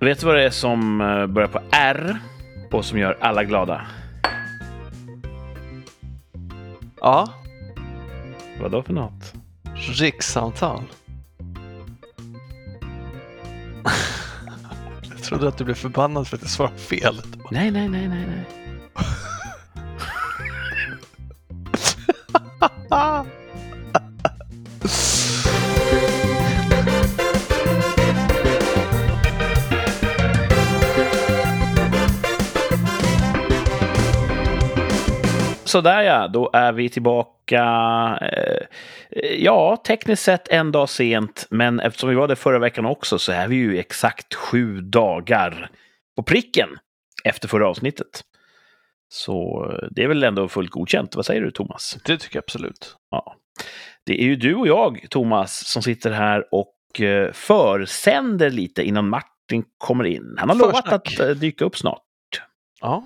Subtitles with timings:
[0.00, 2.18] Vet du vad det är som eh, börjar på R
[2.70, 3.86] och som gör alla glada?
[7.00, 7.32] Ja,
[8.60, 9.32] Vad då för något?
[9.74, 10.82] rikssamtal.
[15.10, 17.20] Jag trodde att du blev förbannad för att jag svarade fel.
[17.50, 18.44] Nej, nej, nej, nej, nej.
[35.68, 37.62] Sådär ja, då är vi tillbaka.
[38.22, 38.66] Eh,
[39.38, 43.32] ja, tekniskt sett en dag sent, men eftersom vi var det förra veckan också så
[43.32, 45.70] är vi ju exakt sju dagar
[46.16, 46.68] på pricken
[47.24, 48.22] efter förra avsnittet.
[49.08, 51.16] Så eh, det är väl ändå fullt godkänt.
[51.16, 51.98] Vad säger du, Thomas?
[52.04, 52.96] Det tycker jag absolut.
[53.10, 53.36] Ja.
[54.06, 59.08] Det är ju du och jag, Thomas, som sitter här och eh, försänder lite innan
[59.08, 60.34] Martin kommer in.
[60.38, 61.14] Han har lovat Försnack.
[61.14, 62.02] att eh, dyka upp snart.
[62.80, 63.04] Ja,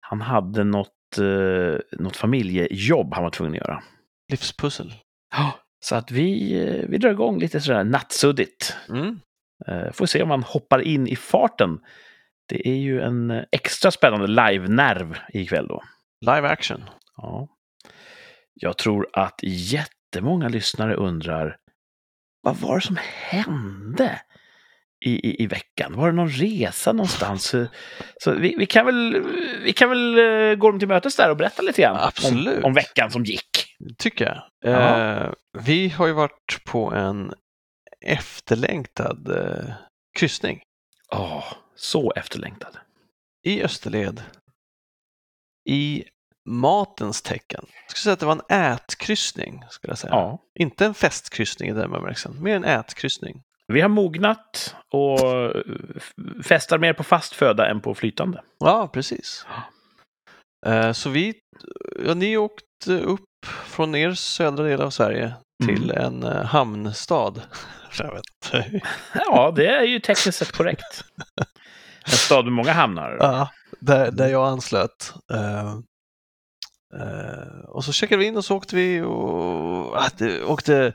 [0.00, 3.82] Han hade något, eh, något familjejobb han var tvungen att göra.
[4.30, 4.94] livspussel.
[5.32, 5.52] Ja.
[5.80, 8.76] Så att vi, eh, vi drar igång lite sådär nattsuddigt.
[8.88, 9.20] Mm.
[9.66, 11.80] Eh, Får se om han hoppar in i farten.
[12.48, 15.82] Det är ju en extra spännande live-nerv ikväll då.
[16.26, 16.84] Live action.
[17.16, 17.48] Ja.
[18.54, 21.56] Jag tror att jättemånga lyssnare undrar
[22.42, 22.98] vad var det som
[23.30, 24.20] hände
[25.04, 25.92] i, i, i veckan?
[25.96, 27.54] Var det någon resa någonstans?
[28.20, 29.24] Så, vi, vi kan väl,
[29.62, 32.58] vi kan väl eh, gå dem till mötes där och berätta lite grann Absolut.
[32.58, 33.76] Om, om veckan som gick.
[33.98, 34.72] Tycker jag.
[34.72, 34.98] Ja.
[34.98, 37.34] Eh, vi har ju varit på en
[38.06, 39.74] efterlängtad eh,
[40.18, 40.62] kryssning
[41.12, 41.44] Åh,
[41.76, 42.76] så efterlängtad.
[43.46, 44.22] i Österled.
[45.68, 46.04] I
[46.48, 47.64] matens tecken.
[47.68, 49.64] Jag skulle säga att det var en ätkryssning.
[49.70, 50.12] Skulle jag säga.
[50.14, 50.38] Ja.
[50.54, 53.42] Inte en festkryssning i den bemärkelsen, mer en ätkryssning.
[53.72, 55.20] Vi har mognat och
[55.96, 56.12] f-
[56.44, 58.42] festar mer på fast föda än på flytande.
[58.58, 59.46] Ja, precis.
[60.66, 61.34] Eh, Så vi,
[62.06, 63.20] ja, ni åkte upp
[63.64, 65.32] från er södra del av Sverige
[65.66, 67.42] till en eh, hamnstad.
[69.14, 71.04] Ja, det är ju tekniskt sett korrekt.
[72.04, 73.16] En stad med många hamnar.
[73.20, 75.14] Ja, där, där jag anslöt.
[76.94, 80.92] Eh, och så checkade vi in och så åkte vi och det, åkte,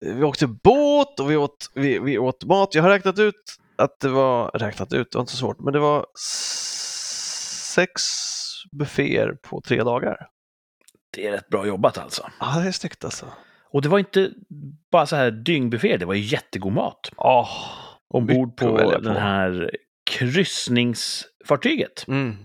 [0.00, 2.74] vi åkte båt och vi åt, vi, vi åt mat.
[2.74, 5.72] Jag har räknat ut att det var, räknat ut, det var inte så svårt, men
[5.72, 6.06] det var
[7.74, 8.02] sex
[8.72, 10.26] bufféer på tre dagar.
[11.10, 12.30] Det är rätt bra jobbat alltså.
[12.40, 13.26] Ja, det är snyggt alltså.
[13.70, 14.30] Och det var inte
[14.92, 17.10] bara så här dyngbuffé, det var jättegod mat.
[17.16, 17.50] Oh,
[18.08, 19.20] Ombord på välja den på.
[19.20, 19.70] här
[20.10, 22.04] kryssningsfartyget.
[22.08, 22.36] mm.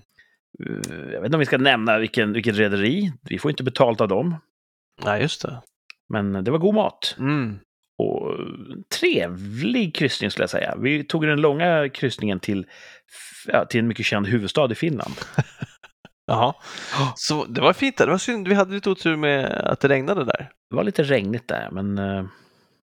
[0.60, 3.14] Eh, Jag vet inte om vi ska nämna vilken, vilket rederi.
[3.22, 4.36] Vi får inte betalt av dem.
[5.06, 5.62] Nej, just det.
[6.14, 7.16] Men det var god mat.
[7.20, 7.60] Mm.
[7.98, 8.32] Och
[9.00, 10.76] trevlig kryssning skulle jag säga.
[10.80, 12.66] Vi tog den långa kryssningen till,
[13.48, 15.14] ja, till en mycket känd huvudstad i Finland.
[16.28, 16.54] Jaha.
[17.16, 17.98] Så det var fint.
[17.98, 18.06] där.
[18.06, 20.50] Det var synd, vi hade lite otur med att det regnade där.
[20.70, 22.26] Det var lite regnigt där, men eh,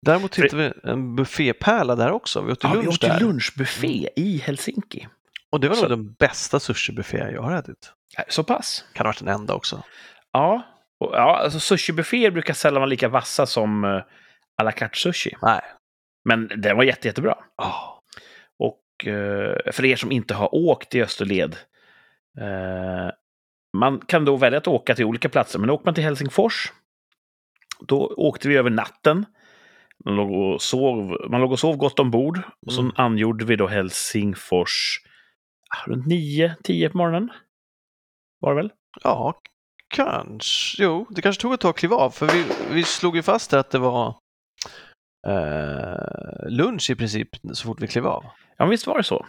[0.06, 2.40] Däremot hittade vi en buffépärla där också.
[2.40, 3.20] Vi åt ja, vi lunch åt ju där.
[3.20, 5.08] lunchbuffé i Helsinki.
[5.53, 7.92] Och det var Så- nog den bästa sushibuffé jag har ätit.
[8.19, 8.84] Nej, Så pass.
[8.94, 9.82] Kan ha varit den enda också.
[10.32, 10.62] Ja,
[11.00, 14.03] och, ja alltså sushibufféer brukar sällan vara lika vassa som uh,
[14.62, 15.37] à la carte sushi.
[15.42, 15.60] Nej.
[16.28, 17.34] Men den var jätte, jättebra.
[17.62, 17.88] Oh.
[18.58, 21.56] Och eh, för er som inte har åkt i Österled,
[22.41, 23.10] eh,
[23.76, 25.58] man kan då välja att åka till olika platser.
[25.58, 26.72] Men åker man till Helsingfors,
[27.81, 29.26] då åkte vi över natten.
[30.04, 32.41] Man låg och sov, man låg och sov gott ombord.
[32.66, 32.92] Och så Mm.
[32.97, 35.00] angjorde vi då Helsingfors
[35.87, 37.31] runt 9-10 på morgonen.
[38.41, 38.73] Var det väl?
[39.03, 39.41] Ja,
[39.95, 40.83] kanske.
[40.83, 42.11] Jo, det kanske tog ett tag att kliva av.
[42.11, 44.15] För vi, vi slog ju fast att det var
[45.29, 48.25] eh, lunch i princip så fort vi klev av.
[48.56, 49.27] Ja, visst var det så.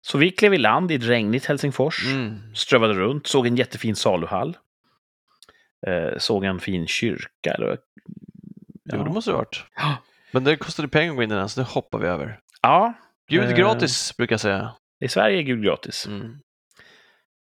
[0.00, 2.06] Så vi klev i land i ett regnigt Helsingfors.
[2.12, 2.54] Mm.
[2.54, 4.56] strövade runt, såg en jättefin saluhall.
[5.86, 7.50] Eh, såg en fin kyrka.
[7.54, 7.78] Eller,
[8.92, 9.64] Jo, det måste det ha varit.
[9.76, 9.96] Ja.
[10.32, 12.40] Men det kostade pengar att gå in i den, så det hoppar vi över.
[12.62, 12.92] ja,
[13.28, 13.56] Gud Eh.
[13.56, 14.72] gratis, brukar jag säga.
[15.02, 16.06] I Sverige är Gud gratis.
[16.06, 16.38] Mm.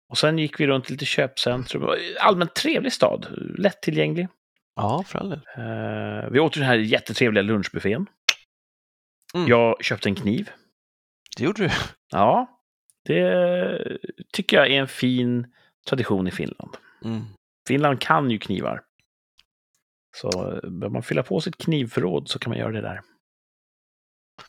[0.09, 1.89] Och sen gick vi runt lite köpcentrum.
[2.21, 3.27] Allmänt trevlig stad,
[3.59, 4.29] lättillgänglig.
[4.77, 5.41] Ja, för all del.
[5.57, 8.07] Eh, vi åt den här jättetrevliga lunchbuffén.
[9.35, 9.49] Mm.
[9.49, 10.51] Jag köpte en kniv.
[11.37, 11.71] Det gjorde du.
[12.11, 12.61] Ja,
[13.05, 13.99] det
[14.33, 15.55] tycker jag är en fin
[15.89, 16.77] tradition i Finland.
[17.05, 17.25] Mm.
[17.69, 18.83] Finland kan ju knivar.
[20.17, 23.01] Så eh, behöver man fylla på sitt knivförråd så kan man göra det där.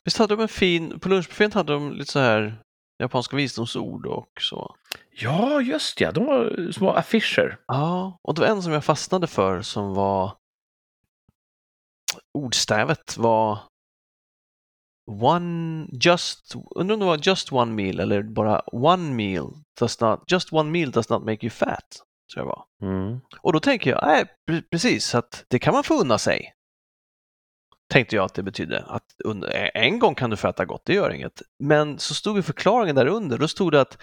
[0.03, 2.63] Visst hade de en fin, på lunchbuffén hade de lite så här
[2.99, 4.75] japanska visdomsord och så.
[5.11, 6.11] Ja, just ja.
[6.11, 7.59] De var små affischer.
[7.67, 10.37] Ja, och det var en som jag fastnade för som var
[12.33, 13.59] ordstävet var
[15.11, 20.31] one just, undrar om det var just one meal eller bara one meal does not,
[20.31, 22.03] just one meal does not make you fat.
[22.33, 22.65] Tror jag var.
[22.81, 23.19] Mm.
[23.41, 26.53] Och då tänker jag, nej, pre- precis, att det kan man få unna sig.
[27.91, 28.83] Tänkte jag att det betydde.
[28.87, 29.05] Att
[29.73, 31.41] en gång kan du få äta gott, det gör inget.
[31.59, 33.97] Men så stod i förklaringen där under, då stod det att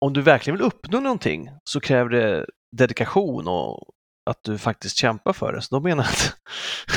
[0.00, 2.46] om du verkligen vill uppnå någonting så kräver det
[2.76, 3.84] dedikation och
[4.30, 5.62] att du faktiskt kämpar för det.
[5.62, 6.36] Så de menar att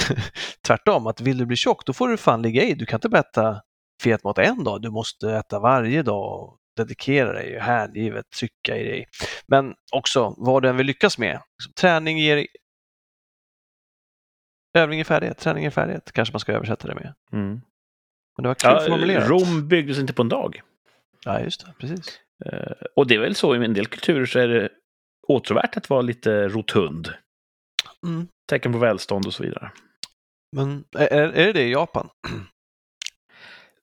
[0.68, 2.74] tvärtom, att vill du bli tjock då får du fan ligga i.
[2.74, 3.62] Du kan inte bara äta
[4.04, 8.84] fet mat en dag, du måste äta varje dag och dedikera dig, hängivet, trycka i
[8.84, 9.06] dig.
[9.48, 11.31] Men också vad du än vill lyckas med.
[11.31, 12.48] Liksom, träning ger
[14.74, 17.13] Övning är färdighet, träning är färdighet kanske man ska översätta det med.
[17.33, 17.50] Mm.
[18.38, 19.30] Men det var kul Ja, formulerat.
[19.30, 20.62] Rom byggdes inte på en dag.
[21.25, 22.19] Ja, just det, precis.
[22.45, 24.69] Eh, Och det är väl så i en del kulturer så är det
[25.27, 27.13] åtråvärt att vara lite rotund.
[28.06, 28.27] Mm.
[28.50, 29.71] Tecken på välstånd och så vidare.
[30.56, 32.10] Men är, är det det i Japan?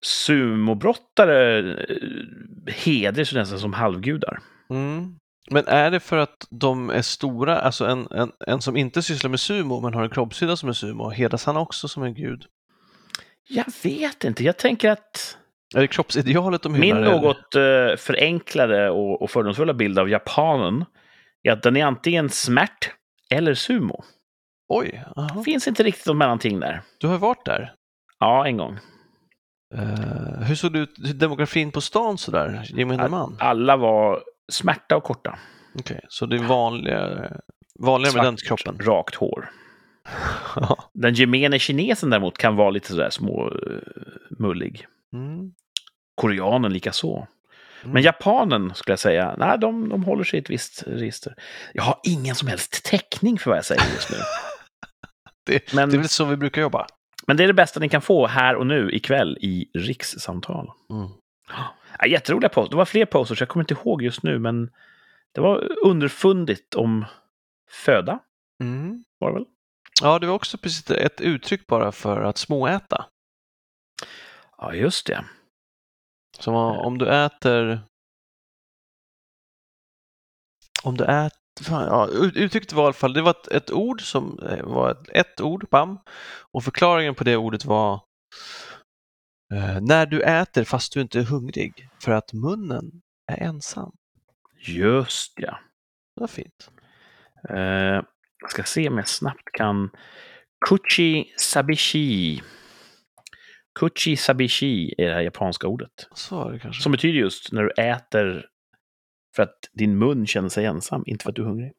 [0.00, 4.40] Sumobrottare eh, hedras ju nästan som halvgudar.
[4.70, 5.18] Mm.
[5.50, 9.30] Men är det för att de är stora, alltså en, en, en som inte sysslar
[9.30, 12.44] med sumo men har en kroppshydda som är sumo, hedras han också som en gud?
[13.48, 15.36] Jag vet inte, jag tänker att
[15.74, 16.86] Är det kroppsidealet de hyllar?
[16.86, 17.20] min eller?
[17.20, 20.84] något eh, förenklade och, och fördomsfulla bild av japanen
[21.42, 22.90] är att den är antingen smärt
[23.30, 24.04] eller sumo.
[24.68, 25.42] Oj, aha.
[25.42, 26.82] Finns inte riktigt något mellanting där.
[26.98, 27.72] du har varit där.
[28.18, 28.78] Ja, en gång.
[29.74, 33.36] Eh, hur såg det ut, demografin på stan sådär, gemene man?
[33.40, 34.22] Alla var
[34.52, 35.38] smärta och korta.
[35.74, 37.40] Okej, så det är vanligare,
[37.78, 38.86] vanligare med den Svart, kroppen?
[38.86, 39.50] Rakt hår.
[40.94, 43.80] Den gemene kinesen däremot kan vara lite sådär små uh,
[44.38, 44.86] mullig.
[45.12, 45.52] mm.
[46.14, 47.26] Koreanen lika så.
[47.82, 47.92] Mm.
[47.94, 51.34] Men japanen skulle jag säga, nej, de, de håller sig i ett visst register.
[51.74, 54.16] Jag har ingen som helst täckning för vad jag säger just nu.
[55.46, 56.86] Det, Men, det är väl så vi brukar jobba.
[57.26, 60.70] men det är det bästa ni kan få här och nu ikväll i rikssamtal.
[60.90, 61.08] Mm.
[61.98, 62.70] Ja, jätteroliga poster.
[62.70, 64.70] Det var fler posters, jag kommer inte ihåg just nu, men
[65.32, 67.04] det var underfundigt om
[67.70, 68.18] föda,
[68.62, 69.04] Mm.
[69.18, 69.44] var det väl?
[70.02, 73.06] Ja, det var också precis ett uttryck bara för att småäta.
[74.58, 75.24] Ja, just det.
[76.38, 77.80] Som om- om du äter...
[80.82, 81.30] Om du äter...
[81.62, 84.64] Fan, ja, ut- uttrycket var i alla fall, det var ett, ett ord som eh,
[84.64, 85.98] var ett, ett ord, bam.
[86.52, 88.00] Och förklaringen på det ordet var eh,
[89.80, 93.92] när du äter fast du inte är hungrig för att munnen är ensam.
[94.66, 95.58] Just ja.
[96.14, 96.70] Det var fint.
[97.48, 98.02] Eh,
[98.40, 99.90] jag ska se om jag snabbt kan...
[100.68, 102.42] Kuchi sabishi.
[103.78, 106.08] Kuchi sabishi är det här japanska ordet.
[106.14, 106.82] Så det kanske.
[106.82, 108.46] Som betyder just när du äter
[109.36, 111.72] för att din mun känner sig ensam, inte för att du är hungrig.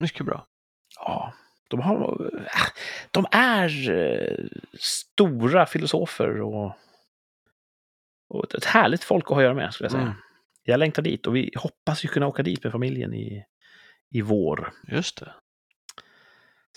[0.00, 0.46] Mycket bra.
[0.96, 1.34] Ja,
[1.76, 2.30] de, har,
[3.10, 4.36] de är eh,
[4.78, 6.72] stora filosofer och,
[8.28, 10.02] och ett- härligt folk att ha att göra med, skulle jag säga.
[10.02, 10.14] Mm.
[10.62, 13.44] Jag längtar dit och vi hoppas ju kunna åka dit med familjen i,
[14.10, 14.72] i vår.
[14.88, 15.34] Just det.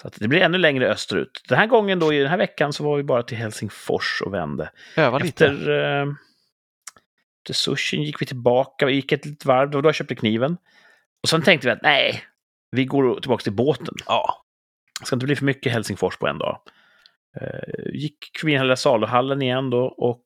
[0.02, 1.44] Så det blir ännu längre österut.
[1.50, 4.34] Den här gången då, i den här veckan, så var vi bara till Helsingfors och
[4.34, 4.72] vände.
[4.98, 5.48] Öva lite.
[5.48, 6.08] Efter, eh,
[7.44, 10.58] efter sushin gick vi tillbaka, vi gick ett litet varv, då jag köpte kniven.
[11.24, 12.24] Och sen tänkte vi att nej,
[12.72, 13.96] vi går tillbaka till båten.
[14.06, 14.46] Ja.
[15.00, 16.60] Det ska inte bli för mycket Helsingfors på en dag.
[17.42, 20.24] Eh, gick lilla saluhallen igen då och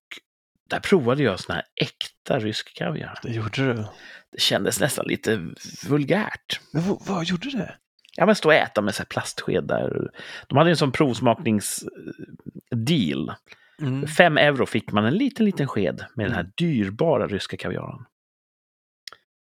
[0.70, 3.20] där provade jag sån här äkta rysk kaviar.
[3.24, 3.86] Det gjorde du.
[4.32, 5.50] Det kändes nästan lite
[5.88, 6.60] vulgärt.
[6.72, 7.76] Men vad, vad gjorde det?
[8.16, 10.12] Ja, men stå och äta med så här plastskedar.
[10.48, 13.34] De hade en sån provsmakningsdeal.
[13.82, 14.08] Mm.
[14.08, 18.06] Fem euro fick man en liten, liten sked med den här dyrbara ryska kaviaren.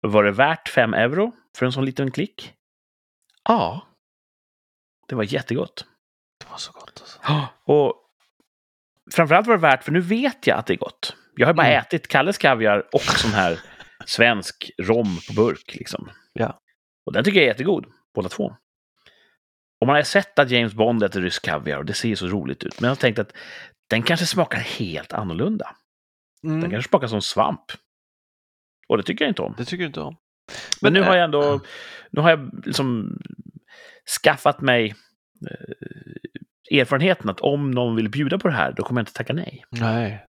[0.01, 2.53] Var det värt fem euro för en sån liten klick?
[3.43, 3.87] Ja.
[5.07, 5.85] Det var jättegott.
[6.39, 6.99] Det var så gott.
[7.01, 7.19] Alltså.
[7.73, 7.93] Och
[9.13, 11.15] framförallt var det värt, för nu vet jag att det är gott.
[11.35, 11.79] Jag har bara Mm.
[11.79, 13.59] ätit Kalles kaviar och sån här
[14.05, 15.75] svensk rom på burk.
[15.75, 16.09] Liksom.
[16.33, 16.59] Ja.
[17.05, 18.55] Och den tycker jag är jättegod, båda två.
[19.81, 22.63] Och man har sett att James Bond äter rysk kaviar och det ser så roligt
[22.63, 22.79] ut.
[22.81, 23.33] Men jag har tänkt att
[23.89, 25.75] den kanske smakar helt annorlunda.
[26.41, 26.71] Den Mm.
[26.71, 27.61] kanske smakar som svamp.
[28.87, 29.55] Och det tycker jag inte om.
[29.57, 30.15] Det tycker du inte om.
[30.81, 31.59] Men nu äh, har jag ändå
[32.11, 33.17] nu har jag liksom
[34.23, 34.95] skaffat mig
[35.49, 39.33] eh, erfarenheten att om någon vill bjuda på det här, då kommer jag inte tacka
[39.33, 39.65] nej.
[39.69, 40.25] Nej.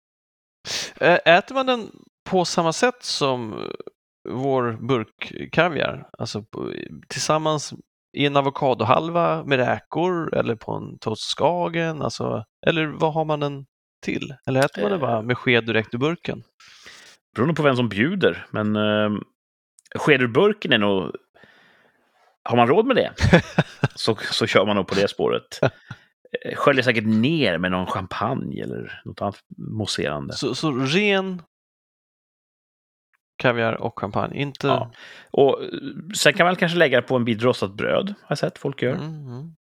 [1.26, 1.92] Äter man den
[2.30, 3.70] på samma sätt som
[4.30, 6.10] vår burkkaviar?
[6.18, 6.46] Alltså
[7.08, 7.74] tillsammans
[8.18, 12.02] i en avokadohalva med räkor eller på en toastskagen?
[12.02, 13.66] Alltså, eller vad har man den
[14.04, 14.34] till?
[14.48, 16.44] Eller äter man den bara med sked direkt ur burken?
[17.36, 21.12] Beroende på vem som bjuder, men eh, burken är nog...
[22.50, 23.14] Har man råd med det
[23.96, 25.60] så, så kör man nog på det spåret.
[25.62, 30.34] eh, sköljer säkert ner med någon champagne eller något annat mousserande.
[30.34, 31.42] Så, så ren
[33.38, 34.68] kaviar och champagne, inte...
[34.68, 34.92] Ja.
[35.32, 35.70] Och eh,
[36.16, 38.82] sen kan man kanske lägga det på en bit rostat bröd, har jag sett folk
[38.82, 38.94] gör.
[38.94, 39.56] Mm, mm.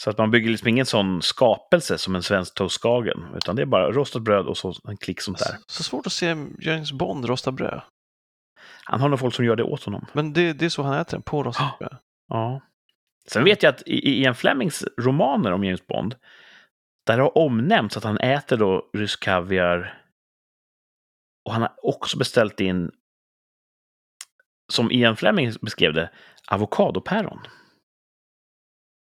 [0.00, 3.66] Så att man bygger liksom ingen sån skapelse som en svensk toastskagen, utan det är
[3.66, 5.56] bara rostat bröd och så en klick sånt där.
[5.66, 7.80] Så svårt att se James Bond rosta bröd.
[8.84, 10.06] Han har nog folk som gör det åt honom.
[10.12, 11.98] Men det, det är så han äter den, på rostat bröd.
[12.28, 12.60] Ja.
[13.28, 16.14] Sen vet jag att i, Ian Flemings romaner om James Bond,
[17.06, 20.02] där har omnämnts att han äter då rysk kaviar
[21.44, 22.90] och han har också beställt in,
[24.72, 26.10] som Ian Fleming beskrev det,
[26.48, 27.40] avokadopäron.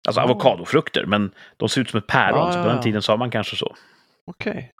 [0.07, 0.25] Alltså Oh.
[0.31, 3.31] avokadofrukter, men de ser ut som ett päron, Ja, så på den tiden sa man
[3.31, 3.75] kanske så.
[4.25, 4.71] Okej.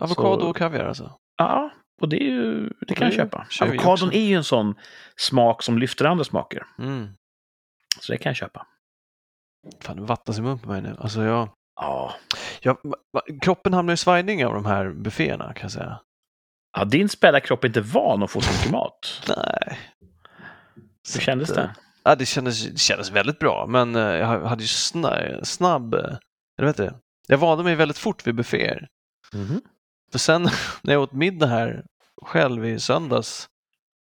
[0.00, 1.18] Avokado Så- och kaviar alltså?
[1.36, 3.46] Ja, och det, är ju, det kan jag det köpa.
[3.50, 4.74] kör vi Avokadon är ju en sån
[5.16, 7.08] smak som lyfter andra smaker, Mm.
[8.00, 8.66] Så det kan jag köpa.
[9.80, 10.96] Fan, det vattnas i mun på mig nu.
[10.98, 11.48] Alltså jag,
[11.80, 12.14] Ja,
[12.60, 12.76] jag,
[13.42, 16.00] kroppen hamnar i svajning av de här bufféerna kan jag säga.
[16.76, 19.22] ja din späda kropp är inte van att få så mycket mat.
[19.28, 19.78] Nej.
[21.14, 21.76] Hur kändes det?
[22.02, 26.16] Ja, det kändes, det kändes väldigt bra, men eh, jag hade ju snabb, snabb eh,
[26.58, 26.92] eller vet du,
[27.26, 28.88] jag vande mig väldigt fort vid bufféer.
[29.32, 29.60] Mhm.
[30.12, 30.42] För sen
[30.82, 31.84] när jag åt middag här
[32.22, 33.48] själv i söndags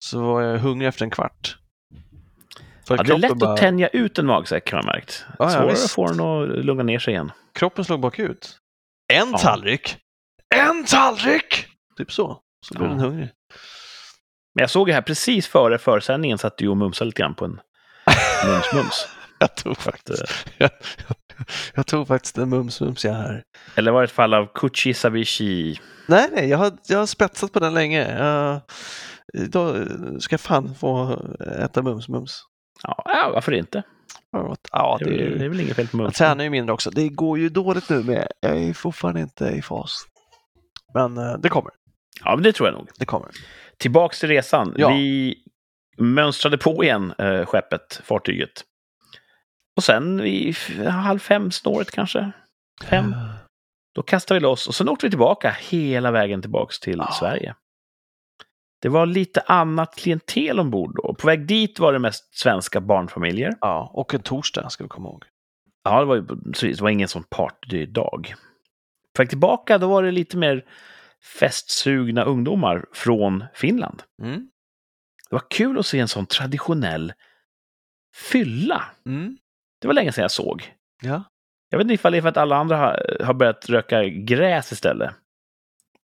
[0.05, 1.59] så var jag hungrig efter en kvart.
[2.89, 5.25] Ja, det är lätt bara, att tänja ut en magsäck har jag märkt.
[5.39, 7.33] Ja, ja, Svårare att få den att lugna ner sig igen.
[7.55, 8.59] kroppen slog bakut.
[9.13, 9.39] En Ja.
[9.39, 9.97] tallrik!
[10.55, 11.67] En tallrik!
[11.97, 12.39] Typ så.
[12.67, 12.91] Så blev Ja.
[12.95, 13.31] den hungrig.
[14.55, 17.45] Men jag såg ju här precis före försändningen satt du och mumsade lite grann på
[17.45, 17.61] en
[18.47, 19.09] mums-mums.
[19.39, 20.71] Jag tog faktiskt, eh, jag,
[21.75, 23.43] jag tog faktiskt en mums-mums jag här.
[23.75, 25.81] Eller var det ett fall av Kuchi Savishi?
[26.07, 28.19] Nej, nej, jag har, jag har spetsat på den länge.
[28.19, 28.61] Jag,
[29.49, 29.75] då
[30.21, 31.21] ska jag fan få
[31.59, 32.31] äta mums-mums.
[32.83, 33.83] Ja, ja, varför inte?
[34.73, 36.19] Ja, Det det är, är väl- det är väl inget fel på Jag mums.
[36.19, 36.91] tränar ju mindre också.
[36.91, 38.29] Det går ju dåligt nu med.
[38.41, 40.05] Jag är fortfarande inte i fas.
[40.95, 41.73] Men eh, det kommer.
[42.25, 42.89] Ja, men det tror jag nog.
[42.99, 43.29] Det kommer.
[43.79, 44.75] Tillbaks till resan.
[44.77, 44.89] Ja.
[44.89, 45.35] Vi
[45.99, 48.51] mönstrade på igen eh, skeppet, fartyget.
[49.77, 50.57] Och sen vid
[50.89, 52.33] halv fem snåret kanske,
[52.85, 53.15] fem,
[53.95, 57.13] då kastade vi loss och sen åkte vi tillbaka hela vägen tillbaks till Ja.
[57.13, 57.55] Sverige.
[58.83, 61.15] Det var lite annat klientel ombord då.
[61.15, 63.55] På väg dit var det mest svenska barnfamiljer.
[63.61, 65.25] Ja, och en torsdag ska vi komma ihåg.
[65.85, 68.35] Ja, det var, ju, precis, det var ingen sån partydag.
[69.15, 70.65] På väg tillbaka då var det lite mer
[71.39, 74.03] festsugna ungdomar från Finland.
[74.23, 74.49] Mm.
[75.31, 77.13] Det var kul att se en sån traditionell
[78.15, 78.83] fylla.
[79.07, 79.37] Mm.
[79.81, 80.75] Det var länge sedan jag såg.
[81.03, 81.25] Ja.
[81.71, 84.73] Jag vet inte ifall det är för att alla andra har, har börjat röka gräs
[84.73, 85.15] istället.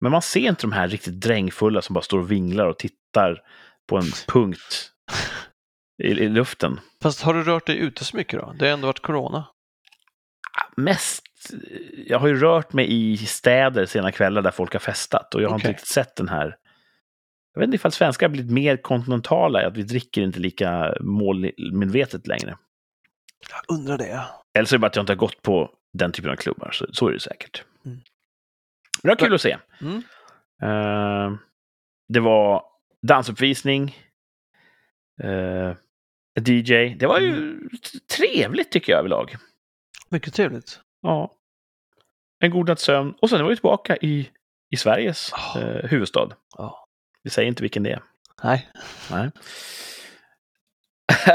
[0.00, 3.42] Men man ser inte de här riktigt drängfulla som bara står och vinglar och tittar
[3.88, 4.92] på en punkt
[6.02, 6.80] i, i luften.
[7.02, 8.54] Fast har du rört dig ute så mycket då?
[8.58, 9.44] Det har ändå varit corona.
[10.76, 11.24] Mest,
[12.06, 15.48] jag har ju rört mig i städer sena kvällar där folk har festat och jag
[15.48, 15.72] har inte Okej.
[15.72, 16.56] riktigt sett den här.
[17.54, 22.26] Jag vet inte ifall svenskar har blivit mer kontinentala, att vi dricker inte lika målmedvetet
[22.26, 22.58] längre.
[23.50, 24.24] Jag undrar det.
[24.54, 26.70] Eller så är det bara att jag inte har gått på den typen av klubbar,
[26.72, 27.64] så, så är det säkert.
[27.84, 28.00] Mm.
[29.02, 29.58] Det var kul att se.
[29.80, 29.96] Mm.
[30.62, 31.38] Eh,
[32.08, 32.64] det var
[33.06, 33.96] dansuppvisning,
[35.24, 35.72] uh,
[36.48, 36.94] DJ.
[36.94, 37.60] Det var ju
[38.16, 39.36] trevligt tycker jag överlag.
[40.08, 40.80] Mycket trevligt.
[41.02, 41.34] Ja.
[42.40, 43.14] En god natts sömn.
[43.22, 44.30] Och sen var vi tillbaka i,
[44.70, 45.60] i Sveriges Ja.
[45.60, 46.28] eh, huvudstad.
[46.56, 46.88] Ja.
[47.22, 48.02] Vi säger inte vilken det är.
[48.42, 48.68] Nej.
[49.10, 49.30] Nej.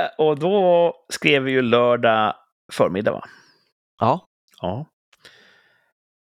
[0.18, 2.36] och då skrev vi ju lördag
[2.72, 3.24] förmiddag, va?
[4.00, 4.28] Ja.
[4.62, 4.86] Ja.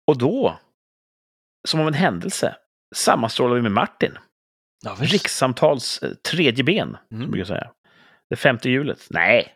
[0.08, 0.60] Och då,
[1.68, 2.56] som av en händelse,
[2.96, 4.18] sammanstrålade vi med Martin.
[4.86, 5.14] ja visst.
[5.14, 7.22] Rikssamtals eh, tredje ben, som Mm.
[7.22, 7.72] jag brukar säga.
[8.30, 9.08] Det femte hjulet.
[9.10, 9.54] Nej,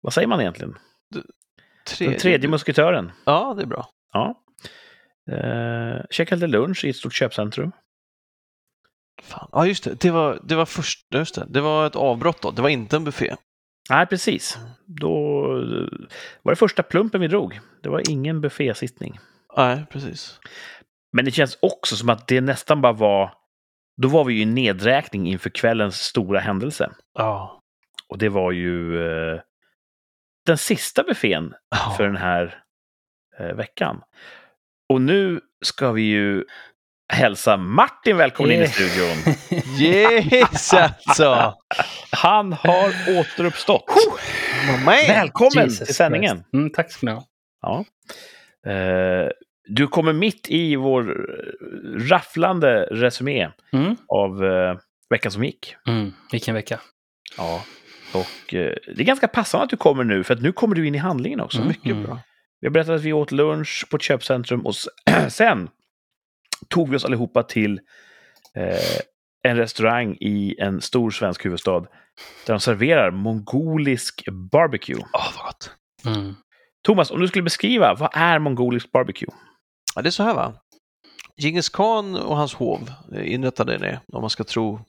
[0.00, 0.78] vad säger man egentligen?
[1.98, 3.12] Den tredje musketören.
[3.24, 3.88] Ja, det är bra.
[4.12, 4.42] Ja.
[5.32, 7.72] Eh, käkade lunch i ett stort köpcentrum.
[9.22, 9.48] Fan.
[9.52, 10.00] Ja, just det.
[10.00, 11.46] Det var, det var först, just det.
[11.48, 12.50] Det var ett avbrott då.
[12.50, 13.36] Det var inte en buffé.
[13.90, 14.58] Nej, precis.
[14.86, 16.06] Då eh,
[16.42, 17.60] var det första plumpen vi drog.
[17.82, 19.18] Det var ingen buffésittning.
[19.56, 20.40] Nej, precis.
[21.16, 23.34] Men det känns också som att det nästan bara var...
[24.02, 26.90] Då var vi ju i nedräkning inför kvällens stora händelse.
[27.18, 27.62] Ja.
[28.08, 29.40] Och det var ju eh,
[30.46, 31.94] den sista buffén Ja.
[31.96, 32.58] för den här
[33.38, 34.02] eh, veckan.
[34.92, 36.44] Och nu ska vi ju
[37.12, 39.34] hälsa Martin välkommen in i studion.
[39.80, 41.54] Yes, alltså!
[42.12, 42.88] Han har
[43.20, 43.84] återuppstått.
[44.66, 44.90] Mamma!
[45.08, 46.44] Välkommen Jesus till sändningen.
[46.52, 47.24] Mm, tack ska ni ha.
[47.62, 47.84] Ja.
[48.72, 49.30] Eh,
[49.68, 53.96] du kommer mitt i vår eh, rafflande resumé Mm.
[54.08, 54.76] av eh,
[55.10, 55.74] veckan som gick.
[55.88, 56.12] Mm.
[56.32, 56.80] Vilken vecka.
[57.36, 57.64] Ja.
[58.14, 60.86] Och eh, det är ganska passande att du kommer nu, för att nu kommer du
[60.86, 61.58] in i handlingen också.
[61.58, 61.68] Mm.
[61.68, 62.02] Mycket Mm.
[62.02, 62.18] bra.
[62.60, 64.74] Vi har berättat att vi åt lunch på ett köpcentrum och
[65.28, 65.68] sen
[66.68, 67.80] tog vi oss allihopa till
[68.56, 69.00] eh,
[69.42, 71.80] en restaurang i en stor svensk huvudstad
[72.46, 75.00] där de serverar mongolisk barbecue.
[75.12, 75.70] Åh, vad gott.
[76.06, 76.34] Mm.
[76.84, 79.28] Thomas, om du skulle beskriva, vad är mongolisk barbecue?
[79.96, 80.54] Ja, det är så här va.
[81.36, 84.80] Djingis khan och hans hov eh, inrättade det, om man ska tro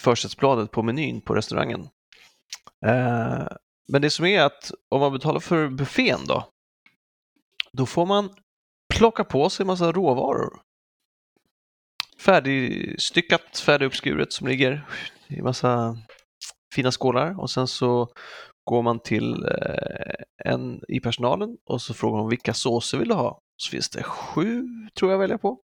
[0.00, 1.88] försättsbladet på menyn på restaurangen.
[2.86, 3.46] Eh,
[3.88, 6.48] men det som är att om man betalar för buffén då,
[7.72, 8.30] då får man
[8.94, 10.60] plocka på sig en massa råvaror.
[12.18, 14.86] Färdigstyckat, färdiguppskuret som ligger
[15.28, 15.98] i massa
[16.74, 18.12] fina skålar och sen så
[18.64, 23.14] går man till eh, en i personalen och så frågar hon vilka såser vill du
[23.14, 23.40] ha?
[23.60, 25.60] Så finns det sju, tror jag, välja på.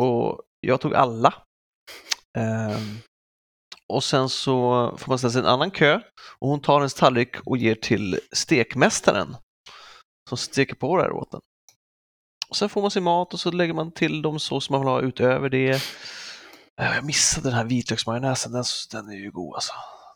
[0.00, 1.34] Och jag tog alla.
[2.38, 2.98] Ehm,
[3.88, 4.52] och sen så
[4.98, 6.00] får man ställa sig i en annan kö
[6.38, 9.36] och hon tar ens tallrik och ger till stekmästaren
[10.28, 11.40] som steker på det här åt den.
[12.50, 14.88] Och sen får man sin mat och så lägger man till de såser man vill
[14.88, 15.70] ha utöver det.
[15.70, 19.72] Eh, Jag missade den här vitlöksmajonnäsen, den, den är ju god alltså.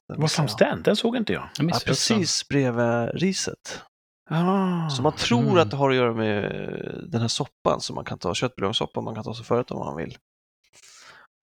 [0.08, 0.82] Den Var missade fanns den?
[0.82, 1.48] Den såg inte jag.
[1.58, 3.82] Jag Ja, precis bredvid riset.
[4.30, 4.88] Ah.
[4.88, 5.58] Så man tror Mm.
[5.58, 6.42] att det har att göra med
[7.10, 9.96] den här soppan som man kan ta, köttbuljonssoppa man kan ta sig förut om man
[9.96, 10.18] vill.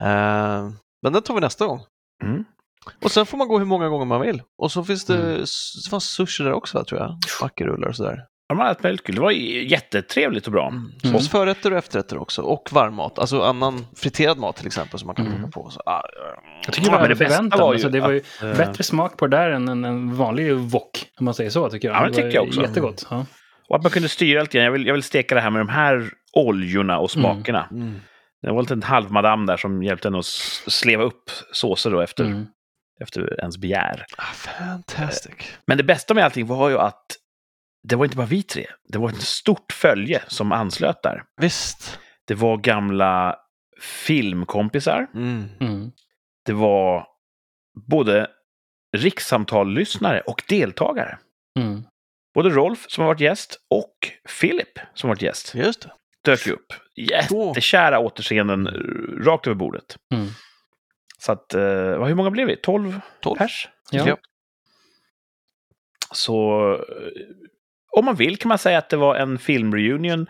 [0.03, 0.69] Eh,
[1.01, 1.81] men den tar vi nästa gång.
[2.23, 2.43] Mm.
[3.03, 4.41] Och sen får man gå hur många gånger man vill.
[4.57, 5.39] Och så finns det, Mm.
[5.83, 7.17] det fanns sushi där också tror jag.
[7.41, 8.25] Mackerullar och sådär.
[8.51, 9.15] De har allt möjligt kul.
[9.15, 10.67] Det var jättetrevligt och bra.
[10.67, 10.91] Mm.
[11.03, 11.13] Mm.
[11.13, 12.41] finns förrätter och efterrätter också.
[12.41, 15.37] Och varmmat, alltså annan friterad mat till exempel som man kan Mm.
[15.37, 15.69] plocka på.
[15.69, 16.01] Så, ah,
[16.65, 18.43] Jag tycker det Ja, var men det bästa var ju alltså, det var ju att,
[18.43, 21.69] eh, bättre smak på det där än en, en vanlig wok, om man säger så,
[21.69, 21.95] tycker jag.
[21.97, 22.61] Ja, men det tycker jag också.
[22.61, 23.07] Jättegott.
[23.09, 23.25] Ja.
[23.69, 24.65] Och att man kunde styra lite grann.
[24.65, 27.23] Jag vill, jag vill steka det här med de här oljorna och Mm.
[27.35, 27.67] smakerna.
[27.71, 27.99] mm.
[28.41, 32.45] Det var en halvmadam där som hjälpte en att sleva upp såser då efter, Mm.
[33.01, 34.05] efter ens begär.
[34.17, 35.33] ah, fantastic.
[35.67, 37.05] Men det bästa med allting var ju att
[37.83, 38.67] det var inte bara vi tre.
[38.87, 41.23] Det var ett stort följe som anslöt där.
[41.41, 41.99] Visst.
[42.25, 43.35] Det var gamla
[44.05, 45.07] filmkompisar.
[45.13, 45.43] Mm.
[45.59, 45.91] Mm.
[46.45, 47.07] Det var
[47.89, 48.27] både
[48.97, 51.17] rikssamtallyssnare och deltagare.
[51.59, 51.83] Mm.
[52.33, 53.95] Både Rolf som har varit gäst och
[54.39, 55.91] Philip som har varit gäst Just det.
[56.23, 56.73] dök ju upp.
[56.95, 59.97] Jättekära återseenden eh, rakt över bordet.
[60.13, 60.27] Mm.
[61.17, 62.55] Så att, eh, hur många blev vi?
[62.57, 63.37] 12 12.
[63.37, 63.69] pers?
[63.91, 64.07] Ja.
[64.07, 64.17] Ja.
[66.13, 66.79] Så eh,
[67.97, 70.27] om man vill kan man säga att det var en filmreunion.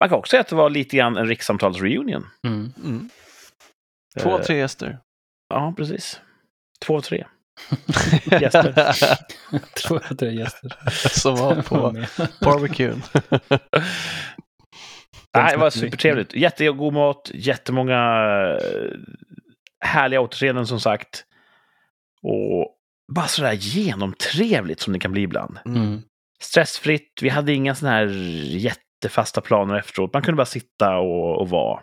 [0.00, 2.26] Man kan också säga att det var lite grann en rikssamtalsreunion.
[2.46, 2.72] Mm.
[2.84, 3.10] Mm.
[4.20, 4.98] Två av Eh, tre gäster.
[5.48, 6.20] Ja, precis.
[6.86, 7.24] Två av tre.
[8.24, 8.74] Gäster.
[9.86, 10.72] Två eller tre gäster.
[11.08, 11.94] som var på
[12.44, 13.02] barbecuen.
[15.36, 16.34] Nej, det var supertrevligt.
[16.34, 18.96] Jättegod mat, jättemånga eh,
[19.84, 21.24] härliga återseenden som sagt.
[22.22, 22.74] Och
[23.14, 25.58] bara sådär genomtrevligt som det kan bli ibland.
[25.66, 26.02] Mm.
[26.42, 28.06] Stressfritt, vi hade inga sådana här
[28.46, 30.12] jättefasta planer efteråt.
[30.12, 31.82] Man kunde bara sitta och, och vara.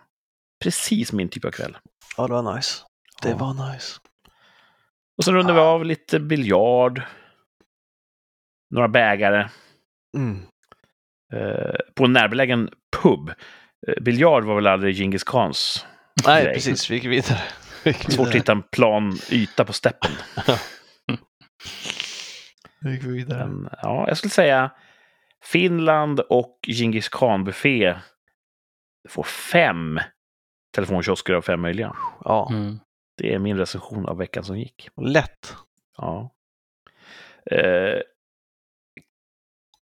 [0.64, 1.78] Precis min typ av kväll.
[2.18, 2.84] Ja, det var nice.
[3.22, 3.36] Det Ja.
[3.38, 4.00] var nice.
[5.18, 7.02] Och så rundade vi av lite biljard.
[8.76, 9.50] Några bägare.
[10.18, 10.42] Mm.
[11.34, 12.70] Eh, på en närbelägen
[13.02, 13.30] pub.
[13.88, 15.86] Eh, biljard var väl aldrig Djingis Khans.
[16.26, 16.54] Nej, Nej.
[16.54, 16.90] precis.
[16.90, 17.42] Vi gick vidare.
[18.10, 20.12] Svårt att hitta en plan yta på steppen.
[22.86, 23.46] Vi gick vidare.
[23.48, 24.72] Men, ja, jag skulle säga
[25.44, 28.00] Finland och Djingis Khan-buffé
[29.10, 30.00] får fem
[30.76, 31.96] telefonkiosker av fem möjliga.
[32.24, 32.80] Ja, Mm.
[33.18, 34.90] Det är min recension av veckan som gick.
[35.02, 35.56] lätt.
[35.98, 36.32] Ja.
[37.52, 38.00] Eh,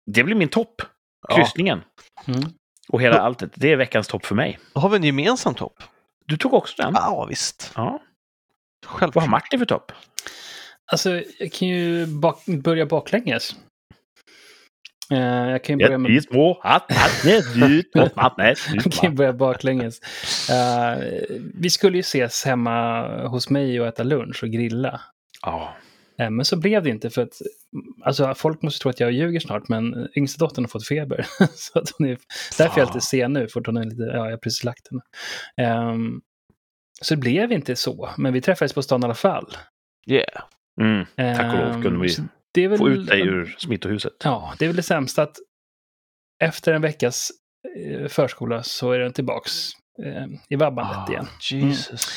[0.06, 0.82] det blir min topp.
[1.28, 1.36] Ja.
[1.36, 1.82] Kryssningen
[2.28, 2.40] Mm.
[2.88, 3.50] och hela alltet.
[3.54, 4.58] Det är veckans topp för mig.
[4.74, 5.82] Då har vi en gemensam topp.
[6.26, 6.92] Du tog också den?
[6.94, 7.72] Ja, visst.
[7.76, 7.82] Ja.
[7.82, 7.92] Vad
[8.92, 9.28] har Självklart.
[9.30, 9.92] Martin för topp?
[10.92, 13.56] Alltså, jag kan ju bak börja baklänges.
[15.10, 16.10] Eh, jag kan ju börja med...
[18.74, 20.00] Jag kan börja baklänges.
[20.50, 20.98] Eh,
[21.54, 25.00] vi skulle ju ses hemma hos mig och äta lunch och grilla.
[25.42, 25.76] Ja.
[26.18, 27.42] Eh, men så blev det inte för att
[28.02, 31.26] alltså, folk måste tro att jag ljuger snart, men yngsta dottern har fått feber.
[31.54, 32.18] så att hon är,
[32.58, 34.64] därför är jag lite sen nu, för att hon är lite, ja, jag har precis
[34.64, 35.02] lagt henne.
[35.56, 36.20] Ehm,
[37.00, 39.56] så det blev inte så, men vi träffades på stan i alla fall.
[40.10, 40.42] Yeah.
[40.80, 44.12] Mm, tack och lov kunde vi Ehm, det är väl, få ut dig ur smittohuset.
[44.24, 45.36] Ja, det är väl det sämsta att
[46.44, 47.30] efter en veckas
[47.86, 49.52] eh, förskola så är den tillbaks
[50.04, 51.26] eh, i vabbandet Ah, igen.
[51.50, 52.08] Jesus.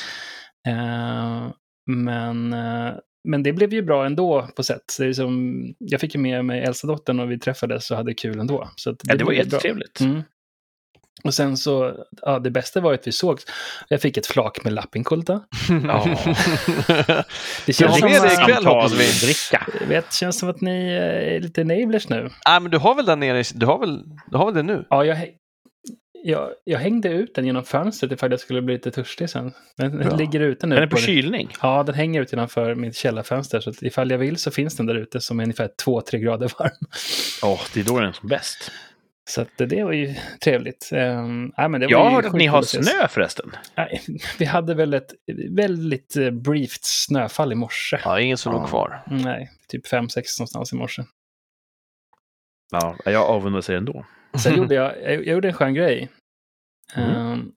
[0.68, 1.52] Eh,
[1.86, 2.94] men, eh,
[3.24, 4.96] men det blev ju bra ändå på sätt.
[5.00, 8.14] Det är som, jag fick ju med mig äldsta dottern och vi träffades och hade
[8.14, 8.70] kul ändå.
[8.76, 10.00] Så att Ja, det var jättetrevligt.
[10.00, 10.24] Mm.
[11.24, 13.46] Och sen så, ja, det bästa var ju att vi sågs.
[13.88, 15.42] Jag fick ett flak med lappinkulta.
[15.88, 16.06] Ja.
[17.66, 19.26] Det känns har som, med dig att- ikväll, hoppas vi.
[19.26, 19.68] Dricka.
[19.82, 22.30] jag vet, känns som att ni eh, är lite enablers nu.
[22.48, 24.86] Nej, men du har väl den nere, du har väl, du har väl det nu?
[24.90, 25.18] Ja, jag,
[26.24, 29.52] jag, jag hängde ut den genom fönstret ifall jag skulle bli lite törstig sen.
[29.78, 30.18] Den, den Bra.
[30.18, 30.76] ligger ute nu.
[30.76, 31.50] Den är på på- kylning.
[31.62, 33.60] Ja, den hänger ut genomför mitt källarfönster.
[33.60, 36.52] Så att ifall jag vill så finns den där ute som är ungefär 2-3 grader
[36.60, 36.72] varm.
[37.42, 38.72] Ja, det är då den är som bäst.
[39.30, 40.90] Så det var ju trevligt.
[40.94, 43.52] Um, nej, men det var Jag hört att ni har snö förresten.
[43.78, 44.02] Nej,
[44.40, 45.14] vi hade väl ett
[45.50, 48.00] väldigt eh, brieft snöfall i morse.
[48.04, 48.60] Ja, ingen som Ja.
[48.60, 49.04] låg kvar.
[49.08, 51.04] Nej, typ 5-6 någonstans i morse.
[52.72, 54.06] Ja, jag avundas er ändå.
[54.44, 56.10] Sen gjorde jag, jag, jag gjorde en skön grej.
[56.96, 57.10] Mm.
[57.16, 57.52] Ehm,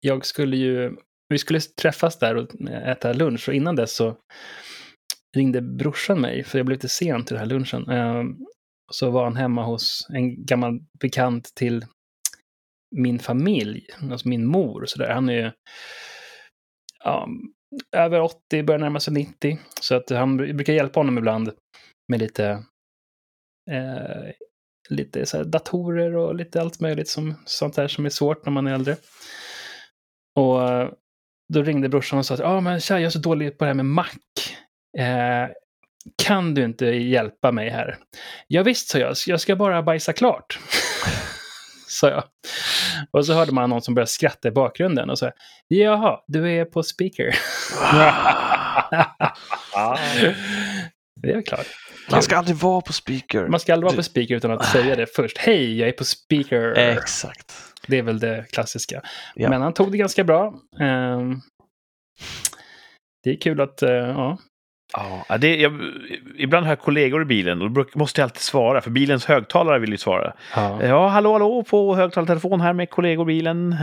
[0.00, 0.96] jag skulle ju,
[1.28, 4.16] vi skulle träffas där och äta lunch och innan dess så
[5.36, 7.88] ringde brorsan mig, för jag blev lite sen till den här lunchen.
[7.90, 8.36] Ehm,
[8.94, 11.84] så var han hemma hos en gammal bekant till
[12.96, 15.10] min familj, alltså min mor Så där.
[15.10, 15.50] Han är ju
[17.04, 17.28] ja,
[17.96, 19.58] över 80, börjar närma sig 90.
[19.80, 21.50] Så att han brukar hjälpa honom ibland
[22.08, 22.46] med lite,
[23.70, 24.32] eh,
[24.88, 28.52] lite så här datorer och lite allt möjligt som, sånt där som är svårt när
[28.52, 28.96] man är äldre.
[30.40, 30.90] Och eh,
[31.52, 33.68] då ringde brorsan och sa att ah, men tja, jag är så dålig på det
[33.68, 34.08] här med Mac.
[34.98, 35.48] Eh,
[36.22, 37.96] kan du inte hjälpa mig här?
[38.46, 39.16] Ja, visst, sa jag.
[39.26, 40.58] Jag ska bara bajsa klart.
[41.88, 42.24] sa jag.
[43.10, 45.30] Och så hörde man någon som började skratta i bakgrunden och sa
[45.68, 47.26] Jaha, du är på speaker.
[51.22, 51.66] det är klart.
[52.10, 53.48] Man ska aldrig vara på speaker.
[53.48, 55.38] Man ska aldrig vara på speaker utan att säga det först.
[55.38, 56.72] Hej, jag är på speaker.
[56.78, 57.54] Exakt.
[57.86, 59.02] Det är väl det klassiska.
[59.34, 59.48] Ja.
[59.48, 60.54] Men han tog det ganska bra.
[60.80, 61.40] Ehm,
[63.24, 64.38] det är kul att, eh, ja.
[65.28, 65.80] Ja, det, jag,
[66.36, 69.78] ibland har jag kollegor i bilen och då måste jag alltid svara, för bilens högtalare
[69.78, 70.34] vill ju svara.
[70.54, 70.84] ja.
[70.84, 73.76] Ja, hallå, hallå, på högtalartelefon här med kollegor i bilen.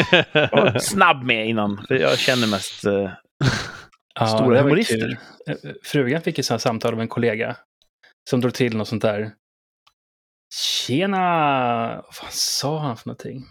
[0.80, 2.84] Snabb med innan, för jag känner mest...
[2.84, 3.10] eh,
[4.14, 4.96] Ja, Stora humorister.
[4.98, 5.16] kul.
[5.48, 7.56] Eh, Frugan fick ett sånt samtal av en kollega
[8.30, 9.30] som drog till något sånt där.
[10.54, 11.94] Tjena!
[12.22, 13.44] Vad sa han för någonting?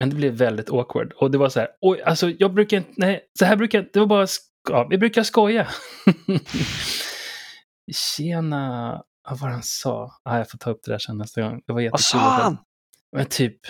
[0.00, 1.12] Men det blev väldigt awkward.
[1.12, 3.86] Och det var så här, oj, alltså jag brukar inte, nej, så här brukar jag
[3.92, 4.26] det var bara,
[4.70, 5.68] ja, vi brukar skoja.
[7.92, 10.12] Tjena, vad var han sa?
[10.24, 11.62] Ah, jag får ta upp det där sen nästa gång.
[11.66, 12.02] Det var Vad jättekul.
[12.02, 12.58] sa att- han?
[13.16, 13.60] Men typ...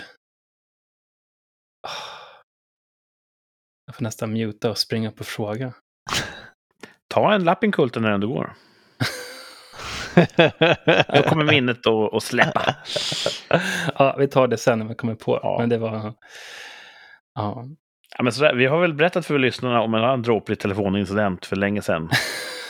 [1.82, 1.90] Ah.
[3.86, 5.72] Jag får nästan muta och springa upp och fråga.
[7.08, 8.54] Ta en lappinkulta när det ändå går.
[11.16, 12.76] Då kommer minnet att släppa.
[13.98, 15.40] ja, vi tar det sen när vi kommer på.
[15.42, 15.56] Ja.
[15.60, 16.14] Men det var...
[17.34, 17.64] Ja.
[18.18, 21.56] Ja, men sådär, vi har väl berättat för lyssnarna om en annan dråplig telefonincident för
[21.56, 22.08] länge sedan.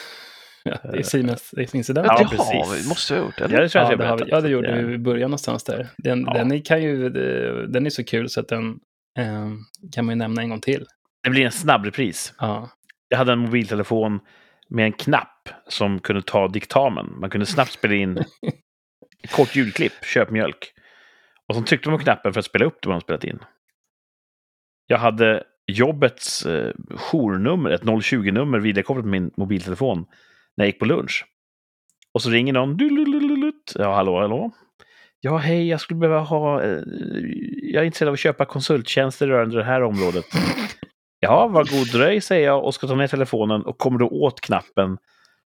[0.64, 2.06] ja det är Siemens incident.
[2.10, 2.84] Ja, Ja, precis.
[2.84, 3.56] vi måste ha gjort Ja, det.
[3.62, 4.86] det tror jag Ja, att det, jag har vi, ja, det gjorde Ja.
[4.86, 5.88] vi i början någonstans där.
[5.98, 6.32] Den, Ja.
[6.32, 8.78] den, är, kan ju, eh, den är så kul så att den
[9.18, 9.48] eh,
[9.94, 10.86] kan man ju nämna en gång till.
[11.22, 12.34] Det blir en snabb repris.
[12.38, 12.70] Ja.
[13.08, 14.20] Jag hade en mobiltelefon
[14.68, 17.14] med en knapp som kunde ta diktamen.
[17.20, 18.18] Man kunde snabbt spela in
[19.30, 20.72] kort ljudklipp, köp mjölk.
[21.48, 23.38] Och så tryckte man på knappen för att spela upp det man spelat in.
[24.86, 30.06] Jag hade jobbets eh, journummer, ett 020-nummer vidarekopplat på min mobiltelefon
[30.56, 31.24] när jag gick på lunch.
[32.14, 32.76] Och så ringer någon.
[33.74, 34.50] Ja, hallå, hallå.
[35.20, 36.62] Ja, hej, jag skulle behöva ha...
[36.62, 36.82] Eh,
[37.62, 40.24] jag är intresserad av att köpa konsulttjänster rörande det här området.
[41.20, 44.40] Ja, var god dröj, säger jag och ska ta ner telefonen och kommer då åt
[44.40, 44.98] knappen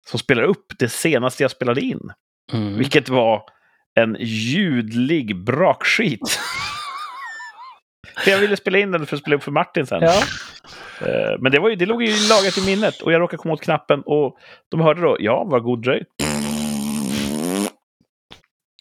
[0.10, 2.00] som spelar upp det senaste jag spelade in.
[2.54, 2.78] Mm.
[2.78, 3.44] Vilket var
[3.94, 6.40] en ljudlig brakskit.
[8.18, 10.02] För jag ville spela in den för att spela upp för Martin sen.
[10.02, 10.22] Ja.
[11.08, 13.54] Eh, Men det, var ju, det låg ju lagrat i minnet och jag råkade komma
[13.54, 14.38] åt knappen och
[14.72, 16.04] de hörde då, ja, var god dröj.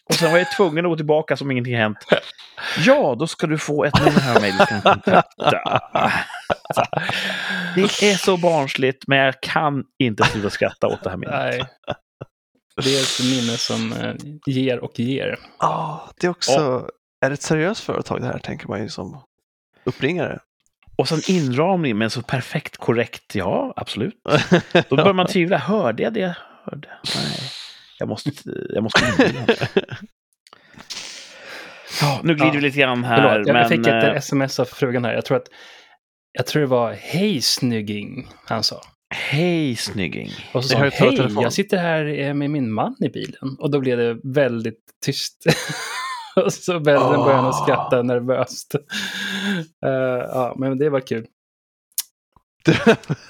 [0.09, 1.97] Och sen var jag tvungen att gå tillbaka som ingenting hänt.
[2.85, 5.63] Ja, då ska du få ett nummer här av mig du kan kontakta.
[7.75, 11.35] Det är så barnsligt, men jag kan inte sluta skratta åt det här minnet.
[11.35, 11.65] Nej.
[12.83, 14.13] Det är ett minne som eh,
[14.45, 15.39] ger och ger.
[15.59, 16.89] Ja, det är också...
[17.25, 19.21] Är det ett seriöst företag det här, tänker man ju som
[19.83, 20.39] uppringare.
[20.95, 24.21] Och sen inramning med en så perfekt korrekt, ja, absolut.
[24.89, 26.33] Då börjar man tvivla, hörde jag det jag
[26.63, 26.87] hörde?
[27.15, 27.39] Nej,
[27.99, 28.31] jag måste,
[28.69, 28.99] jag måste.
[32.01, 32.53] Ja, nu glider Ja.
[32.53, 33.69] vi lite grann här, Förlåt, jag men...
[33.69, 35.13] fick ett eh, sms av frugan här.
[35.13, 35.47] Jag tror att
[36.31, 38.81] jag tror det var hej snygging, han sa.
[39.09, 40.31] Hej snygging.
[40.51, 43.57] Och så sa jag hej, telefon." jag sitter här eh, med min man i bilen.
[43.59, 45.43] Och då blev det väldigt tyst.
[46.35, 47.51] och så började den började Ah.
[47.51, 48.75] skratta nervöst.
[49.85, 49.91] Eh,
[50.33, 51.25] ja, men det var kul.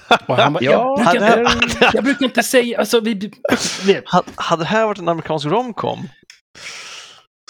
[0.10, 3.32] Han bara, Ja, jag, brukar inte, jag brukar inte säga, alltså vi,
[3.86, 4.04] vet,
[4.36, 6.00] Hade- det här varit en amerikansk romcom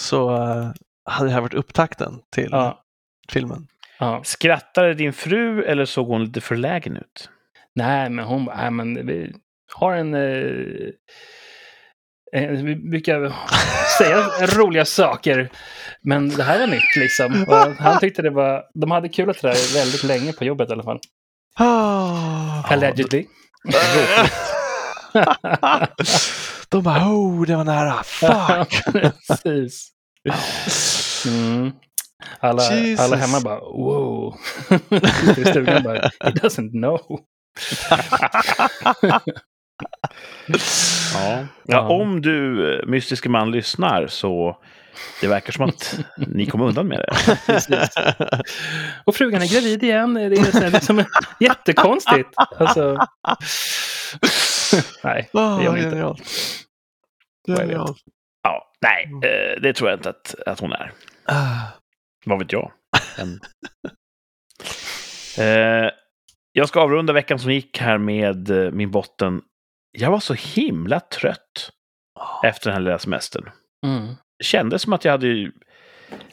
[0.02, 0.72] så, eh,
[1.10, 2.84] hade det här varit upptakten till Ja.
[3.32, 3.68] filmen?
[4.00, 4.22] ja.
[4.24, 7.30] Skrattade din fru eller såg hon lite förlägen ut?
[7.76, 9.36] Nej, men hon bara, "Nej, men vi
[9.76, 10.14] har en...
[10.14, 10.90] Eh,
[12.36, 13.34] vi brukar
[13.98, 15.50] säga roliga saker,
[16.02, 17.46] men det här är nytt liksom.
[17.48, 18.64] Och han tyckte det var...
[18.74, 21.00] De hade kul åt det där väldigt länge på jobbet i alla fall.
[21.56, 22.64] Ah.
[22.64, 23.26] Allegedly.
[26.70, 28.04] De bara oh, det var nära.
[28.04, 28.94] Fuck!
[29.28, 29.92] Precis.
[31.28, 31.72] Mm.
[32.40, 33.06] Alla, Jesus.
[33.06, 34.38] alla hemma bara wow.
[35.38, 37.00] I stugan bara, he doesn't know.
[41.14, 41.46] Ja.
[41.64, 41.88] Ja.
[41.88, 44.58] Om du, eh, mystiske man, lyssnar så
[45.22, 47.38] det verkar som att ni kom undan med det.
[47.46, 47.90] Precis.
[49.06, 50.14] Och frugan är gravid igen.
[50.14, 51.04] Det är liksom
[51.40, 52.30] jättekonstigt.
[52.36, 52.98] Alltså,
[55.04, 55.90] nej, Ah, det gör hon inte.
[57.48, 57.98] genialt.
[58.44, 60.92] Ja, nej, eh, det tror jag inte att, att hon är.
[61.26, 61.60] Ah.
[62.26, 62.72] Vad vet jag?
[63.18, 63.40] Men...
[65.38, 65.90] eh,
[66.52, 69.42] jag ska avrunda veckan som gick här med min botten.
[69.98, 71.72] Jag var så himla trött
[72.44, 73.50] efter den här lilla semestern.
[73.86, 74.08] Mm.
[74.38, 75.52] Det kändes som att jag hade ju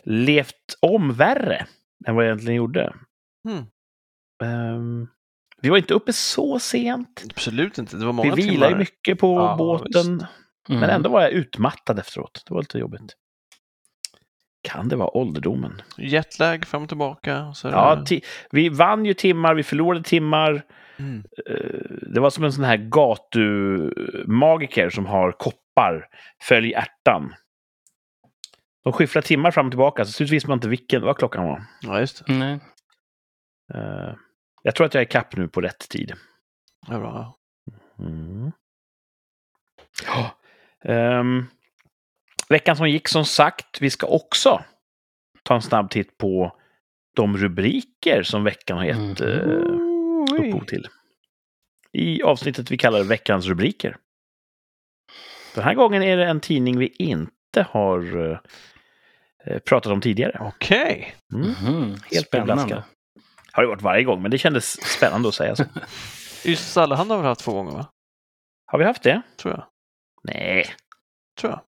[0.04, 1.66] levt om värre
[2.06, 2.94] än vad jag egentligen gjorde.
[3.48, 3.64] Mm.
[4.44, 5.08] Ehm,
[5.60, 7.24] vi var inte uppe så sent.
[7.30, 7.96] Absolut inte.
[7.96, 8.70] Det var Vi många vilade timmar.
[8.70, 10.06] ju mycket på Ja, båten.
[10.68, 10.80] Mm.
[10.80, 12.42] Men ändå var jag utmattad efteråt.
[12.48, 13.16] Det var lite jobbigt.
[14.62, 15.82] Kan det vara ålderdomen?
[15.98, 17.52] Jetlag fram och tillbaka.
[17.64, 18.20] Ja, det-
[18.50, 20.62] vi vann ju timmar, vi förlorade timmar.
[21.02, 21.24] Mm.
[21.46, 21.80] Eh,
[22.14, 26.08] Det var som en sån här gatumagiker som har koppar.
[26.42, 27.34] Följ ärtan.
[28.84, 31.44] De skifflar timmar fram och tillbaka, så till slut visste man inte vilken, vad klockan
[31.44, 31.64] var.
[31.80, 32.32] ja, just det.
[32.32, 32.58] Nej.
[33.74, 34.14] Eh,
[34.62, 36.12] Jag tror att jag är kapp nu på rätt tid.
[36.88, 37.36] Ja, bra.
[37.98, 38.52] Mm.
[40.06, 40.30] Ja.
[40.84, 41.46] Ehm,
[42.48, 44.64] veckan som gick, som sagt, vi ska också
[45.42, 46.56] ta en snabb titt på
[47.16, 49.81] de rubriker som veckan har gett Mhm.
[50.30, 50.88] Upphov till.
[51.92, 53.96] I avsnittet vi kallar veckans rubriker.
[55.54, 58.30] Den här gången är det en tidning vi inte har
[59.46, 60.38] eh, pratat om tidigare.
[60.40, 61.14] Okej.
[61.34, 61.48] Mm.
[61.50, 61.96] Mhm.
[62.10, 62.84] Helt Spännande.
[63.52, 65.64] Har det varit varje gång, men det kändes spännande att säga så.
[66.44, 67.86] Ystad Allehanda har vi haft två gånger, va?
[68.66, 69.22] Har vi haft det?
[69.36, 69.66] Tror jag.
[70.22, 70.66] Nej,
[71.40, 71.60] Tror jag.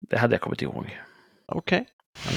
[0.00, 1.00] det hade jag kommit ihåg.
[1.46, 1.86] Okej.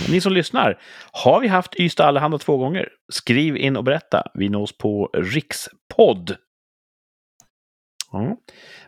[0.09, 0.79] Ni som lyssnar,
[1.11, 2.89] har vi haft Ystad Allehanda två gånger?
[3.11, 4.23] Skriv in och berätta.
[4.33, 6.35] Vi nås på rikspodd.
[8.11, 8.37] Ja.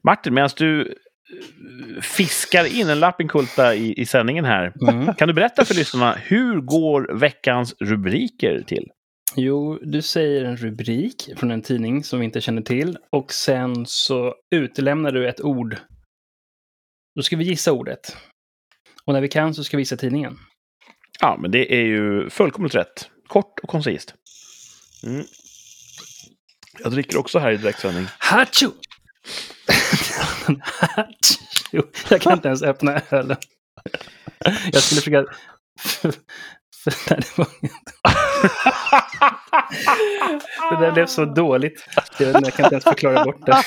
[0.04, 4.74] Martin, medan du eh, fiskar in en lappinkulta i, i sändningen här.
[4.90, 5.14] Mm.
[5.14, 8.92] Kan du berätta för lyssnarna, hur går veckans rubriker till?
[9.36, 13.86] Jo, du säger en rubrik från en tidning som vi inte känner till och sen
[13.86, 15.78] så utelämnar du ett ord.
[17.16, 18.18] Då ska vi gissa ordet.
[19.06, 20.38] Och när vi kan så ska vi gissa tidningen.
[21.20, 23.10] Ja, men det är ju fullkomligt rätt.
[23.28, 24.14] Kort och koncist.
[25.04, 25.26] Mm.
[26.80, 28.08] Jag dricker också här i direktsändning.
[28.20, 28.72] Hachu!
[32.10, 33.38] Jag kan inte ens öppna ölen.
[34.72, 35.26] Jag skulle försöka...
[37.10, 37.48] Nej, det, var...
[40.70, 41.88] det där blev så dåligt.
[42.20, 43.64] Jag, jag kan inte ens förklara bort det.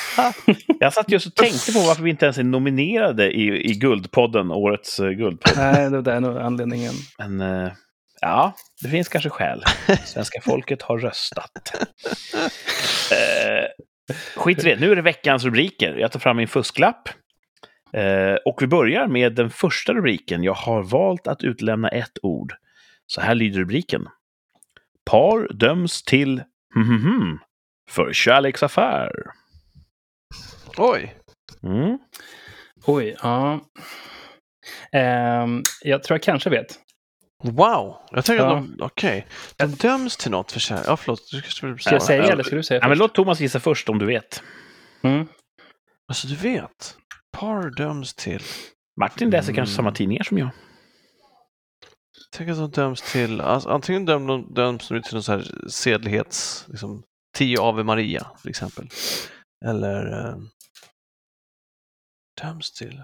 [0.80, 4.50] Jag satt just och tänkte på varför vi inte ens är nominerade i, i Guldpodden,
[4.50, 5.52] årets uh, Guldpodd.
[5.56, 6.92] Nej, det där är nog anledningen.
[7.18, 7.72] Men eh,
[8.20, 9.62] ja, det finns kanske skäl.
[10.04, 11.72] Svenska folket har röstat.
[13.12, 13.64] Eh,
[14.36, 15.96] skit i det, nu är det veckans rubriker.
[15.96, 17.08] Jag tar fram min fusklapp.
[17.92, 20.42] Eh, och vi börjar med den första rubriken.
[20.42, 22.52] Jag har valt att utlämna ett ord.
[23.06, 24.06] Så här lyder rubriken.
[25.10, 26.42] Par döms till
[27.90, 29.10] för kärleksaffär.
[30.76, 31.14] Oj.
[31.62, 31.98] Mm.
[32.86, 33.60] Oj, ja.
[34.92, 36.78] Ehm, jag tror jag kanske vet.
[37.44, 37.96] Wow.
[38.10, 38.56] Jag tänker Ja.
[38.58, 38.84] att de...
[38.84, 39.26] Okej.
[39.56, 40.84] De döms till något för kärlek.
[40.88, 41.30] Ja, förlåt.
[41.30, 43.60] Du kanske vill Ska jag säga eller ska du säga Ja, men låt Thomas gissa
[43.60, 44.42] först om du vet.
[45.02, 45.26] Mm.
[46.08, 46.96] Alltså, du vet.
[47.36, 48.42] Par döms till...
[49.00, 49.76] Martin läser kanske Mm.
[49.76, 50.48] samma tidningar som jag.
[52.36, 53.40] Tänk att de döms till...
[53.40, 56.64] Alltså, antingen döm, de, döms de till någon så här sedlighets...
[56.68, 57.02] Liksom,
[57.36, 58.88] tio Ave Maria, till exempel.
[59.66, 60.28] Eller...
[60.28, 60.36] Eh,
[62.42, 63.02] döms till...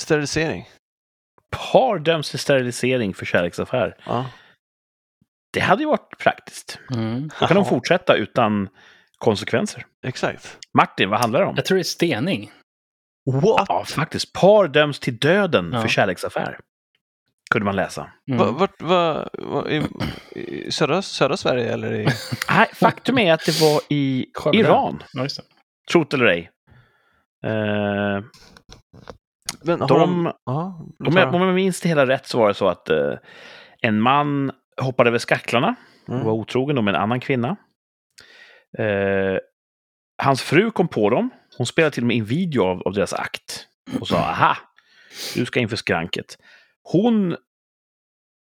[0.00, 0.68] Sterilisering.
[1.50, 3.96] Par döms till sterilisering för kärleksaffär.
[4.06, 4.30] Ja.
[5.52, 6.78] Det hade ju varit praktiskt.
[6.90, 7.28] Mm.
[7.40, 8.68] Då kan de fortsätta utan
[9.18, 9.86] konsekvenser.
[10.02, 10.58] Exakt.
[10.78, 11.56] Martin, vad handlar det om?
[11.56, 12.52] Jag tror det är stening.
[13.30, 13.66] What?
[13.68, 14.32] Ja, faktiskt.
[14.32, 15.82] Par döms till döden Ja.
[15.82, 16.60] för kärleksaffär.
[17.50, 18.10] Kunde man läsa.
[18.30, 18.38] Mm.
[18.38, 19.82] Va, vart, va, va, i,
[20.34, 22.08] i södra, södra Sverige eller i...
[22.50, 24.58] Nej, faktum är att det var i Skövde.
[24.58, 25.02] Iran.
[25.12, 25.26] Ja.
[25.92, 26.50] Trot eller ej.
[27.46, 28.22] Eh,
[29.64, 30.32] Men De, de...
[30.46, 33.12] Ja, om, jag, om jag minns det hela rätt så var det så att eh,
[33.82, 35.74] en man hoppade över skacklarna
[36.08, 36.24] och Mm.
[36.26, 37.56] var otrogen med en annan kvinna.
[38.78, 39.38] Eh,
[40.22, 41.30] hans fru kom på dem.
[41.56, 43.66] Hon spelade till och med in video av, av deras akt
[44.00, 44.56] och sa aha,
[45.34, 46.38] du ska inför skranket.
[46.92, 47.36] Hon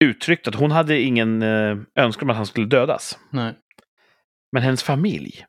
[0.04, 3.18] uttryckte att hon hade ingen eh, önskan om att han skulle dödas.
[3.30, 3.54] Nej.
[4.52, 5.44] Men hennes familj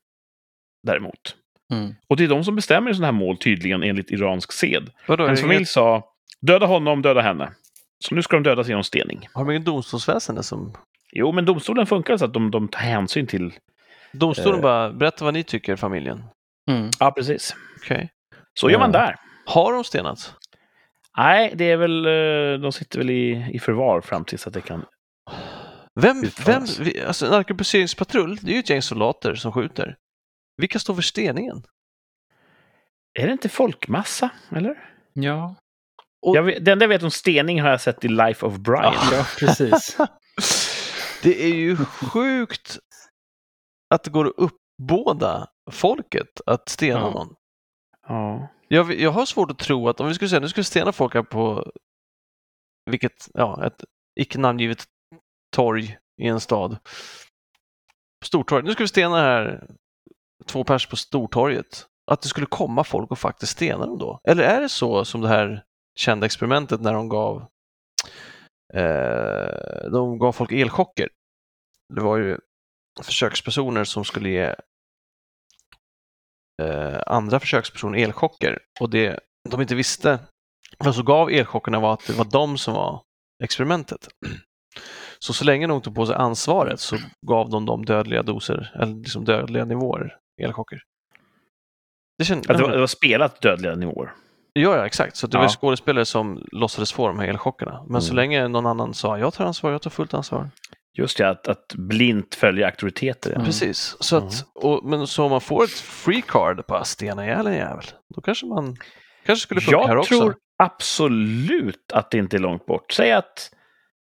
[0.88, 1.36] däremot.
[1.74, 1.96] Mm.
[2.08, 4.89] Och det är de som bestämmer i sådana här mål tydligen enligt iransk sed.
[5.08, 6.04] Vadå, Hennes familj inget, sa
[6.41, 7.52] döda honom, döda henne.
[8.06, 9.28] Så nu ska de dödas genom stening.
[9.34, 10.74] har de ingen domstolsväsende som...
[11.12, 13.54] Jo, men domstolen funkar så att de, de tar hänsyn till...
[14.12, 14.62] Domstolen Eh.
[14.62, 16.24] bara, berätta vad ni tycker, familjen.
[16.72, 16.89] Mm.
[17.00, 17.56] Ja, precis.
[17.78, 18.10] Okej.
[18.54, 19.15] Så gör man där.
[19.46, 20.36] Har de stenat?
[21.17, 22.06] Nej, det är väl...
[22.06, 24.86] eh, De sitter väl i, i förvar fram tills att det kan...
[26.02, 26.63] Vem, vem,
[27.08, 29.97] alltså en arkebuseringspatrull, det är ju ett gäng soldater som skjuter.
[30.58, 31.63] Vilka står för steningen?
[33.19, 34.89] Är det inte folkmassa, eller?
[35.13, 35.56] Ja.
[36.26, 38.58] Och- Jag vet, det enda jag vet om stening har jag sett i Life of
[38.58, 38.93] Brian.
[39.12, 39.97] ja, precis.
[41.23, 42.78] Det är ju sjukt
[43.89, 47.10] att det går att uppbåda folket att stena Ja.
[47.10, 47.36] någon.
[48.08, 48.47] Ja.
[48.73, 50.91] Jag, jag har svårt att tro att om vi skulle säga nu skulle vi stena
[50.91, 51.71] folk här på
[52.91, 53.83] vilket, ja, ett
[54.19, 54.83] icke namngivet
[55.55, 56.77] torg i en stad.
[58.25, 59.67] Stortorget, Nu ska vi stena här
[60.45, 61.88] två pers på Stortorget.
[62.12, 64.19] Att det skulle komma folk och faktiskt stena dem då?
[64.23, 65.63] Eller är det så som det här
[65.95, 67.41] kända experimentet när de gav
[68.73, 71.09] eh, de gav folk elchocker.
[71.95, 72.38] Det var ju
[73.01, 74.55] försökspersoner som skulle ge
[77.08, 80.20] andra försökspersoner elchocker och det de inte visste,
[80.78, 83.02] vad som gav elchockerna var att det var de som var
[83.44, 84.08] experimentet.
[85.20, 88.94] Så så länge de tog på sig ansvaret så gav de dem dödliga doser, eller
[88.96, 90.82] liksom dödliga nivåer elchocker.
[92.18, 94.13] Det kände, Att det, var, det var spelat dödliga nivåer.
[94.54, 95.16] Ja, ja, exakt.
[95.16, 95.50] Så det var Ja.
[95.50, 97.86] skådespelare som låtsades få de här elchockerna.
[97.89, 98.16] Men så Mm.
[98.16, 100.50] länge någon annan sa jag tar ansvar, jag tar fullt ansvar.
[100.95, 103.29] Just det, att, att blint följa auktoriteter.
[103.29, 103.36] Ja.
[103.36, 103.45] Mm.
[103.45, 103.97] Precis.
[103.99, 107.47] Så att, och, men så om man får ett free card på att stena ihjäl
[107.47, 108.77] en jävel, då kanske man
[109.25, 110.19] kanske skulle funka här Jag också.
[110.19, 112.91] tror absolut att det inte är långt bort.
[112.91, 113.51] Säg att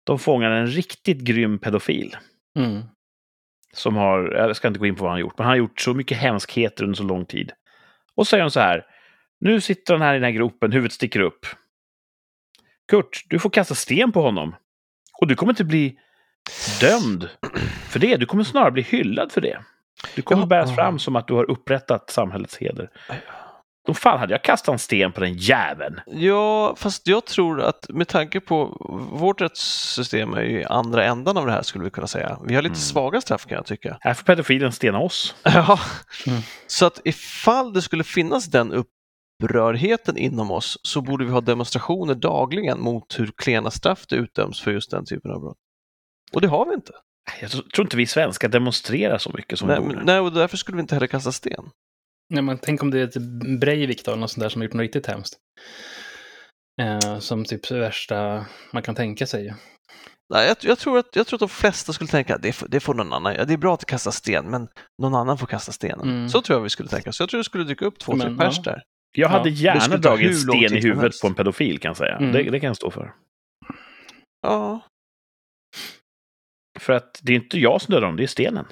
[0.04, 2.18] de fångar en riktigt grym pedofil.
[2.58, 2.82] Mm.
[3.74, 5.58] Som har, jag ska inte gå in på vad han har gjort, men han har
[5.58, 7.52] gjort så mycket hemskheter under så lång tid.
[8.16, 8.86] Och säger de så här,
[9.40, 11.46] nu sitter han här i den här gropen, huvudet sticker upp.
[12.88, 14.56] Kurt, du får kasta sten på honom.
[15.22, 16.00] Och du kommer inte bli
[16.82, 17.30] dömd
[17.90, 19.60] för det, du kommer snarare bli hyllad för det.
[20.16, 20.48] Du kommer Ja.
[20.48, 22.90] bäras fram som att du har upprättat samhällets heder.
[23.88, 26.00] Då fan hade jag kastat en sten på den jäveln.
[26.08, 28.66] Ja, fast jag tror att med tanke på
[29.12, 32.40] vårt rättssystem är ju i andra ändan av det här skulle vi kunna säga.
[32.48, 32.80] Vi har lite Mm.
[32.80, 33.98] svaga straff kan jag tycka.
[34.02, 35.36] Här får pedofilen stena oss.
[35.44, 35.80] Ja.
[36.28, 36.42] Mm.
[36.68, 38.72] Så att ifall det skulle finnas den
[39.44, 44.62] upprördheten inom oss så borde vi ha demonstrationer dagligen mot hur klena straff det utdöms
[44.62, 45.58] för just den typen av brott.
[46.34, 46.94] Och det har vi inte.
[47.42, 50.04] Jag tror inte vi svenskar demonstrerar så mycket som Nej, vi borde.
[50.04, 51.70] nej, och därför skulle vi inte heller kasta sten.
[52.34, 54.66] Nej, men tänk om det är ett Breivik då, eller något sånt där som har
[54.66, 55.38] gjort något riktigt hemskt.
[56.82, 59.56] Eh, som typ det värsta man kan tänka sig.
[60.34, 62.68] Nej, jag, jag, tror att, jag tror att de flesta skulle tänka att det, får-
[62.68, 63.36] det får någon annan.
[63.36, 64.68] Ja, det är bra att kasta sten, men
[65.02, 66.10] någon annan får kasta stenen.
[66.10, 66.30] Mm.
[66.30, 67.12] Så tror jag vi skulle tänka.
[67.12, 68.72] Så jag tror det skulle dyka upp två, tre pers ja.
[68.72, 68.84] där.
[69.18, 72.18] Jag hade gärna skulle ta dragit sten i huvudet på en pedofil kan jag säga.
[72.18, 72.32] Mm.
[72.32, 73.14] Det, det kan jag stå för.
[74.42, 74.82] Ja,
[76.80, 78.66] För att det är inte jag som dödar dem, det är stenen.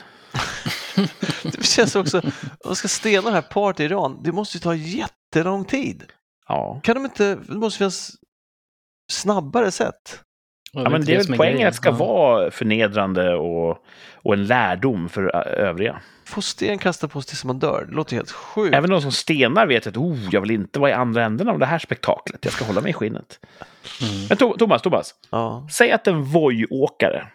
[1.43, 2.21] det känns också,
[2.65, 6.03] man ska stena det här paret i Iran, det måste ju ta jättelång tid.
[6.47, 6.79] Ja.
[6.83, 8.11] Kan de inte, det måste finnas
[9.11, 10.22] snabbare sätt.
[10.75, 13.77] Ja, men det är väl poängen att det ska vara förnedrande och,
[14.13, 15.99] och en lärdom för övriga.
[16.25, 18.75] Få sten kastad på sig tills man dör, det låter helt sjukt.
[18.75, 21.59] Även de som stenar vet att oh, jag vill inte vara i andra änden av
[21.59, 22.39] det här spektaklet.
[22.45, 23.39] Jag ska hålla mig i skinnet.
[24.01, 24.13] Mm.
[24.29, 25.67] Men To- Thomas, Thomas, Ja.
[25.71, 27.27] säg att en Voi-åkare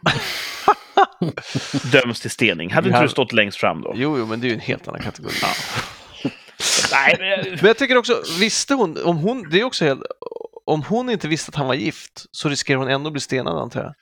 [1.93, 2.71] döms till stening.
[2.73, 3.93] Hade inte du stått längst fram då?
[3.97, 5.35] Jo, jo, men det är ju en helt annan kategori.
[6.93, 7.51] Nej, men...
[7.51, 10.03] Men jag tycker också, visste hon, om hon, det är också helt,
[10.69, 13.81] om hon inte visste att han var gift så riskerar hon ändå bli stenad antar
[13.81, 13.95] jag.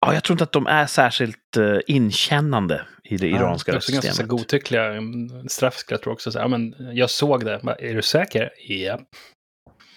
[0.00, 3.76] ja, jag tror inte att de är särskilt uh, inkännande i det Nej, iranska Det
[3.76, 6.32] är också ganska godtyckliga mm, straff, jag tro också.
[6.32, 7.60] Så, ja, men jag såg det.
[7.78, 8.50] Är du säker?
[8.68, 8.98] Ja.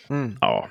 [0.10, 0.38] Mm.
[0.42, 0.70] Ja,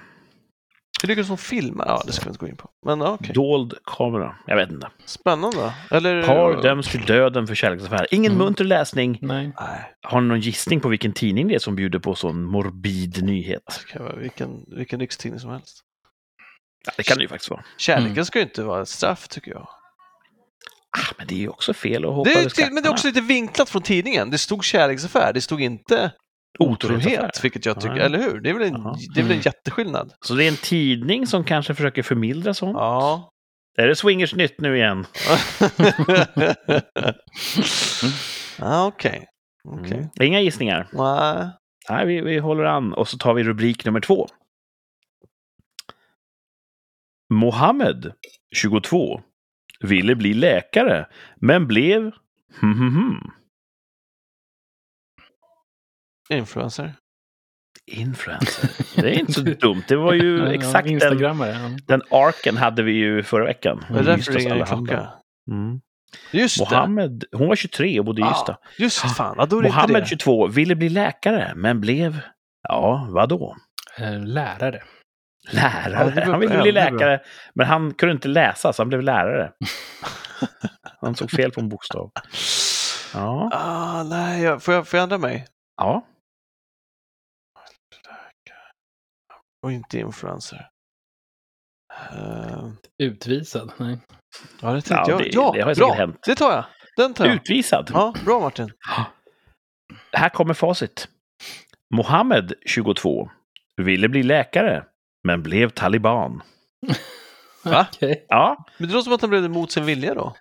[1.05, 1.85] Hur lyckades hon filma?
[1.87, 2.71] Ja, det ska vi inte gå in på.
[2.87, 3.33] Men okej.
[3.35, 4.37] dold kamera.
[4.47, 4.89] Jag vet inte.
[5.05, 5.75] Spännande.
[5.91, 6.23] Eller...
[6.23, 8.07] Par döms till döden för kärleksaffär.
[8.11, 8.45] Ingen Mm.
[8.45, 9.19] munter läsning.
[9.23, 9.53] Nej.
[10.03, 13.63] Har ni någon gissning på vilken tidning det är som bjuder på sån morbid nyhet?
[13.87, 15.81] det kan vara vilken, vilken rikstidning som helst.
[16.87, 17.65] Ja, det kan det ju faktiskt vara.
[17.79, 18.25] Kärleken Mm.
[18.25, 19.69] ska ju inte vara ett straff tycker jag.
[20.99, 23.07] Ah, men det är ju också fel att hoppa Det är, men det är också
[23.07, 24.31] lite vinklat från tidningen.
[24.31, 26.13] Det stod kärleksaffär, det stod inte
[26.59, 28.05] otrohet, vilket jag tycker, Nej.
[28.05, 28.41] eller hur?
[28.41, 28.97] Det är väl en, Ja.
[29.15, 29.43] det är väl en Mm.
[29.45, 30.13] jätteskillnad?
[30.21, 32.75] Så det är en tidning som kanske försöker förmildra sånt?
[32.77, 33.31] Ja.
[33.79, 35.07] Är det Swingers nytt nu igen?
[38.59, 39.27] ja, okej.
[39.69, 39.93] Okej.
[39.99, 40.09] Mm.
[40.21, 40.89] Inga gissningar?
[40.93, 41.49] Nej.
[41.91, 44.27] Nej, vi, vi håller an och så tar vi rubrik nummer två.
[47.35, 48.13] Mohammed,
[48.57, 49.21] 22,
[49.81, 52.13] ville bli läkare, men blev...
[56.31, 56.95] Influencer.
[57.87, 58.71] Influencer.
[59.03, 59.83] Det är inte så dumt.
[59.89, 61.51] Det var ju Ja, exakt den, Instagrammare.
[61.51, 61.79] Ja.
[61.87, 63.85] den arken hade vi ju förra veckan.
[63.91, 65.09] Det är därför det ringer klocka.
[65.51, 65.81] Mm.
[66.33, 66.65] Just det.
[66.65, 68.57] Mohammed, hon var 23 och bodde i Ystad.
[68.61, 70.07] Ja, just fan, ja, då är det Mohammed, det.
[70.07, 72.21] 22, ville bli läkare, men blev...
[72.69, 73.57] Ja, vadå?
[73.99, 74.83] Eh, Lärare.
[75.51, 76.13] Lärare.
[76.17, 77.21] Ja, han ville bli Ja, läkare,
[77.55, 79.53] men han kunde inte läsa, så han blev lärare.
[81.01, 82.11] han såg fel på en bokstav.
[83.15, 83.51] Ja.
[83.53, 85.47] Ah, nej, får, jag, får jag ändra mig?
[85.77, 86.07] ja.
[89.65, 90.69] Och inte influencer.
[92.17, 93.73] Uh, Utvisad.
[93.77, 93.99] Nej.
[94.61, 95.19] ja, det tänkte Ja, jag.
[95.21, 95.93] det- ja, det har bra.
[95.95, 96.19] hänt.
[96.27, 96.65] Det tar jag.
[96.97, 97.35] Den tar jag.
[97.35, 97.91] Utvisad.
[97.93, 98.71] Ja, bra Martin.
[100.13, 101.09] Här kommer facit.
[101.95, 103.31] Mohammed, 22,
[103.77, 104.85] ville bli läkare,
[105.25, 106.43] men blev taliban.
[107.65, 107.87] Va?
[107.95, 108.27] Okej.
[108.29, 110.37] Ja, Men det låter som att han blev det mot sin vilja då.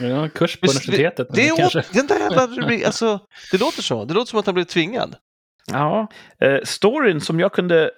[0.00, 1.28] Ja, kurs på Visst, universitetet.
[1.34, 1.78] Det är kanske.
[1.78, 3.20] åt, den där jävla alltså,
[3.52, 4.04] det låter så.
[4.04, 5.16] Det låter som att han blev tvingad.
[5.66, 6.06] ja.
[6.40, 7.90] Eh, storyn som jag kunde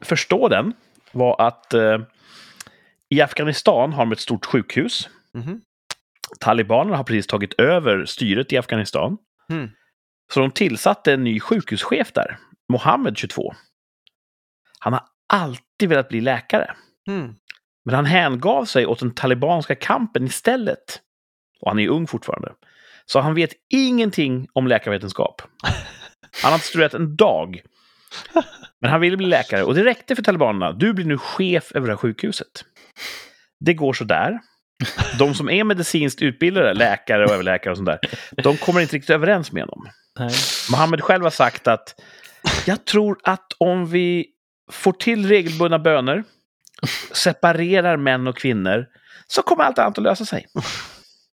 [0.00, 0.72] förstå den
[1.12, 1.98] var att eh,
[3.08, 5.08] i Afghanistan har de ett stort sjukhus.
[5.34, 5.60] Mhm.
[6.40, 9.18] Talibanerna har precis tagit över styret i Afghanistan.
[9.50, 9.70] Mm.
[10.32, 12.38] Så de tillsatte en ny sjukhuschef där,
[12.72, 13.54] Mohammed 22.
[14.78, 16.74] Han har alltid velat bli läkare,
[17.08, 17.34] Mm.
[17.84, 21.00] men han hängav sig åt den talibanska kampen istället.
[21.60, 22.52] Och han är ung fortfarande.
[23.06, 25.42] Så han vet ingenting om läkarvetenskap.
[26.42, 27.62] Han har inte studerat en dag.
[28.80, 30.72] Men han ville bli läkare och det räckte för talibanerna.
[30.72, 32.64] Du blir nu chef över det här sjukhuset.
[33.60, 34.38] Det går så där.
[35.18, 37.98] De som är medicinskt utbildade, läkare och överläkare och sånt där,
[38.42, 39.88] de kommer inte riktigt överens med honom.
[40.18, 40.30] Nej.
[40.70, 41.94] Mohammed själv har sagt att
[42.66, 44.26] jag tror att om vi
[44.72, 46.24] får till regelbundna böner,
[47.12, 48.86] separerar män och kvinnor,
[49.26, 50.46] så kommer allt annat att lösa sig.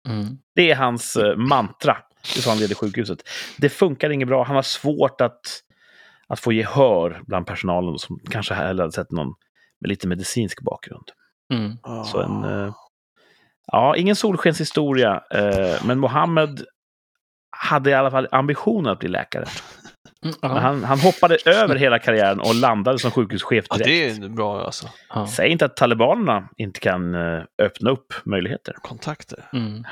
[0.07, 0.37] Mm.
[0.55, 1.97] Det är hans eh, mantra.
[2.35, 3.19] Det sa han leder sjukhuset.
[3.57, 4.43] Det funkar inget bra.
[4.43, 5.61] Han har svårt att,
[6.29, 9.33] att få gehör bland personalen som kanske hellre hade sett någon
[9.81, 11.05] med lite medicinsk bakgrund.
[11.53, 11.77] Mm.
[12.05, 12.73] Så en, eh,
[13.71, 16.61] ja, ingen solskenshistoria, eh, men Mohammed
[17.57, 19.45] hade i alla fall ambitionen att bli läkare.
[20.23, 20.35] Mm.
[20.41, 20.59] Men Ja.
[20.59, 24.21] han, han hoppade över hela karriären och landade som sjukhuschef Ja, direkt.
[24.21, 24.89] det är bra alltså.
[25.09, 25.27] Ja.
[25.27, 28.73] Säg inte att talibanerna inte kan eh, öppna upp möjligheter.
[28.81, 29.49] Kontakter.
[29.53, 29.83] Mm.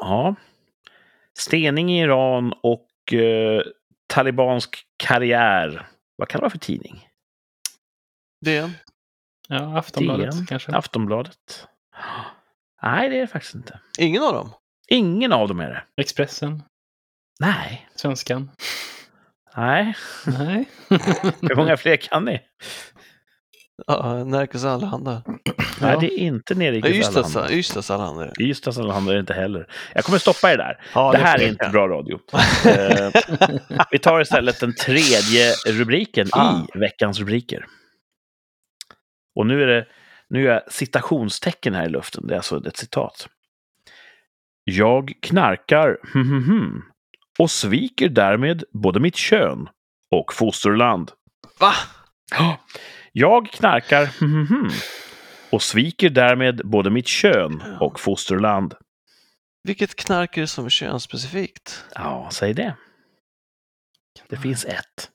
[0.00, 0.34] Ja.
[1.38, 3.62] Stening i Iran och eh,
[4.06, 5.86] talibansk karriär.
[6.16, 7.08] Vad kan det vara för tidning?
[8.40, 8.70] Det.
[9.48, 10.46] ja, Aftonbladet DN?
[10.46, 10.72] kanske.
[10.72, 11.68] Aftonbladet?
[12.82, 13.80] Nej, det är det faktiskt inte.
[13.98, 14.50] Ingen av dem.
[14.88, 15.84] Ingen av dem är det.
[16.02, 16.62] Expressen.
[17.40, 17.88] Nej.
[17.94, 18.50] Svenskan.
[19.56, 19.94] Nej.
[20.26, 20.64] Nej.
[21.40, 22.40] Hur många fler kan ni?
[23.86, 25.22] Ja, Närkes Allehanda.
[25.80, 27.54] Nej, det är inte Ja, Nerikes Ystads Allehanda.
[27.54, 28.32] Ystads Allehanda.
[28.40, 29.66] Ystads Allehanda är det inte heller.
[29.94, 30.80] Jag kommer stoppa er där.
[30.94, 32.18] Ja, det här får är inte bra radio.
[32.66, 33.10] Eh,
[33.90, 36.60] vi tar istället den tredje rubriken Ah.
[36.74, 37.66] i veckans rubriker.
[39.38, 39.86] Och nu är det
[40.28, 42.26] nu är jag citationstecken här i luften.
[42.26, 43.28] Det är alltså ett citat.
[44.64, 46.82] Jag knarkar hm, hm, hm,
[47.38, 49.68] och sviker därmed både mitt kön
[50.10, 51.10] och fosterland.
[51.60, 51.72] Va?
[53.16, 54.08] Ja, Jag knarkar
[55.50, 58.74] och sviker därmed både mitt kön och fosterland.
[59.64, 61.84] Vilket knark är det som är könsspecifikt?
[61.94, 62.74] Ja, säg det.
[64.28, 65.10] Det finns ett.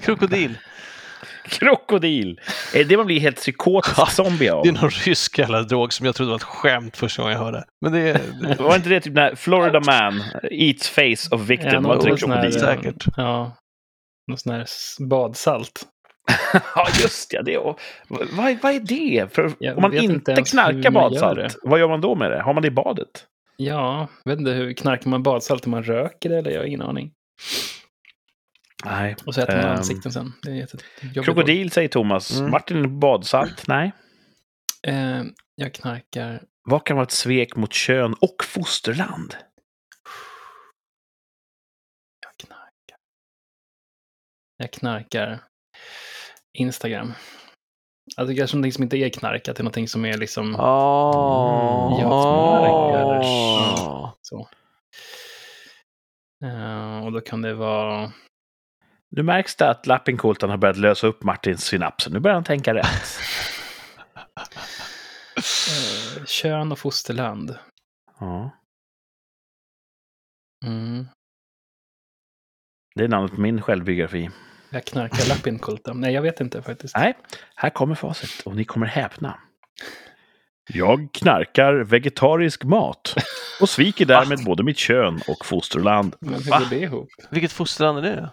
[0.02, 0.58] Krokodil.
[1.44, 2.40] Krokodil!
[2.74, 4.62] Är det man blir helt psykotisk zombie av?
[4.62, 7.44] Det är någon rysk jävla drog som jag trodde var ett skämt första gången jag
[7.44, 7.64] hörde.
[7.80, 8.56] Men det är...
[8.62, 11.70] Var inte det typ när Florida man eats face of victim?
[11.72, 12.60] Ja, var inte det krokodil?
[12.60, 13.04] Säkert.
[13.16, 13.56] Ja.
[14.26, 14.66] Någon sån här
[15.08, 15.86] badsalt.
[16.74, 17.42] ja, just ja.
[17.42, 19.34] Det, och, vad, vad är det?
[19.34, 21.54] För, Jag om man inte, inte knarkar gör badsalt, det.
[21.62, 22.42] vad gör man då med det?
[22.42, 23.26] Har man det i badet?
[23.56, 26.82] Ja, vet inte hur knarkar man badsalt om man röker det eller jag har ingen
[26.82, 27.12] aning.
[28.84, 29.16] Nej.
[29.26, 30.32] Och så äter man Ehm, ansikten sen.
[30.42, 31.24] Det är jättejobbigt.
[31.24, 32.38] Krokodil säger Thomas.
[32.38, 32.50] Mm.
[32.50, 33.64] Martin badsalt?
[33.68, 33.92] Nej.
[34.82, 35.22] Eh,
[35.54, 36.42] jag knarkar...
[36.64, 39.34] Vad kan vara ett svek mot kön och fosterland?
[42.20, 42.96] Jag knarkar.
[44.60, 45.44] Jag knarkar
[46.58, 47.12] Instagram.
[48.16, 52.00] Alltså kanske någonting som inte är knark, att det är någonting som är liksom Oh.
[52.00, 53.20] Jag knarkar.
[53.20, 54.14] Oh.
[54.22, 54.48] så.
[56.44, 58.12] Eh, och då kan det vara...
[59.10, 62.10] Nu märks det att Lappinkultan har börjat lösa upp Martins synapser.
[62.10, 62.86] Nu börjar han tänka rätt.
[65.68, 67.58] Eh, kön och fosterland.
[68.18, 68.50] Ja.
[70.66, 71.06] Mm.
[72.94, 74.30] Det är namnet på min självbiografi.
[74.70, 75.92] Jag knarkar Lappinkulta.
[75.92, 76.96] Nej, jag vet inte faktiskt.
[76.96, 77.16] Nej,
[77.54, 79.38] här kommer facit och ni kommer häpna.
[80.72, 83.14] Jag knarkar vegetarisk mat
[83.60, 86.16] och sviker därmed både mitt kön och fosterland.
[86.20, 87.08] Men hur går det ihop?
[87.30, 88.30] Vilket fosterland är det?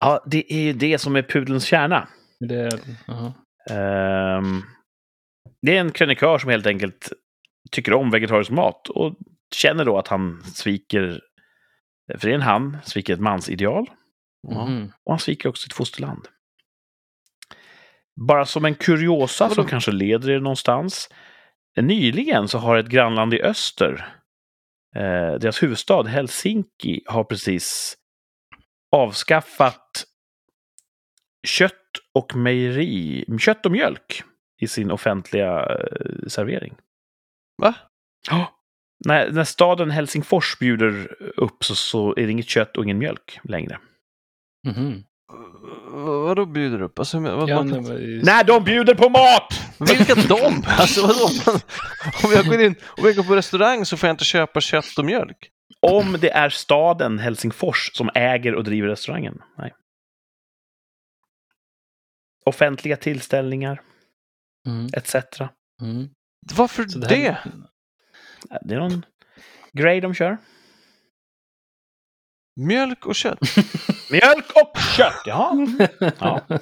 [0.00, 2.08] Ja, det är ju det som är pudelns kärna.
[2.40, 3.32] Är Det, jaha.
[3.70, 4.62] Ehm,
[5.62, 7.12] det är en krönikör som helt enkelt
[7.70, 9.14] tycker om vegetarisk mat och
[9.54, 11.20] känner då att han sviker,
[12.18, 13.86] för det är en han, sviker ett mansideal
[14.54, 14.92] Mhm.
[15.04, 16.28] och han sviker också sitt fosterland.
[18.28, 21.08] Bara som en kuriosa som kanske leder er någonstans.
[21.80, 24.08] Nyligen så har ett grannland i öster,
[24.96, 27.96] eh, deras huvudstad Helsinki, har precis
[28.92, 30.04] avskaffat
[31.46, 31.72] kött
[32.14, 34.22] och mejeri, kött och mjölk
[34.60, 36.74] i sin offentliga eh, servering.
[37.62, 37.74] Va?
[38.30, 38.52] Ja.
[39.04, 43.40] När, när staden Helsingfors bjuder upp så, så är det inget kött och ingen mjölk
[43.44, 43.78] längre.
[44.66, 45.04] Mhm.
[46.24, 46.98] Vadå bjuder upp?
[46.98, 49.60] Alltså, men vad, Ja, vad, det var ju- När de bjuder på mat!
[49.90, 50.62] vilka de?
[50.66, 51.58] Alltså, vadå?
[52.24, 54.98] Om jag går in om jag går på restaurang så får jag inte köpa kött
[54.98, 55.50] och mjölk.
[55.80, 59.42] Om det är staden Helsingfors som äger och driver restaurangen.
[59.58, 59.74] Nej.
[62.44, 63.82] Offentliga tillställningar,
[64.66, 64.86] Mm.
[64.96, 65.14] etc.
[65.82, 66.08] Mm.
[66.54, 67.06] Varför Så det?
[67.16, 67.52] här-
[68.62, 69.06] Det är någon
[69.72, 70.38] grej de kör.
[72.60, 73.38] Mjölk och kött?
[74.10, 75.56] Mjölk och kött, ja.
[76.18, 76.40] ja.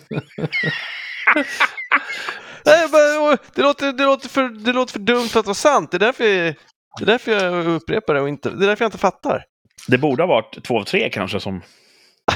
[2.65, 2.89] Nej,
[3.19, 5.91] åh, det, låter, det, låter för, det låter för dumt för att vara sant.
[5.91, 6.55] Det är därför jag,
[6.99, 9.45] det är därför jag upprepar det och inte, det är därför jag inte fattar.
[9.89, 11.63] Det borde ha varit två av tre kanske som...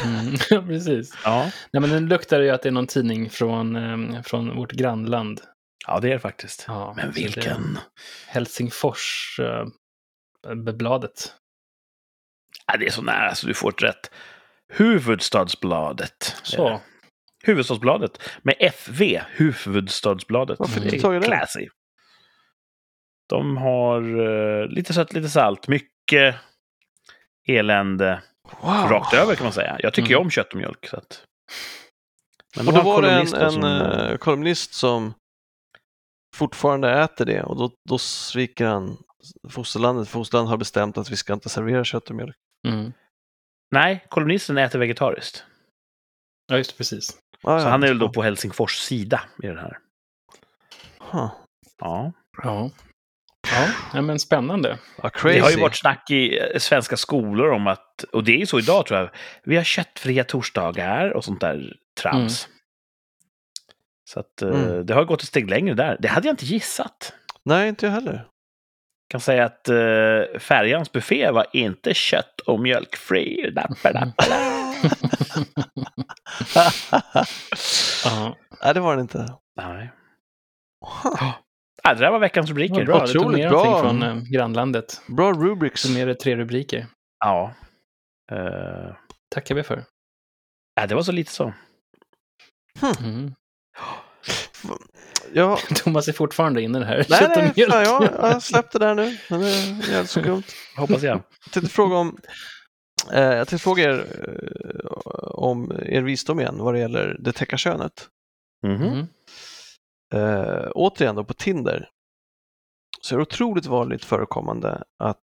[0.05, 0.35] Mm.
[0.51, 1.15] Ja, precis.
[1.25, 4.73] Ja, Nej, men den luktar ju att det är någon tidning från, eh, från vårt
[4.73, 5.41] grannland.
[5.87, 6.65] ja det är det faktiskt.
[6.67, 7.79] Ja, Men vilken?
[8.27, 9.67] Helsingfors eh,
[10.55, 11.35] bladet.
[12.67, 14.11] Ja, det är så nära så du får ett rätt.
[14.69, 16.37] Huvudstadsbladet.
[16.43, 16.69] Så.
[16.69, 16.81] Eh,
[17.45, 18.31] Huvudstadsbladet.
[18.43, 20.59] Med FV, Huvudstadsbladet.
[20.59, 21.27] Varför det är det?
[21.27, 21.69] classy.
[23.29, 24.03] De har
[24.62, 25.69] eh, lite sött, lite salt.
[25.69, 26.35] Mycket
[27.49, 28.23] elände
[28.61, 28.71] Wow.
[28.91, 29.77] rakt över kan man säga.
[29.81, 30.25] Jag tycker ju Mm.
[30.27, 30.87] om kött och mjölk.
[30.87, 31.25] Så att...
[32.57, 35.14] Men Och då har var det en, en som, eh, kolumnist som
[36.37, 38.97] fortfarande äter det och då, då sviker han
[39.49, 40.09] fosterlandet.
[40.09, 42.37] Fosterlandet har bestämt att vi ska inte servera kött och mjölk.
[42.69, 42.93] Mm.
[43.71, 45.45] Nej, kolumnisten äter vegetariskt.
[46.47, 47.19] Ja, just det, precis.
[47.43, 47.71] Ah, Så ja.
[47.71, 49.79] han är väl då på Helsingfors sida i det här.
[51.01, 51.31] Huh.
[51.79, 52.12] Ja.
[52.43, 52.71] Ja.
[53.95, 54.79] Ja, men spännande.
[55.03, 55.35] Ja, crazy.
[55.39, 58.47] Det har ju varit snack i eh, svenska skolor om att, och det är ju
[58.47, 59.11] så idag tror jag,
[59.45, 62.49] vi har köttfria torsdagar och sånt där trams.
[64.11, 64.87] Så att eh, Mm.
[64.87, 65.97] det har gått ett steg längre där.
[66.01, 67.12] Det hade jag inte gissat.
[67.45, 68.27] Nej, inte jag heller.
[69.09, 73.55] Kan säga att uh, Färjans buffé var inte kött och mjölkfri.
[78.05, 79.35] Ja, Nej, det var det inte.
[79.57, 79.91] Nej.
[81.83, 82.85] Ja, det där var veckans rubriker.
[82.85, 83.07] bra.
[83.07, 83.65] Du tog Otroligt bra.
[83.65, 85.03] någonting från eh, grannlandet.
[85.09, 85.81] Bra rubrics.
[85.83, 86.87] Så med tre rubriker.
[87.25, 87.55] Ja.
[88.33, 88.95] Eh,
[89.31, 89.85] Tackar vi för.
[90.75, 91.53] ja, det var så lite så.
[93.05, 93.35] Mm.
[95.33, 97.07] Ja, Thomas är fortfarande inne i det här.
[97.09, 99.19] nej, nej, fan, jag, jag släppte det här nu.
[99.31, 100.43] Men det är jävligt skumt.
[100.77, 101.23] Hoppas jag.
[101.45, 102.19] Jag tänkte fråga om
[103.13, 104.91] eh, jag tänkte fråga er eh,
[105.21, 108.09] om er visdom igen vad det gäller det täcka könet.
[108.67, 108.83] Mhm.
[108.83, 109.07] Mm.
[110.15, 111.89] Eh, återigen då på Tinder
[113.01, 115.23] så är det otroligt vanligt förekommande att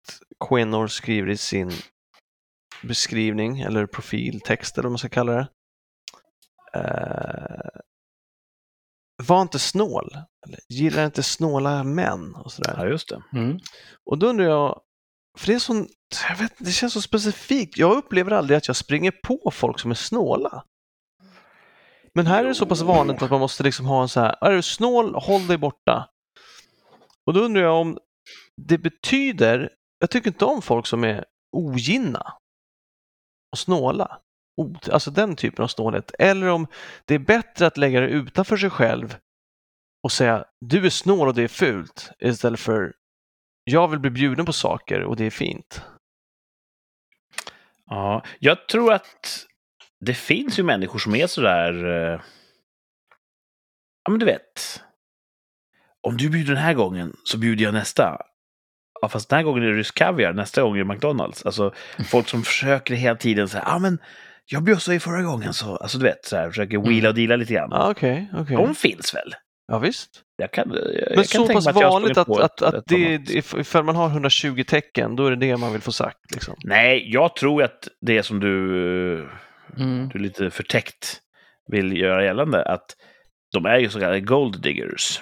[0.49, 1.71] kvinnor skriver i sin
[2.83, 5.47] beskrivning eller profiltext eller vad man ska kalla det.
[6.73, 7.81] Eh,
[9.23, 10.17] var inte snål.
[10.47, 12.75] Eller, gillar inte snåla män och sådär.
[12.77, 13.23] Ja, just det.
[13.33, 13.59] Mm.
[14.05, 14.81] Och då undrar jag,
[15.37, 15.87] för det är sån,
[16.29, 17.77] jag vet, det känns så specifikt.
[17.77, 20.63] Jag upplever aldrig att jag springer på folk som är snåla.
[22.13, 24.35] Men här är det så pass vanligt att man måste liksom ha en så här,
[24.41, 26.09] är du snål, håll dig borta.
[27.25, 27.97] Och då undrar jag om
[28.61, 32.33] det betyder, jag tycker inte om folk som är oginna
[33.51, 34.21] och snåla.
[34.91, 36.11] Alltså den typen av snålhet.
[36.19, 36.67] Eller om
[37.05, 39.17] det är bättre att lägga det utanför sig själv
[40.03, 42.93] och säga du är snål och det är fult istället för
[43.63, 45.81] jag vill bli bjuden på saker och det är fint.
[47.85, 49.45] Ja, jag tror att
[49.99, 51.85] det finns ju människor som är sådär...
[51.85, 52.21] eh,
[54.03, 54.83] Ja, men du vet.
[56.01, 58.17] Om du bjuder den här gången så bjuder jag nästa.
[59.01, 61.45] Ja, fast den här gången är det rysk kaviar, nästa gång är det McDonalds.
[61.45, 61.73] Alltså
[62.09, 63.99] folk som försöker hela tiden säga, ja ah, men
[64.51, 67.35] jag bjussade ju förra gången så, alltså du vet, så här, försöker wheela och deala
[67.35, 67.69] lite grann.
[67.71, 68.55] Ja, okej, okej.
[68.55, 69.33] De finns väl?
[69.67, 70.09] Ja, visst.
[70.37, 73.83] Jag kan, jag, Men jag så kan pass vanligt att, att, att ett det, ifall
[73.83, 76.31] man har 120 tecken, då är det det man vill få sagt.
[76.33, 76.55] Liksom.
[76.63, 79.29] Nej, jag tror att det som du,
[79.77, 80.09] Mm.
[80.09, 81.19] du lite förtäckt
[81.71, 82.85] vill göra gällande, att
[83.53, 85.21] de är ju så kallade gold diggers.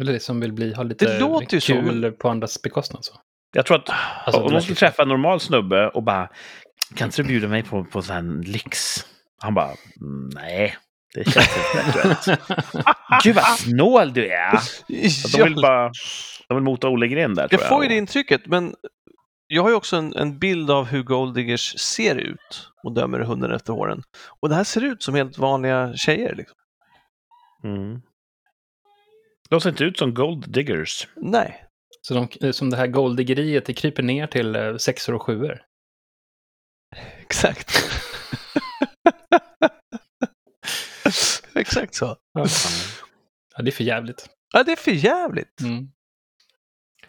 [0.00, 3.04] Eller det som vill bli, ha lite Det låter ju så, kul på andras bekostnad.
[3.04, 3.12] Så.
[3.56, 3.88] Jag tror att
[4.24, 6.28] Alltså, om de skulle träffa en normal snubbe och bara,
[6.96, 9.06] kan inte du bjuda mig på, på sån här lyx?
[9.38, 9.70] Han bara,
[10.00, 10.76] "Mm, nej,
[11.14, 12.40] det känns inte aktuellt.
[13.24, 14.58] Gud vad snål du är!
[15.36, 15.92] De vill bara,
[16.48, 17.68] de vill mota Olle Gren där tror Jag jag.
[17.68, 18.74] får ju det intrycket, men
[19.46, 23.52] jag har ju också en, en bild av hur golddiggers ser ut och dömer hunden
[23.52, 24.02] efter håren.
[24.40, 26.34] Och det här ser ut som helt vanliga tjejer.
[26.34, 26.56] Liksom.
[27.64, 28.02] Mm.
[29.48, 31.08] De ser inte ut som gold diggers.
[31.16, 31.64] Nej,
[32.02, 35.60] Så de, som det här golddiggeriet, det kryper ner till eh, sexor och sjuor.
[37.26, 37.70] exakt.
[41.54, 42.16] exakt så.
[42.32, 44.28] Ja, det är för jävligt.
[44.52, 45.60] Ja, det är för jävligt.
[45.60, 45.88] Mm.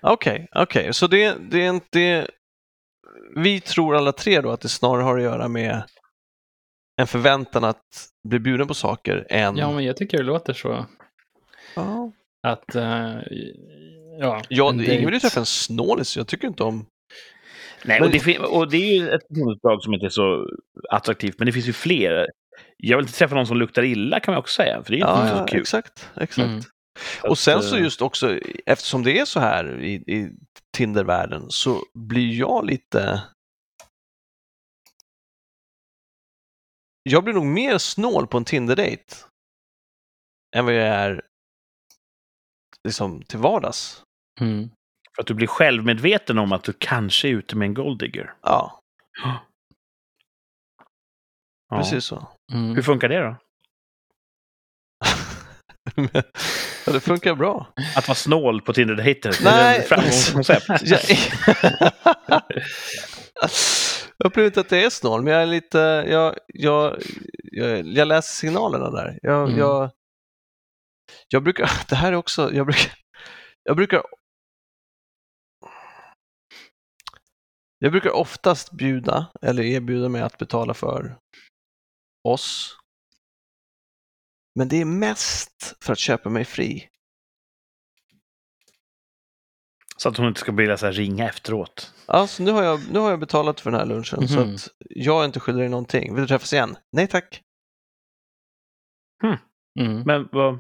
[0.02, 2.28] Okej, okej, så det, det är inte...
[3.36, 5.84] Vi tror alla tre då att det snarare har att göra med
[7.02, 9.58] en förväntan att bli bjuden på saker än...
[9.58, 10.86] Ja, men jag tycker det låter så.
[11.76, 12.12] Ja.
[12.44, 13.18] Att, eh,
[14.20, 16.86] ja, Ja, en ingen vill ju träffa en snålis, jag tycker inte om...
[17.86, 20.48] Nej, Men- och, det, och det är ju ett personuppdrag som inte är så
[20.90, 22.28] attraktivt, men det finns ju fler.
[22.78, 25.00] Jag vill inte träffa någon som luktar illa kan man också säga, för det är
[25.00, 25.62] ju Ja, inte ja så kul.
[25.62, 26.10] exakt.
[26.16, 26.48] exakt.
[26.48, 26.62] Mm.
[27.24, 30.32] Och sen så eh, just också, eftersom det är så här i, i
[30.78, 33.24] Tinder-världen så blir jag lite...
[37.04, 39.16] Jag blir nog mer snål på en Tinder-date
[40.56, 41.22] än vad jag är
[42.88, 44.04] liksom till vardags.
[44.42, 44.70] Mm.
[45.16, 48.34] För att du blir självmedveten om att du kanske är ute med en golddigger.
[48.42, 48.80] Ja,
[51.70, 51.78] Ja.
[51.78, 52.28] precis så.
[52.54, 52.76] Mm.
[52.76, 53.36] Hur funkar det då?
[56.86, 57.74] ja, det funkar bra.
[57.96, 59.36] Att vara snål på Tinder-dejter?
[59.44, 59.78] Nej.
[59.78, 60.66] Är framgångskoncept?
[60.84, 61.00] Jag,
[64.18, 67.02] jag upplever inte att det är snål, men jag är lite, jag, jag,
[67.44, 69.20] jag, jag läser signalerna där.
[69.22, 69.60] Jag, Mm.
[69.60, 69.92] jag,
[71.28, 72.92] jag brukar, det här är också, jag brukar,
[73.64, 74.02] jag brukar
[77.84, 81.18] jag brukar oftast bjuda eller erbjuda mig att betala för
[82.24, 82.78] oss.
[84.56, 86.90] Men det är mest för att köpa mig fri.
[89.98, 91.94] Så att hon inte ska vilja så här ringa efteråt.
[92.06, 94.56] Alltså nu har jag, nu har jag betalat för den här lunchen så Mhm.
[94.56, 96.14] att jag är inte skyldig dig någonting.
[96.14, 96.78] Vill du träffas igen?
[96.92, 97.42] Nej tack.
[99.80, 100.02] Mm.
[100.06, 100.60] Men vad...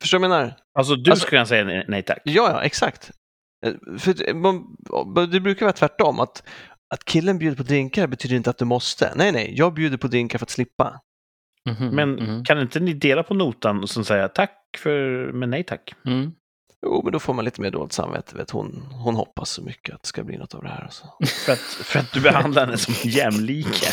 [0.00, 0.60] Förstår du vad jag menar?
[0.78, 2.18] Alltså du Alltså- ska kunna säga nej, nej tack.
[2.24, 3.10] Ja, ja, exakt.
[3.66, 4.76] Eh, För det- man,
[5.32, 6.42] det brukar vara tvärtom, att,
[6.94, 9.12] att killen bjuder på drinkar betyder inte att du måste.
[9.16, 11.00] Nej, nej, jag bjuder på drinkar för att slippa.
[11.68, 11.88] Mhm.
[11.88, 12.44] Men Mm.
[12.44, 15.94] kan inte ni dela på notan och sen säga tack för, men nej tack?
[16.06, 16.32] Mm.
[16.82, 18.36] Jo, men då får man lite mer dåligt samvete.
[18.36, 20.82] Vet, hon, hon hoppas så mycket att det ska bli något av det här.
[20.84, 21.04] Alltså.
[21.46, 23.86] För att, för att du behandlar henne som jämlike.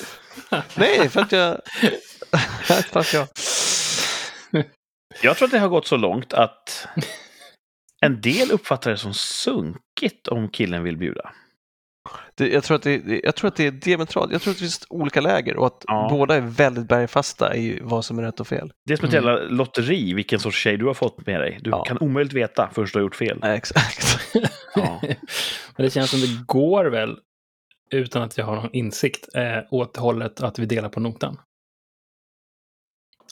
[0.76, 1.60] Nej, för att jag...
[2.90, 3.28] för att jag...
[5.22, 6.88] Jag tror att det har gått så långt att
[8.06, 11.30] en del uppfattar det som sunkigt om killen vill bjuda.
[12.34, 14.32] Det, jag, tror att det, jag tror att det är diametralt.
[14.32, 16.08] Jag tror att det finns olika läger och att Ja.
[16.10, 18.72] båda är väldigt bergfasta i vad som är rätt och fel.
[18.86, 19.24] Det är som ett Mm.
[19.28, 21.58] jävla lotteri vilken sorts tjej du har fått med dig.
[21.62, 21.84] Du Ja.
[21.84, 23.38] kan omöjligt veta förrän du har gjort fel.
[23.42, 24.18] Nej, exakt.
[25.76, 27.18] Men det känns som det går väl,
[27.90, 31.38] utan att jag har någon insikt, eh, åt hållet att vi delar på notan.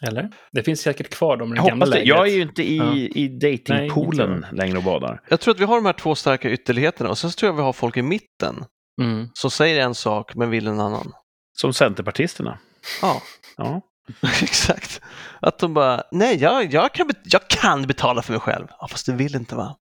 [0.03, 0.31] Eller?
[0.53, 2.07] Det finns säkert kvar de Jag gamla läget.
[2.07, 2.95] Jag är ju inte i, Ja.
[2.95, 5.21] i datingpoolen längre och badar.
[5.29, 7.57] Jag tror att vi har de här två starka ytterligheterna och sen så tror jag
[7.57, 8.65] vi har folk i mitten
[9.01, 9.29] Mm.
[9.35, 11.13] som säger en sak men vill en annan.
[11.53, 12.59] Som Centerpartisterna.
[13.03, 13.23] Ja,
[13.57, 13.81] Ja.
[14.43, 15.01] exakt.
[15.41, 18.67] Att de bara, nej, jag, jag, kan, jag kan betala för mig själv.
[18.81, 19.77] Ja, fast du vill inte va?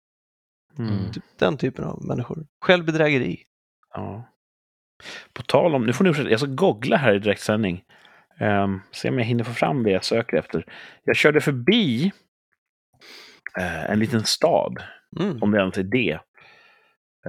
[0.80, 1.12] Mm.
[1.12, 2.46] Typ Den typen av människor.
[2.66, 3.38] Självbedrägeri.
[3.94, 4.26] ja.
[5.34, 7.82] På tal om, nu får ni fortsätta, jag ska googla här i direktsändning.
[8.42, 10.66] Um, se om jag hinner få fram det jag söker efter.
[11.04, 12.12] Jag körde förbi
[13.60, 14.84] eh, en liten stad,
[15.20, 15.38] Mm.
[15.44, 16.20] om det ens är det.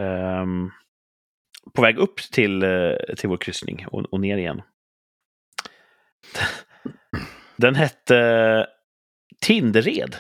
[0.00, 0.70] Ehm,
[1.74, 4.62] på väg upp till, eh, till vår kryssning och, och ner igen.
[7.56, 8.66] Den hette
[9.40, 10.16] Tindered.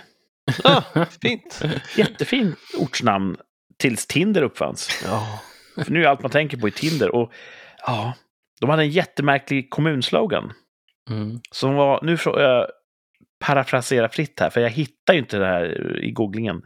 [0.64, 0.82] Ah,
[1.22, 1.62] fint.
[1.96, 3.36] Jättefint ortsnamn
[3.78, 5.02] tills Tinder uppfanns.
[5.04, 5.40] Ja.
[5.84, 7.14] För nu är allt man tänker på i Tinder.
[7.14, 7.32] Och
[7.86, 8.14] ja,
[8.60, 10.52] de hade en jättemärklig kommunslogan.
[11.10, 11.40] Mm.
[11.50, 12.66] Som var, nu får jag
[13.44, 16.62] parafrasera fritt här, för jag hittar ju inte det här i googlingen.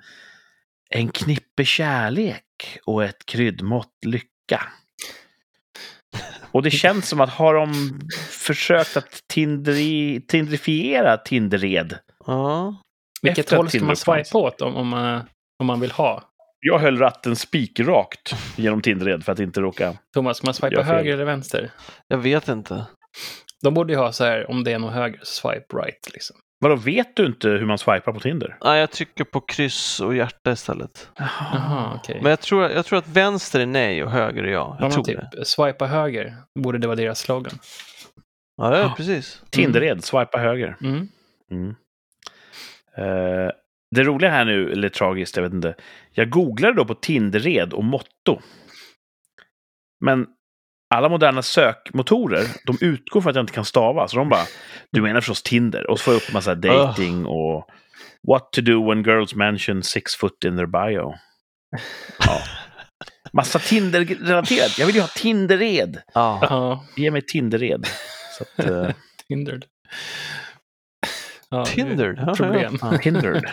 [0.90, 4.62] en knippe kärlek och ett kryddmått lycka.
[6.50, 11.98] Och det känns som att har de försökt att tindri, tindrifiera Tindered?
[12.26, 12.76] Ja.
[13.22, 15.20] Vilket håll ska man swipa åt om, om, man,
[15.58, 16.22] om man vill ha?
[16.60, 19.94] Jag höll ratten spikrakt genom Tindered för att inte råka...
[20.14, 21.70] Thomas, ska man swipa höger eller vänster?
[22.08, 22.86] Jag vet inte.
[23.62, 26.12] De borde ju ha så här, om det är något höger, swipe right.
[26.12, 26.36] Liksom.
[26.60, 28.56] Vadå, vet du inte hur man swipar på Tinder?
[28.64, 31.10] Nej, jag trycker på kryss och hjärta istället.
[31.16, 32.18] Jaha, okej.
[32.22, 34.76] Men jag tror, jag tror att vänster är nej och höger är ja.
[34.80, 35.30] Jag Ja, tror men det.
[35.36, 37.58] typ, swipa höger borde det vara deras slogan.
[38.56, 38.94] Ja, ja, Ah.
[38.96, 39.42] precis.
[39.50, 40.76] Tindered, swipa höger.
[40.80, 41.08] Mm.
[41.50, 41.70] Mm.
[42.96, 43.50] Eh,
[43.96, 45.74] det roliga här nu, eller tragiskt, jag vet inte.
[46.12, 48.40] Jag googlade då på Tindered och motto.
[50.04, 50.26] Men
[50.94, 54.08] alla moderna sökmotorer, de utgår från att jag inte kan stava.
[54.08, 54.44] Så de bara,
[54.92, 55.90] du menar förstås Tinder.
[55.90, 57.68] Och så får jag upp massa dating och
[58.28, 61.14] what to do when girls mention six foot in their bio.
[62.26, 62.40] Ja.
[63.32, 64.78] Massa Tinder-relaterat.
[64.78, 66.02] Jag vill ju ha Tindered.
[66.14, 66.38] Ja.
[66.42, 67.86] Ja, Ge mig Tindered.
[68.38, 68.90] Så att, eh,
[69.28, 69.60] Tinder.
[71.50, 72.24] Ja, det är Tinder.
[72.26, 72.78] Ja, Problem.
[72.80, 72.98] Ja.
[72.98, 73.44] Tindered.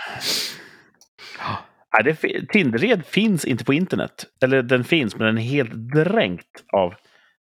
[1.94, 4.26] Nej, det, Tindered finns inte på internet.
[4.44, 6.94] Eller den finns, men den är helt dränkt av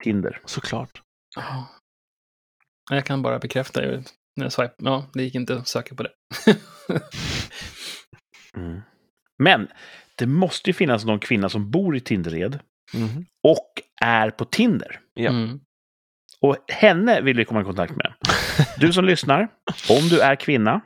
[0.03, 0.41] Tinder.
[0.45, 1.01] Såklart.
[1.35, 1.67] Ja.
[2.89, 3.85] Jag kan bara bekräfta.
[3.85, 4.03] Jag,
[4.35, 6.11] när jag swipe, ja, det gick inte att söka på det.
[8.55, 8.81] Mm.
[9.39, 9.67] Men
[10.15, 12.59] det måste ju finnas någon kvinna som bor i Tindered
[12.93, 13.25] Mhm.
[13.43, 13.71] och
[14.01, 14.99] är på Tinder.
[15.13, 15.29] Ja.
[15.29, 15.59] Mm.
[16.41, 18.13] Och henne vill vi komma i kontakt med.
[18.79, 19.41] Du som lyssnar,
[19.89, 20.81] om du är kvinna,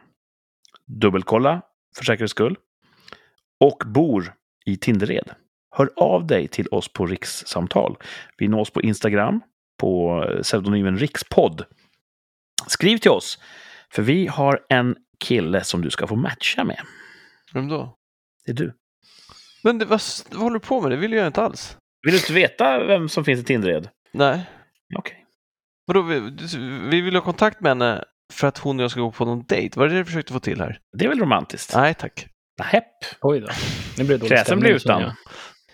[0.86, 1.62] dubbelkolla
[1.98, 2.56] för säkerhets skull,
[3.60, 4.34] och bor
[4.66, 5.32] i Tindered.
[5.72, 7.98] Hör av dig till oss på Rikssamtal.
[8.38, 9.42] Vi nås på Instagram
[9.80, 11.66] på pseudonymen Rikspodd.
[12.68, 13.40] Skriv till oss,
[13.94, 16.82] för vi har en kille som du ska få matcha med.
[17.54, 17.98] Vem då?
[18.46, 18.74] Det är du.
[19.64, 20.92] Men det, vad, vad håller du på med?
[20.92, 21.78] Det vill jag inte alls.
[22.04, 23.90] Vill du inte veta vem som finns i Tindered?
[24.12, 24.50] Nej.
[24.98, 25.26] Okej.
[25.86, 26.20] Vadå, vi,
[26.90, 28.04] vi vill ha kontakt med henne
[28.34, 29.80] för att hon och jag ska gå på någon dejt.
[29.80, 30.80] Var det det du försökte få till här?
[30.98, 31.76] Det är väl romantiskt?
[31.76, 32.28] Nej, tack.
[32.60, 32.86] Nähäpp.
[33.22, 33.48] Oj då.
[33.98, 35.14] Nu blir det dålig Kräsen stämning, blir utan.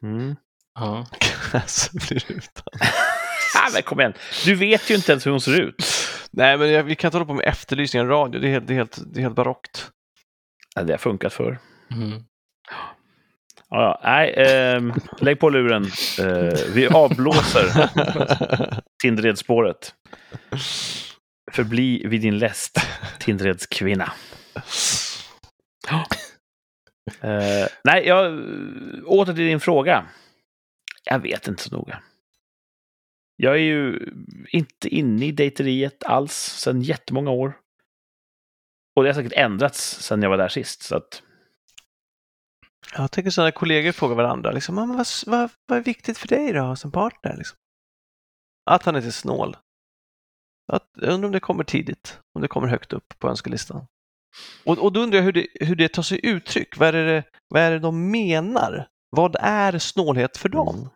[0.04, 0.36] Mm.
[0.80, 1.06] Ja.
[1.54, 2.64] Alltså, blir utan.
[3.56, 4.14] Ah, men kom igen.
[4.45, 5.84] Du vet ju inte ens hur hon ser ut.
[6.32, 8.41] Nej, men jag, vi kan inte hålla på med efterlysningar i radio.
[8.41, 9.89] Det är helt, det är helt, det är helt barockt.
[10.76, 11.60] Ja, det har funkat för.
[11.91, 12.24] Mm.
[13.70, 14.00] Ja, ja.
[14.04, 15.86] Nej, ehm, lägg på luren.
[16.20, 17.89] Eh, vi avblåser
[19.04, 19.93] Tindered-spåret.
[21.52, 22.80] Förbli vid din läst,
[23.20, 24.12] Tindereds kvinna.
[27.08, 28.34] Uh, nej, jag,
[29.05, 30.08] åter till din fråga.
[31.03, 32.03] Jag vet inte så noga.
[33.36, 34.14] Jag är ju
[34.49, 37.58] inte inne i dejteriet alls sedan jättemånga år.
[38.95, 40.82] Och det har säkert ändrats sedan jag var där sist.
[40.84, 41.24] Så att,
[42.93, 46.53] Jag tänker så när kollegor frågar varandra, liksom, vad, vad, vad är viktigt för dig
[46.53, 47.38] då som partner?
[47.38, 47.58] Liksom?
[48.70, 49.58] Att han inte är snål.
[50.72, 53.88] Att, jag undrar om det kommer tidigt, om det kommer högt upp på önskelistan.
[54.66, 56.78] Och, och då undrar jag hur det, hur det tar sig uttryck.
[56.78, 58.88] Vad är, det, vad är det de menar?
[59.10, 60.90] Vad är snålhet för dem?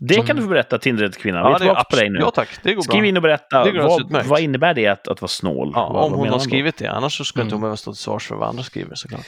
[0.00, 1.42] det Som- kan du få berätta, Tindereds kvinna.
[1.42, 2.18] Vi är det tillbaka på dig nu.
[2.20, 3.08] Ja tack, det går Skriv bra.
[3.08, 3.64] in och berätta.
[3.64, 5.72] Det Vad, vad innebär det att, att vara snål?
[5.74, 7.62] Ja, vad, om vad hon har skrivit det, annars så skulle inte hon Mm.
[7.62, 9.26] behöva stå till svars för vad andra skriver såklart.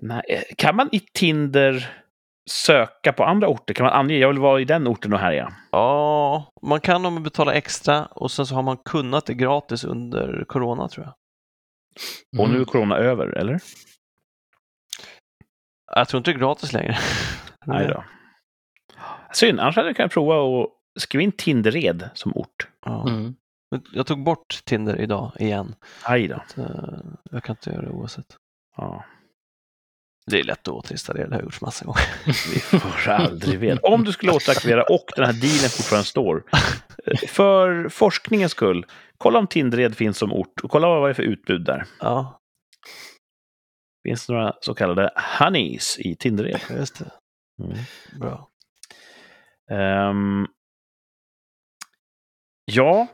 [0.00, 1.90] Nej, eh, kan man i Tinder
[2.50, 3.74] söka på andra orter?
[3.74, 5.52] Kan man ange, jag vill vara i den orten och härja?
[5.70, 9.84] Ja, man kan om man betalar extra och sen så har man kunnat det gratis
[9.84, 11.14] under corona tror jag.
[12.38, 12.64] Och nu är Mm.
[12.64, 13.60] corona över, eller?
[15.94, 16.98] Jag tror inte det är gratis längre.
[17.66, 18.04] Nej då.
[19.32, 20.70] Synd, annars hade jag kunnat prova att
[21.02, 22.68] skriva in Tindered som ort.
[22.86, 23.08] Ja.
[23.08, 23.34] Mm.
[23.70, 25.74] Men Jag tog bort Tinder idag igen.
[26.02, 26.42] Aj då.
[26.54, 26.98] Så, eh,
[27.30, 28.36] jag kan inte göra det oavsett.
[28.76, 29.04] Ja.
[30.26, 32.02] Det är lätt att återinstallera, det har jag gjort massa gånger.
[32.26, 33.88] Vi får aldrig veta.
[33.88, 36.44] Om du skulle återaktivera och den här dealen fortfarande står.
[37.28, 38.86] För forskningens skull,
[39.18, 41.84] kolla om Tindered finns som ort och kolla vad det är för utbud där.
[42.00, 42.38] Ja,
[44.08, 46.60] Finns det några så kallade honeys i Tindered?
[46.70, 47.10] just det.
[47.64, 47.78] Mm.
[48.20, 48.48] Bra.
[49.70, 50.46] Ehm,
[52.64, 53.06] ja,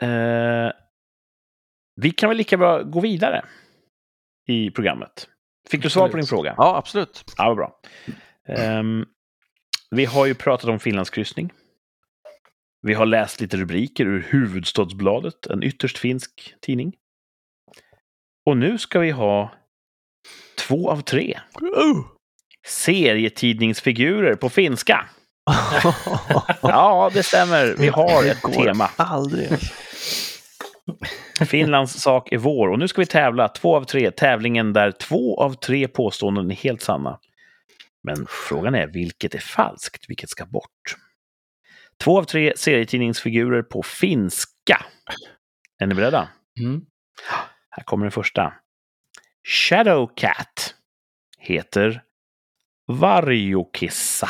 [0.00, 0.72] eh,
[2.00, 3.44] vi kan väl lika bra gå vidare
[4.48, 5.28] i programmet.
[5.70, 6.28] Fick du svar på din Absolut.
[6.28, 6.54] fråga?
[6.56, 7.24] Ja, absolut.
[7.36, 7.80] Ja, bra.
[8.48, 9.04] Ehm,
[9.90, 11.52] vi har ju pratat om Finlandskryssning.
[12.86, 16.92] Vi har läst lite rubriker ur Huvudstadsbladet, en ytterst finsk tidning.
[18.46, 19.54] Och nu ska vi ha
[20.58, 21.40] två av tre
[22.66, 25.08] serietidningsfigurer på finska.
[26.62, 27.74] Ja, det stämmer.
[27.78, 28.90] Vi har ett tema.
[28.96, 29.48] Aldrig.
[31.46, 32.68] Finlands sak är vår.
[32.68, 34.10] Och nu ska vi tävla två av tre.
[34.10, 37.18] Tävlingen där två av tre påståenden är helt sanna.
[38.02, 40.96] Men frågan är vilket är falskt, vilket ska bort?
[42.04, 44.86] Två av tre serietidningsfigurer på finska.
[45.78, 46.28] Är ni beredda?
[46.60, 46.86] Mm.
[47.70, 48.54] Här kommer den första.
[49.48, 50.74] Shadowcat
[51.38, 52.02] heter
[52.86, 54.28] Varjokissa.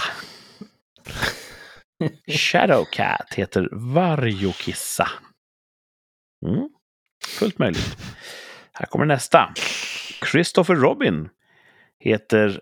[2.29, 5.09] Shadowcat heter Varjokissa.
[6.47, 6.69] Mm.
[7.39, 7.97] Fullt möjligt.
[8.73, 9.55] Här kommer nästa.
[10.31, 11.29] Christopher Robin
[11.99, 12.61] heter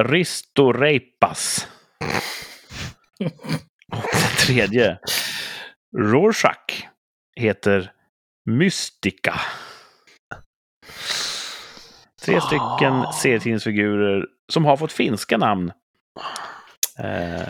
[0.00, 1.68] Risto Reipas.
[3.18, 3.60] Och den
[4.50, 4.98] tredje.
[5.96, 6.88] Rorschach
[7.36, 7.92] heter
[8.46, 9.40] Mystica.
[12.22, 15.72] Tre stycken serietidningsfigurer som har fått finska namn
[16.98, 17.48] eh,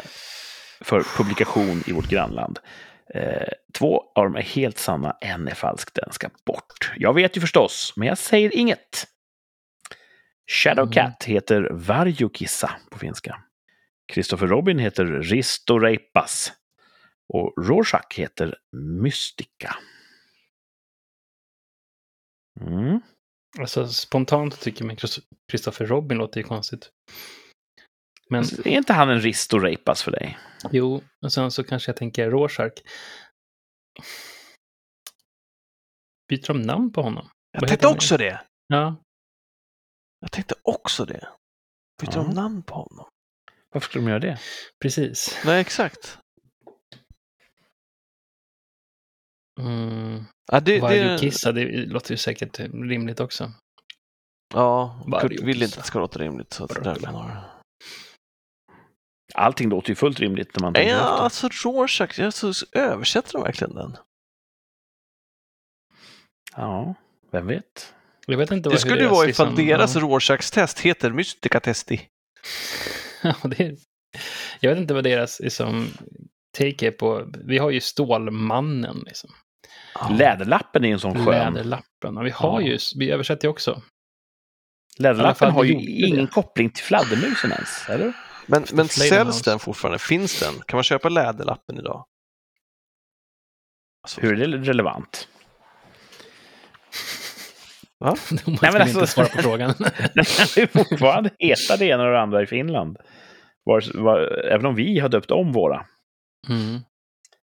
[0.81, 2.59] för publikation i vårt grannland.
[3.15, 3.49] Eh,
[3.79, 6.93] två av dem är helt sanna, en är falsk, den ska bort.
[6.97, 9.07] Jag vet ju förstås, men jag säger inget.
[10.51, 13.37] Shadowcat heter Varjokissa på finska.
[14.13, 16.53] Christopher Robin heter Risto Reipas.
[17.33, 18.59] Och Rorschach heter
[19.03, 19.77] Mystica.
[22.61, 23.01] Mm.
[23.59, 26.91] Alltså spontant tycker man Chris- Christopher Robin låter ju konstigt.
[28.31, 30.39] Men Är inte han en Risto Reipas för dig?
[30.73, 32.73] jo, och sen så kanske jag tänker Rorschach.
[36.29, 37.31] Byter de namn på honom?
[37.53, 37.97] Jag Vad tänkte han?
[37.97, 38.47] också det.
[38.67, 38.97] Ja,
[40.21, 41.29] Jag tänkte också det.
[42.03, 42.23] Byter Ja.
[42.23, 43.09] de namn på honom?
[43.73, 44.39] Varför skulle de göra det?
[44.83, 45.43] precis.
[45.45, 46.19] Nej, exakt.
[49.61, 50.25] Mm.
[50.53, 53.53] Ja, det, det, Varjokissa, det låter ju säkert rimligt också.
[54.55, 55.45] ja Kurt Varjokissa.
[55.47, 56.53] vill inte att det ska låta rimligt.
[56.53, 57.51] Så att det är därför har...
[59.35, 61.23] Allting låter ju fullt rimligt när man tänker Ja, efter.
[61.25, 63.97] alltså Rorschach, jag så översätter de verkligen den?
[66.57, 66.95] Ja,
[67.33, 67.95] vem vet?
[68.27, 70.01] Jag vet inte Det skulle deras vara ifall liksom- deras ja.
[70.01, 72.01] Rorschachs-test heter Mystica Testi.
[73.23, 73.77] Ja, det är,
[74.61, 75.87] jag vet inte vad deras liksom,
[76.59, 77.33] take är på...
[77.45, 79.31] Vi har ju Stålmannen, liksom.
[80.11, 81.55] Läderlappen är en sån skön.
[81.55, 82.17] Läderlappen.
[82.19, 82.67] Och vi har Ja.
[82.67, 83.83] ju, vi översätter ju också.
[84.99, 86.31] Läderlappen har ju ingen det.
[86.31, 88.13] koppling till fladdermusen ens, eller?
[88.47, 89.99] Men, men säljs den fortfarande?
[89.99, 90.55] Finns den?
[90.67, 92.05] Kan man köpa Läderlappen idag?
[94.03, 95.29] Alltså, Hur är det relevant?
[97.99, 98.17] Va?
[98.31, 99.75] De men Nej, alltså- inte svara på frågan.
[100.15, 102.97] Den kan ju fortfarande heta det ena och det andra i Finland.
[103.65, 105.87] Var, var, även om vi har döpt om våra.
[106.49, 106.81] Mm.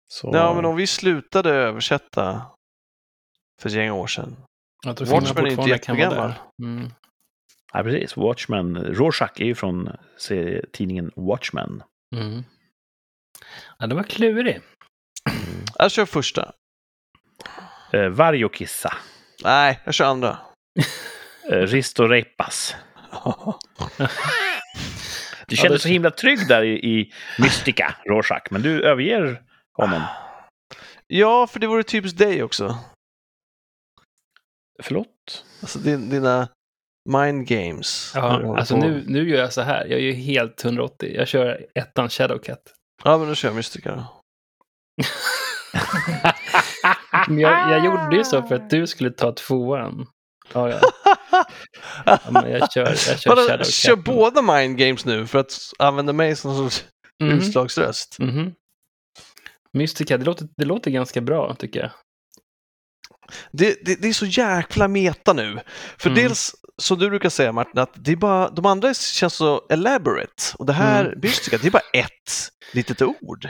[0.07, 2.41] Så, Ja, men om vi slutade översätta
[3.61, 4.35] för ett gäng år sedan.
[4.85, 6.33] Jag tror Watchmen är inte jättegammal.
[6.63, 6.89] Mm.
[7.73, 8.17] Ja, precis.
[8.17, 8.77] Watchmen.
[8.77, 11.83] Rorschach är ju från serietidningen Watchmen.
[12.15, 12.43] Mm.
[13.77, 14.61] Ja, det var klurig.
[15.77, 16.53] Jag kör första.
[17.93, 18.93] Eh, Varjokissa.
[19.43, 20.37] Nej, jag kör andra.
[21.51, 22.75] Eh, Risto Reipas.
[25.47, 29.41] Du Ja, kände det- så himla trygg där i, i Mystica, Rorschach, men du överger
[29.77, 30.01] honom.
[31.07, 32.77] Ja, för det vore typiskt dig också.
[34.83, 35.45] Förlåt?
[35.61, 36.47] Alltså din, dina
[37.09, 38.11] mind games.
[38.15, 38.81] Ja, alltså på.
[38.81, 39.85] nu, nu gör jag så här.
[39.85, 41.13] Jag är ju helt 180.
[41.15, 42.59] Jag kör ettan Shadowcat.
[43.03, 44.21] Ja, men då kör jag Mystica då.
[47.27, 50.07] Men jag, jag gjorde ju så för att du skulle ta tvåan.
[50.53, 50.79] Ja, ja.
[52.05, 53.67] ja men jag kör, jag kör Shadowcat.
[53.67, 56.69] kör båda mind games nu för att använda mig som
[57.23, 58.19] Mhm, utslagsröst?
[58.19, 58.53] mhm.
[59.75, 61.91] Mystica, det låter, det låter ganska bra tycker jag.
[63.51, 65.59] Det, det, det är så jäkla meta nu.
[65.97, 66.23] För Mm.
[66.23, 70.43] dels, som du brukar säga Martin, att det är bara, de andra känns så elaborate.
[70.57, 71.19] Och det här, Mm.
[71.19, 73.47] Mystica, det är bara ett litet ord.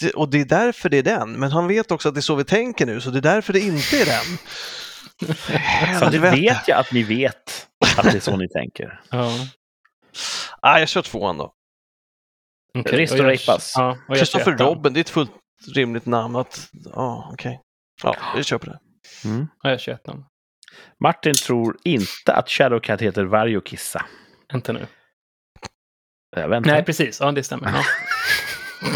[0.00, 1.32] Det, och det är därför det är den.
[1.32, 3.52] Men han vet också att det är så vi tänker nu, så det är därför
[3.52, 4.38] det inte är den.
[6.00, 7.66] Fan, det vet jag att ni vet
[7.96, 9.00] att det är så ni tänker.
[9.10, 9.30] Ja.
[10.60, 11.52] Ah, jag kör tvåan då.
[12.78, 13.00] Okay.
[13.76, 14.66] Ja, kör Christopher ettan.
[14.66, 15.30] Robin, det är ett fullt
[15.74, 16.36] rimligt namn.
[16.36, 17.60] Att, ja, okej.
[18.02, 18.78] Ja, vi på det.
[19.24, 19.46] Mm.
[19.62, 20.24] Ja, jag kör ettan.
[21.00, 24.04] Martin tror inte att Shadowcat heter Varjokissa.
[24.52, 24.86] Vänta nu.
[26.36, 26.70] Jag väntar.
[26.70, 27.20] Nej, precis.
[27.20, 27.68] Ja, det stämmer.
[27.72, 27.82] Ja.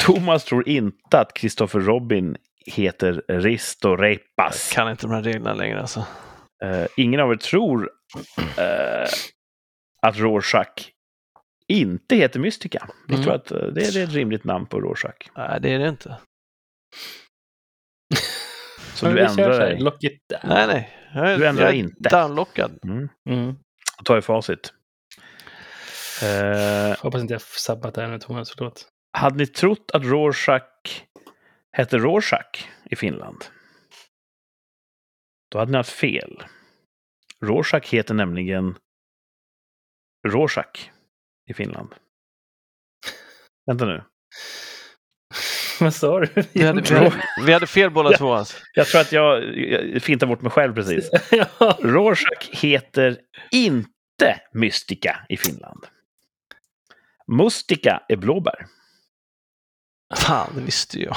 [0.00, 2.36] Thomas tror inte att Christopher Robin
[2.66, 4.72] heter Risto Jag Reipas.
[4.72, 6.06] kan inte de här reglerna längre alltså.
[6.64, 7.90] Eh, ingen av er tror
[8.56, 9.08] eh,
[10.02, 10.88] att Rorschach
[11.68, 12.88] inte heter Mystica.
[13.06, 13.24] Ni Mm.
[13.24, 15.30] tror att eh, det är det är ett rimligt namn på Rorschach.
[15.36, 16.18] Nej, det är det inte.
[18.94, 19.78] Så du ändrar dig.
[19.80, 20.40] Lock it down.
[20.44, 20.94] Nej, nej.
[21.14, 22.08] Jag, är- Du ändrar jag är inte.
[22.08, 22.78] downlockad.
[22.84, 23.08] Mm.
[23.30, 23.54] Mm.
[24.04, 24.72] Ta i facit.
[26.22, 28.50] Eh, Hoppas inte jag sabbat det här nu, Thomas.
[28.56, 28.88] Förlåt.
[29.12, 31.02] hade ni trott att Rorschach
[31.72, 33.44] hette Rorschach i Finland?
[35.50, 36.42] Då hade ni haft fel.
[37.44, 38.76] Rorschach heter nämligen
[40.28, 40.90] Rorschach
[41.48, 41.94] i Finland.
[43.66, 44.02] Vänta nu.
[45.80, 46.28] Vad sa du?
[46.52, 48.56] Vi hade, vi, hade, vi hade fel båda två alltså.
[48.74, 49.58] Jag tror att jag,
[49.94, 51.10] jag fintar bort mig själv precis.
[51.30, 51.78] ja.
[51.80, 53.18] Rorschach heter
[53.50, 55.86] inte Mystica i Finland.
[57.26, 58.66] Mustika är blåbär.
[60.16, 61.16] Fan, det visste jag.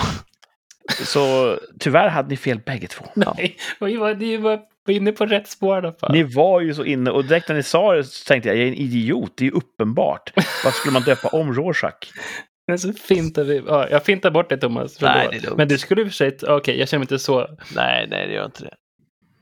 [0.91, 3.05] Så tyvärr hade ni fel bägge två.
[3.15, 6.11] Nej, vi var, var inne på rätt spår i alla fall.
[6.11, 8.63] Ni var ju så inne och direkt när ni sa det så tänkte jag, jag
[8.63, 10.32] är en idiot, det är ju uppenbart.
[10.36, 12.11] Varför skulle man döpa om Rorschach?
[12.67, 13.63] Men så fintar vi.
[13.67, 15.01] Ja, jag fintar bort det Thomas.
[15.01, 15.57] Nej, det är lugnt.
[15.57, 16.38] Men du skulle i och för sig...
[16.47, 17.57] Okej, jag känner mig inte så...
[17.75, 18.75] Nej, nej, det gör inte det.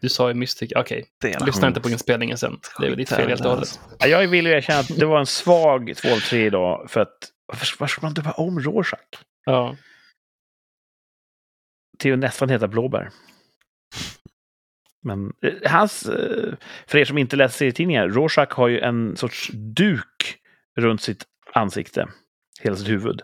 [0.02, 0.72] Du sa ju Mystic.
[0.76, 2.60] Okej, jag lyssnar inte på inspelningen sen.
[2.80, 3.80] Det är väl ditt fel helt och hållet.
[4.00, 7.76] Ja, Jag vill ju erkänna att det var en svag 2-3 idag för att varför,
[7.80, 9.00] varför skulle man döpa om Rorschach?
[9.46, 9.76] Ja.
[12.00, 13.10] till att nästan heta blåbär.
[15.04, 16.54] Men eh, hans, eh,
[16.88, 20.36] för er som inte läser serietidningar, Rorschach har ju en sorts duk
[20.80, 21.24] runt sitt
[21.54, 22.08] ansikte,
[22.62, 23.22] hela sitt huvud,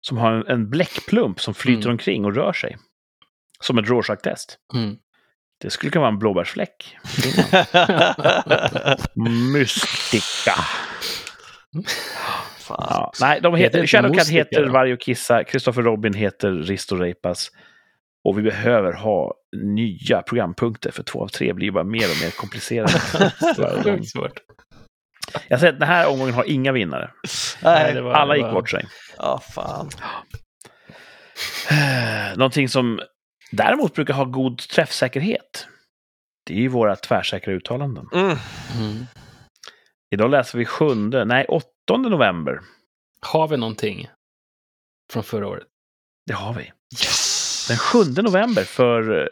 [0.00, 1.92] som har en, en bläckplump som flyter Mm.
[1.92, 2.76] omkring och rör sig.
[3.60, 4.56] Som ett Rorschach-test.
[4.74, 4.96] Mm.
[5.60, 6.96] Det skulle kunna vara en blåbärsfläck.
[9.52, 10.54] Mystika.
[12.68, 14.64] Ja, nej, de Heter Shadowcat heter?
[14.64, 17.50] Varg och Kissa, Christopher Robin heter Risto Reipas.
[18.24, 22.30] Och vi behöver ha nya programpunkter för två av tre blir bara mer och mer
[22.30, 22.92] komplicerade.
[23.84, 24.40] Sjukt svårt.
[25.48, 27.10] Jag säger att den här omgången har inga vinnare.
[27.62, 28.86] Nej, det var- Alla gick bort sig.
[29.18, 29.88] ja fan.
[32.36, 33.00] Någonting som
[33.52, 35.66] däremot brukar ha god träffsäkerhet.
[36.46, 38.08] Det är ju våra tvärsäkra uttalanden.
[38.14, 38.36] Mm.
[38.78, 39.06] Mm.
[40.14, 42.60] Idag läser vi sjunde, nej åttonde november.
[43.26, 44.08] Har vi någonting
[45.12, 45.66] från förra året?
[46.26, 46.62] Det har vi.
[46.62, 47.21] Yes!
[47.68, 49.30] Den 7 november för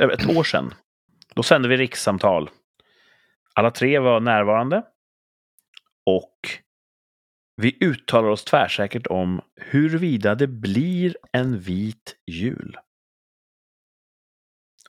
[0.00, 0.74] eh, ett år sedan.
[1.34, 2.50] Då sände vi rikssamtal.
[3.54, 4.82] Alla tre var närvarande.
[6.06, 6.38] Och
[7.56, 12.76] vi uttalar oss tvärsäkert om huruvida det blir en vit jul.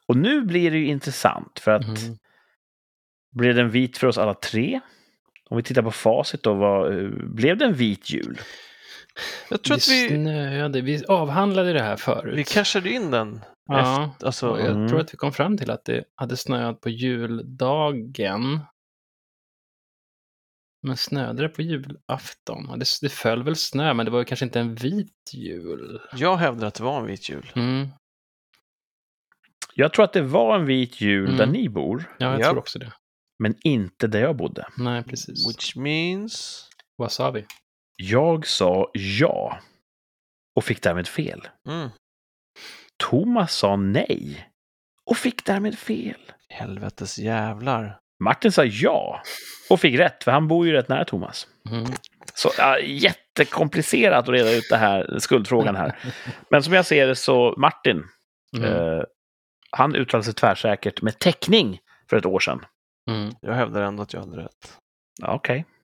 [0.07, 2.17] Och nu blir det ju intressant för att Mm.
[3.35, 4.79] blev den vit för oss alla tre?
[5.49, 8.39] Om vi tittar på facit då, vad, eh, blev det en vit jul?
[9.49, 10.81] Jag tror det att vi, snöade.
[10.81, 12.37] Vi avhandlade det här förut.
[12.37, 13.41] vi cashade in den.
[13.65, 14.87] Ja, Efter, alltså, jag Mm.
[14.89, 18.59] tror att vi kom fram till att det hade snöat på juldagen.
[20.87, 22.79] Men snöade det på julafton?
[22.79, 26.01] Det, det föll väl snö, men det var ju kanske inte en vit jul.
[26.13, 27.51] Jag hävdar att det var en vit jul.
[27.55, 27.87] Mm.
[29.75, 31.37] Jag tror att det var en vit jul Mm.
[31.37, 32.45] där ni bor, Ja, jag Ja.
[32.49, 32.93] tror också det.
[33.39, 34.67] men inte där jag bodde.
[34.77, 35.49] Nej, precis.
[35.49, 36.65] Which means...
[36.95, 37.45] Vad sa vi?
[37.95, 39.59] Jag sa ja
[40.55, 41.47] och fick därmed fel.
[41.67, 41.89] Mm.
[43.09, 44.49] Thomas sa nej
[45.05, 46.19] och fick därmed fel.
[46.49, 47.99] Helvetes jävlar.
[48.23, 49.21] Martin sa ja
[49.69, 51.47] och fick rätt, för han bor ju rätt nära Thomas.
[51.69, 51.85] Mm.
[52.33, 55.99] Så ja, jättekomplicerat att reda ut det här, skuldfrågan här.
[56.49, 58.03] Men som jag ser det så, Martin,
[58.57, 58.73] Mm.
[58.73, 59.03] eh,
[59.71, 61.79] han uttalade sig tvärsäkert med täckning
[62.09, 62.65] för ett år sedan.
[63.11, 63.33] Mm.
[63.41, 64.77] Jag hävdar ändå att jag hade rätt.
[65.21, 65.65] Ja, Okej.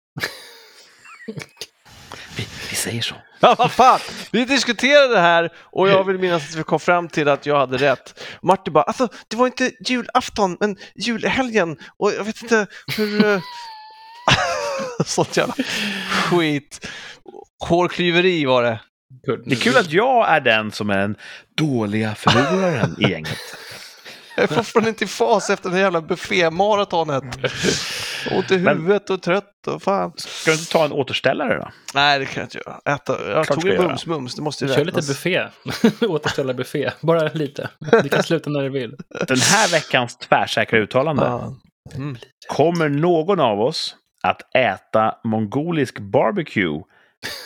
[2.40, 3.16] vi, vi säger så.
[3.42, 4.00] Ja, vad fan!
[4.32, 7.60] Vi diskuterade det här och jag vill minnas att vi kom fram till att jag
[7.60, 8.24] hade rätt.
[8.42, 12.68] Martin bara, alltså det var inte julafton, men julhelgen och jag vet inte
[12.98, 13.26] hur...
[13.26, 13.42] eh,
[15.06, 15.54] Sånt jävla
[16.30, 16.88] skit.
[17.68, 18.80] Hårklyveri var det.
[19.46, 21.16] Det är kul att jag är den som är den
[21.58, 23.38] dåliga förloraren i gänget.
[24.42, 27.24] Jag är fortfarande inte i fas efter det här jävla buffémaratonet.
[28.32, 30.14] Ont i huvudet och trött och fan.
[30.16, 31.70] Ska du inte ta en återställare då?
[31.94, 32.96] Nej, det kan jag inte göra.
[32.96, 33.30] Äta.
[33.30, 35.08] Jag Klart tog jag mums-mums, det måste ju Kör lite räknas.
[35.08, 35.48] buffé.
[36.08, 36.92] Återställa buffé.
[37.02, 37.70] Bara lite.
[38.04, 38.96] Du kan sluta när du vill.
[39.28, 41.24] Den här veckans tvärsäkra uttalande.
[41.26, 41.56] Ja.
[41.96, 42.18] Mm.
[42.48, 46.82] Kommer någon av oss att äta mongolisk barbecue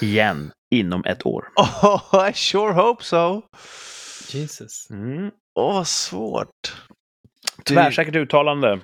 [0.01, 1.45] igen inom ett år?
[1.55, 3.41] Oh, I sure hope so.
[4.29, 4.87] Jesus.
[4.89, 5.31] Mm.
[5.55, 6.75] Åh, vad svårt.
[7.65, 8.79] Tvärsäkert uttalande.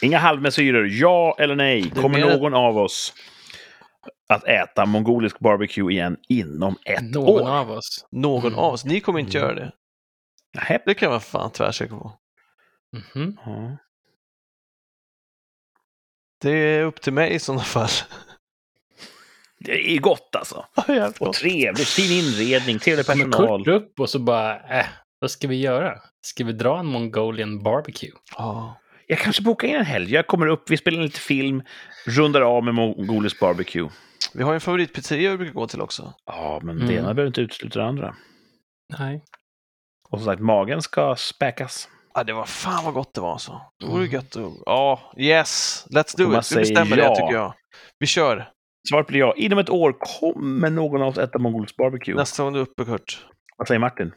[0.00, 1.90] Inga halvmesyrer, ja eller nej.
[1.90, 3.14] Kommer mer- någon av oss
[4.28, 7.50] att äta mongolisk barbecue igen inom ett Någon år?
[7.50, 8.06] av oss.
[8.10, 8.58] Någon Mm.
[8.58, 8.84] av oss.
[8.84, 9.48] Ni kommer inte Mm.
[9.48, 9.72] göra det.
[10.54, 10.78] Nähä.
[10.86, 12.18] Det kan jag vara fan tvärsäker på.
[13.14, 13.38] Mhm.
[13.44, 13.76] Ja.
[16.40, 17.88] Det är upp till mig i sådana fall.
[19.58, 20.66] Det är gott alltså.
[21.20, 23.64] Och trevligt, fin inredning, trevlig Kommer personal.
[23.64, 24.86] Kurt upp och så bara, äh,
[25.22, 25.98] vad ska vi göra?
[26.20, 28.10] Ska vi dra en Mongolian barbecue?
[28.36, 28.78] Ja.
[29.06, 30.12] Jag kanske bokar in en helg.
[30.14, 31.62] Jag kommer upp, vi spelar lite film,
[32.06, 33.88] rundar av med mongolisk barbecue.
[34.34, 36.14] Vi har ju en favoritpizzeria vi brukar gå till också.
[36.26, 36.88] Ja, men Mm.
[36.88, 38.14] det ena behöver inte utesluta det andra.
[38.98, 39.24] Nej.
[40.10, 41.88] Och som sagt, magen ska späkas.
[42.14, 43.60] Ja, det var fan vad gott det var alltså.
[43.78, 44.10] Det vore Mm.
[44.12, 44.52] gött att...
[44.66, 45.86] Ja, yes!
[45.90, 46.52] Let's do it.
[46.52, 47.08] Vi bestämmer ja.
[47.08, 47.54] det tycker jag.
[47.98, 48.48] Vi kör.
[48.88, 49.34] Svaret blir ja.
[49.36, 52.14] Inom ett år kommer någon av oss äta mongolsk barbecue.
[52.14, 53.26] Nästa gång du är uppe, Kurt.
[53.56, 54.12] Vad säger Martin?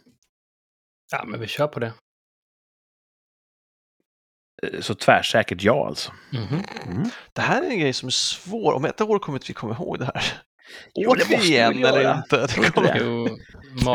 [1.11, 1.93] Ja, men vi kör på det.
[4.63, 6.11] Eh, Så tvärsäkert ja alltså.
[6.33, 6.63] Mhm.
[6.85, 7.09] Mm.
[7.33, 8.73] Det här är en grej som är svår.
[8.73, 10.23] Om ett år kommer vi komma ihåg det här.
[10.93, 11.99] Jo, det vi måste vi igen väl göra.
[11.99, 12.47] eller inte?
[12.61, 12.97] Det kommer...
[13.01, 13.37] Jo,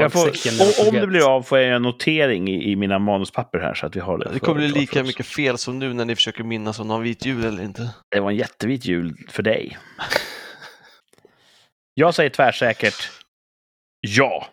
[0.01, 3.59] Jag får, om, om det blir av får jag en notering i, i mina manuspapper
[3.59, 4.31] här så att vi har det.
[4.33, 7.27] Det kommer bli lika mycket fel som nu när ni försöker minnas om någon vit
[7.27, 7.95] jul eller inte.
[8.09, 9.79] Det var en jättevit jul för dig.
[11.95, 13.11] Jag säger tvärsäkert
[14.01, 14.47] ja.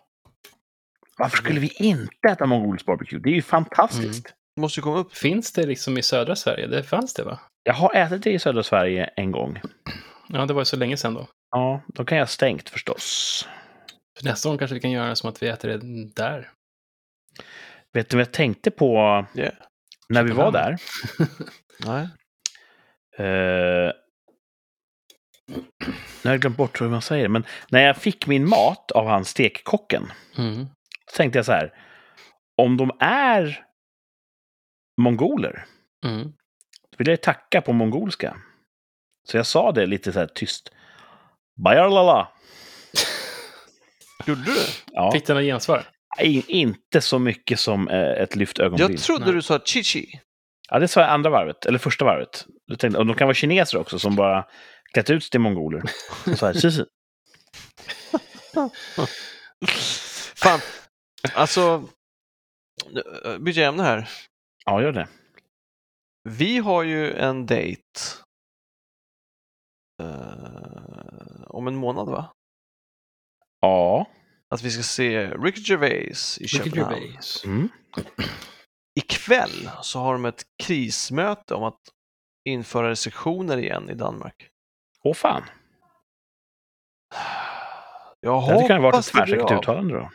[1.18, 3.20] Varför skulle vi inte äta mongolisk barbecue?
[3.20, 4.34] Det är ju fantastiskt.
[4.56, 5.16] Det måste ju komma upp.
[5.16, 6.68] Finns det liksom i södra Sverige?
[6.68, 7.40] Det fanns det va?
[7.64, 9.62] Jag har ätit det i södra Sverige en gång.
[10.30, 11.28] Ja, det var ju så länge sedan då.
[11.52, 13.48] Ja, då kan jag ha stängt förstås.
[14.20, 16.50] Så nästa gång kanske vi kan göra som att vi äter det där.
[17.94, 19.54] Vet du vad jag tänkte på Yeah.
[20.10, 20.78] när vi var där?
[21.86, 22.08] Nej.
[23.18, 23.94] Eh,
[26.24, 28.92] nu har jag glömt bort hur man säger det, men när jag fick min mat
[28.92, 30.68] av han stekkocken Mm.
[31.12, 31.74] Så tänkte jag så här.
[32.58, 33.64] Om de är
[35.02, 35.66] mongoler
[36.06, 36.34] Mm.
[36.98, 38.38] vill jag tacka på mongolska.
[39.30, 40.70] Så jag sa det lite så här tyst.
[41.64, 42.32] Bajarlala.
[44.28, 44.58] Gjorde du?
[44.92, 45.90] Ja, Fick du några gensvar?
[46.22, 48.92] i- inte så mycket som eh, ett lyft ögonbryn.
[48.92, 49.34] Jag trodde Nej.
[49.34, 50.22] du sa chichi.
[50.70, 52.46] Ja, det sa jag andra varvet, eller första varvet.
[52.66, 54.46] Jag tänkte, och de kan vara kineser också som bara
[54.94, 55.82] klätt ut sig till mongoler.
[56.32, 56.84] Och så här, "Si, si."
[60.36, 60.60] Fan,
[61.34, 61.90] alltså.
[63.26, 64.10] äh, Byter jag ämne här.
[64.66, 65.08] Ja, gör det.
[66.30, 67.82] Vi har ju en dejt.
[70.04, 72.34] eh, om en månad va?
[73.62, 74.08] Ja.
[74.50, 76.96] Att vi ska se Ricky Gervais i Ricky Köpenhamn.
[77.02, 77.46] Gervais.
[77.46, 77.70] Mm.
[79.00, 81.80] Ikväll så har de ett krismöte om att
[82.50, 84.50] införa restriktioner igen i Danmark.
[85.04, 85.44] Åh fan.
[88.20, 90.12] Jag Det hade kunnat varit ett hoppas det blir tvärsäkert uttalande då.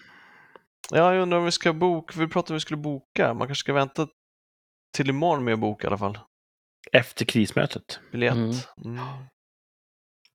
[0.91, 2.15] Ja, jag undrar om vi ska boka.
[2.21, 3.35] Vi pratade om vi skulle boka.
[3.35, 4.07] Man kanske ska vänta
[4.97, 6.19] till imorgon med att boka i alla fall.
[6.93, 8.01] Efter krismötet.
[8.13, 8.33] Biljett.
[8.35, 8.51] Mm.
[8.85, 9.05] Mm.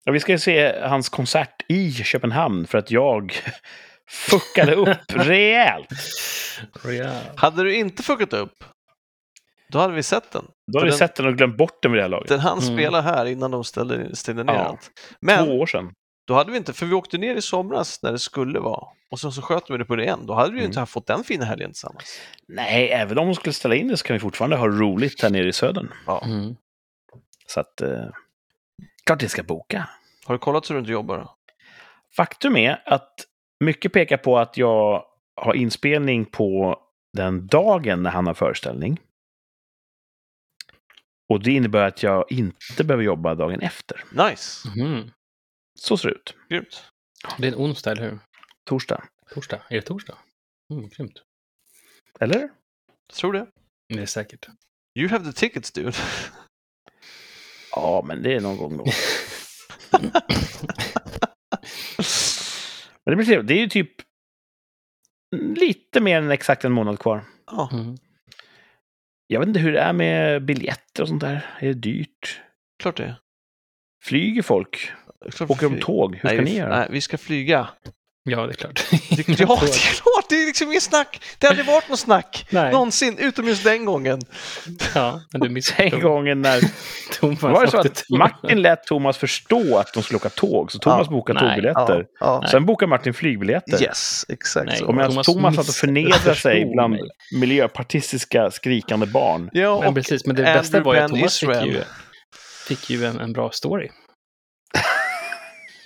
[0.04, 3.34] Ja, vi ska se hans konsert i Köpenhamn för att jag
[4.10, 5.88] fuckade upp rejält.
[6.84, 7.22] Ja.
[7.36, 8.64] Hade du inte fuckat upp,
[9.70, 10.46] då hade vi sett den.
[10.72, 12.30] Då har För vi den- sett den och glömt bort den vid det här laget.
[12.30, 12.76] Den han Mm.
[12.78, 14.60] spela här innan de ställde, ställde ner Ja.
[14.60, 14.90] allt.
[15.22, 15.94] Men Två år sedan.
[16.28, 19.20] Då hade vi inte, för vi åkte ner i somras när det skulle vara och
[19.20, 20.26] sen så sköt vi det på det igen.
[20.26, 20.70] Då hade vi ju Mm.
[20.70, 22.20] inte haft fått den fina helgen tillsammans.
[22.48, 25.30] Nej, även om de skulle ställa in det så kan vi fortfarande ha roligt här
[25.30, 25.92] nere i södern.
[26.06, 26.24] Ja.
[26.26, 26.56] Mm.
[27.48, 27.82] Så att...
[27.82, 28.06] Eh,
[29.06, 29.90] klart det ska boka.
[30.26, 31.18] Har du kollat så du inte jobbar?
[31.18, 31.36] Då?
[32.16, 33.14] Faktum är att
[33.64, 35.04] mycket pekar på att jag
[35.42, 36.80] har inspelning på
[37.14, 39.00] den dagen när han har föreställning.
[41.30, 44.04] Och det innebär att jag inte behöver jobba dagen efter.
[44.12, 45.12] Nice, Mhm.
[45.80, 46.36] Så ser det ut.
[46.50, 46.84] grymt.
[47.38, 48.20] Det är en onsdag, eller hur?
[48.66, 49.04] Torsdag.
[49.34, 49.62] Torsdag?
[49.70, 50.18] Är det torsdag?
[50.74, 51.22] Mm, grymt.
[52.20, 52.40] Eller?
[53.08, 53.48] Jag tror det.
[53.90, 54.48] Det är säkert.
[55.00, 55.94] You have the tickets dude.
[57.72, 58.86] Ja, men det är någon gång då.
[63.06, 63.48] Men det blir trevligt.
[63.48, 63.92] Det är ju typ
[65.56, 67.26] lite mer än exakt en månad kvar.
[67.46, 67.98] Ja, Mm.
[69.30, 71.56] Jag vet inte hur det är med biljetter och sånt där.
[71.60, 72.42] Är det dyrt?
[72.80, 73.16] klart det.
[74.04, 74.92] Flyger folk?
[75.48, 76.12] Åker de vi- tåg?
[76.16, 76.80] Hur ska nej, ni vi, göra?
[76.80, 77.68] Nej, vi ska flyga.
[78.30, 78.86] Ja, det är klart.
[78.92, 79.00] Det,
[79.40, 80.26] ja, det är klart!
[80.30, 81.22] Det är liksom inget snack.
[81.38, 82.48] Det har aldrig varit något snack.
[82.50, 82.72] Nej.
[82.72, 84.22] Någonsin, utom just den gången.
[84.96, 86.62] Ja, men du Den missade gången när...
[87.20, 88.04] Thomas Var det så åkte att.
[88.10, 92.06] Martin lät Thomas förstå att de skulle åka tåg, så Thomas Ja, bokade nej, tågbiljetter.
[92.20, 92.52] Ja, Nej.
[92.52, 93.84] Sen bokade Martin flygbiljetter.
[93.84, 94.78] Yes, exakt Nej.
[94.78, 94.86] så.
[94.86, 97.02] Och medan Thomas Thomas, satt och förnedrade sig bland mig.
[97.40, 99.50] miljöpartistiska skrikande barn.
[99.54, 101.82] Ja, Men precis, men det bästa var ju att Thomas fick ju,
[102.68, 103.90] fick ju en, en bra story.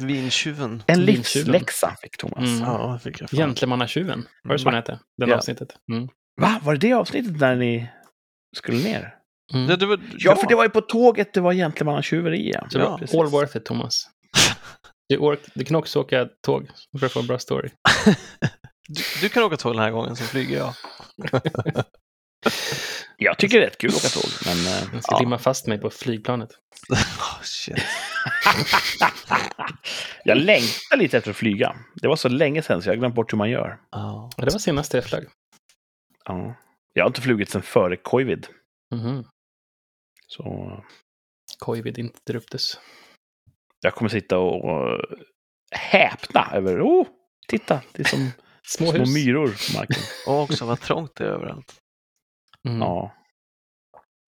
[0.03, 0.83] Vintjuven.
[0.87, 2.37] En livsläxa fick Thomas.
[2.49, 2.59] Mm.
[2.59, 3.37] Ja, det fick jag fan.
[3.39, 4.27] Gentlemannatjuven.
[4.43, 4.99] Var det så den hette?
[5.17, 5.35] Den Ja.
[5.35, 5.69] avsnittet?
[5.91, 6.07] Mm.
[6.41, 6.59] Va?
[6.63, 7.89] Var det det avsnittet när ni
[8.57, 9.15] skulle ner?
[9.53, 9.69] Mm.
[9.69, 12.51] Ja, det var, Ja, för det var ju på tåget det var gentlemannatjuveri.
[12.53, 12.67] Ja.
[12.71, 14.07] Ja, det all worth it, Thomas.
[15.09, 16.69] Du, ork, du kan också åka tåg
[16.99, 17.69] för att få en bra story.
[18.87, 20.73] du, du kan åka tåg den här gången, så flyger jag.
[23.18, 24.31] Jag tycker det är rätt kul att åka tåg.
[24.45, 25.19] Men, eh, Jag ska Ja.
[25.19, 26.49] limma fast mig på flygplanet.
[26.89, 27.77] oh, shit.
[30.23, 31.76] jag längtar lite efter att flyga.
[31.95, 33.80] Det var så länge sedan så jag har glömt bort hur man gör.
[33.91, 35.27] Ja, det var senaste jag flög.
[36.26, 36.55] Ja.
[36.93, 38.47] Jag har inte flugit sedan före covid.
[38.95, 39.23] Mhm.
[40.27, 40.72] Så
[41.59, 42.80] Covid interruptus.
[43.81, 44.99] jag kommer sitta och och
[45.72, 47.07] häpna över, oh,
[47.47, 48.31] titta, det är som
[48.68, 50.01] Små, små myror på marken.
[50.27, 51.80] Och också vad trångt det är överallt.
[52.67, 52.79] Mm.
[52.81, 53.11] Ja.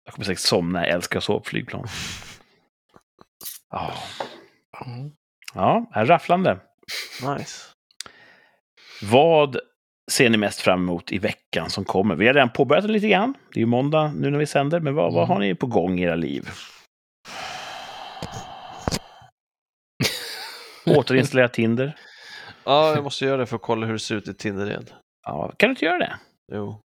[0.05, 1.87] Jag kommer säkert somna, jag älskar att sova på flygplan.
[3.73, 3.93] Ja.
[4.85, 5.11] Mm.
[5.53, 6.59] Ja, här rafflande.
[7.37, 7.61] Nice.
[9.03, 9.57] Vad
[10.11, 12.15] ser ni mest fram emot i veckan som kommer?
[12.15, 13.33] Vi har redan påbörjat det lite grann.
[13.53, 15.29] Det är ju måndag nu när vi sänder, men vad, vad Mm.
[15.33, 16.49] har ni på gång i era liv?
[20.97, 21.95] Återinstallera Tinder?
[22.63, 24.85] Ja, jag måste göra det för att kolla hur det ser ut i Tinder igen.
[25.25, 26.15] Ja, kan du inte göra det?
[26.53, 26.81] Jo.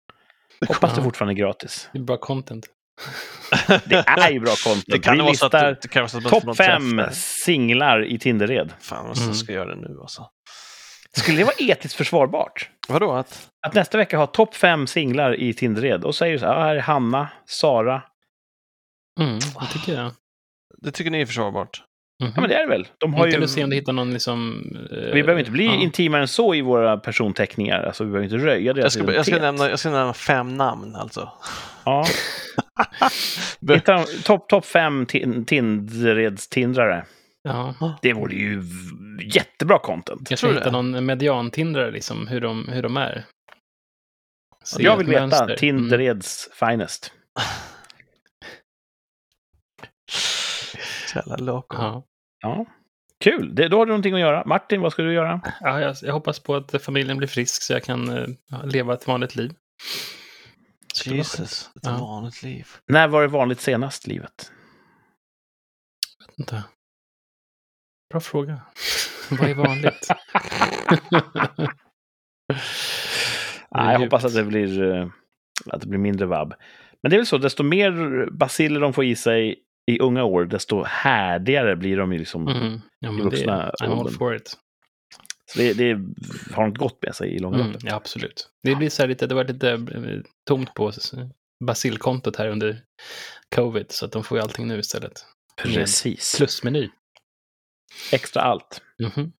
[0.68, 1.88] Hoppas det fortfarande är gratis.
[1.92, 2.66] Det är bra content.
[3.84, 4.84] Det är ju bra content.
[4.86, 8.04] Det kan vi vara så att listar det kan vara så att topp fem singlar
[8.04, 8.72] i Tindered.
[8.80, 9.34] Fan, vad jag Mm.
[9.34, 10.30] ska göra det nu alltså.
[11.16, 12.70] Skulle det vara etiskt försvarbart?
[12.88, 13.12] Vadå?
[13.12, 13.48] Att?
[13.66, 16.62] Att nästa vecka ha topp fem singlar i Tindered och säger du så här, ja,
[16.62, 18.02] här är Hanna, Sara.
[19.20, 20.12] Mm, det tycker jag.
[20.78, 21.82] Det tycker ni är försvarbart?
[22.24, 22.32] Mhm.
[22.34, 22.88] Ja, men det är det väl.
[22.98, 23.48] De har ju...
[23.48, 24.62] se om du hittar någon liksom...
[24.92, 25.74] eh, Vi behöver inte bli ja.
[25.74, 27.82] intimare än så i våra personteckningar.
[27.82, 29.42] Alltså, vi behöver inte röja deras Jag ska, jag, ska identitet.
[29.42, 31.32] nämna, jag ska nämna fem namn alltså.
[31.84, 32.04] Ja.
[34.24, 37.04] Topp top fem tin- Tindereds-tindrare.
[37.42, 37.74] Ja.
[38.02, 38.62] Det vore ju
[39.22, 40.30] jättebra content.
[40.30, 40.70] Jag ska hitta det?
[40.70, 43.24] någon mediantindrare, liksom, hur de, hur de är.
[44.64, 45.44] Se Jag vill veta mönster.
[45.44, 45.56] Mm.
[45.56, 47.12] Tindereds finest.
[51.14, 51.76] Jävla loco.
[51.76, 52.04] Ja.
[52.44, 52.66] Ja.
[53.20, 54.42] Kul, det, då har du någonting att göra.
[54.46, 55.40] Martin, vad ska du göra?
[55.60, 58.26] Ja, jag, jag hoppas på att familjen blir frisk så jag kan eh,
[58.64, 59.54] leva ett vanligt liv.
[61.04, 61.98] Jesus, ett Ja.
[61.98, 62.68] vanligt liv.
[62.86, 64.52] När var det vanligt senast, livet?
[66.36, 66.62] Vänta.
[68.10, 68.60] Bra fråga.
[69.30, 70.08] Vad är vanligt?
[73.70, 75.08] Nej, jag hoppas att det blir, eh,
[75.66, 76.54] att det blir mindre vabb.
[77.02, 80.44] Men det är väl så, desto mer basiller de får i sig i unga år,
[80.44, 82.48] desto härdigare blir de ju liksom.
[82.48, 82.80] Mm.
[82.98, 84.56] Ja, men det, vuxna I'm all for it.
[85.52, 85.92] Så det, det
[86.54, 87.84] har något gott med sig i långa Mm, loppet.
[87.84, 88.48] ja, absolut.
[88.62, 90.92] Det blir så här lite, det var lite eh, tomt på
[91.64, 92.80] basilkontot här under
[93.54, 95.24] covid, så att de får ju allting nu istället.
[95.62, 96.36] Precis.
[96.38, 96.88] Plusmeny.
[98.12, 98.82] Extra allt.
[99.02, 99.12] Mhm.
[99.14, 99.32] Kan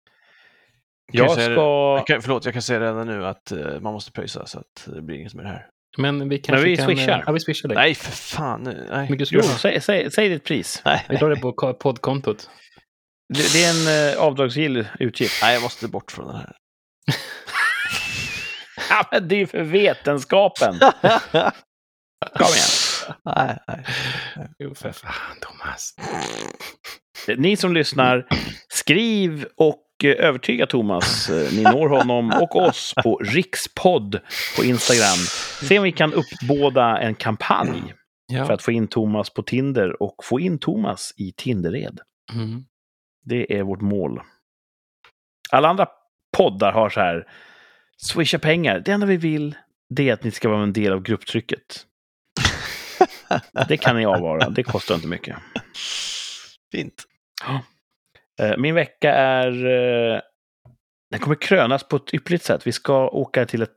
[1.12, 1.52] Jag det- ska...
[1.98, 4.88] Jag kan, förlåt, jag kan säga redan nu att eh, man måste pröjsa så att
[4.94, 5.66] det blir inget med det här.
[5.98, 6.86] Men vi kanske vi kan...
[6.86, 7.12] swishar.
[7.18, 7.76] eh, Ja, vi swishar dig.
[7.76, 8.62] Nej, för fan.
[8.62, 9.10] nu, Nej.
[9.10, 10.82] Mycket Jo, säg, säg, säg ditt pris.
[10.84, 12.50] Nej, Vi drar det på ko- poddkontot.
[13.34, 13.70] Det, det är
[14.10, 15.42] en eh, avdragsgill utgift.
[15.42, 16.52] nej, jag måste bort från den här.
[18.90, 20.74] Ja, men det är ju för vetenskapen.
[22.34, 22.68] Kom igen.
[23.24, 23.84] nej, nej.
[24.58, 25.94] Jo, för fan, Thomas.
[27.36, 28.26] Ni som lyssnar,
[28.68, 31.30] skriv och övertyga Thomas.
[31.30, 34.20] Eh, Ni når honom och oss på rikspodd
[34.56, 35.16] på Instagram.
[35.68, 37.94] Se om vi kan uppbåda en kampanj
[38.26, 38.46] Ja.
[38.46, 42.00] för att få in Thomas på Tinder och få in Thomas i Tindered.
[42.32, 42.64] Mm.
[43.24, 44.20] Det är vårt mål.
[45.50, 45.86] Alla andra
[46.36, 47.26] poddar har så här,
[47.96, 48.82] swisha pengar.
[48.84, 49.54] Det enda vi vill,
[49.90, 51.60] det är att ni ska vara en del av grupptrycket.
[53.68, 55.36] Det kan ni avvara, det kostar inte mycket.
[56.72, 57.04] Fint.
[57.48, 57.60] Eh,
[58.58, 59.66] Min vecka är...
[60.14, 60.20] eh,
[61.10, 62.66] Den kommer krönas på ett ypperligt sätt.
[62.66, 63.70] Vi ska åka till ett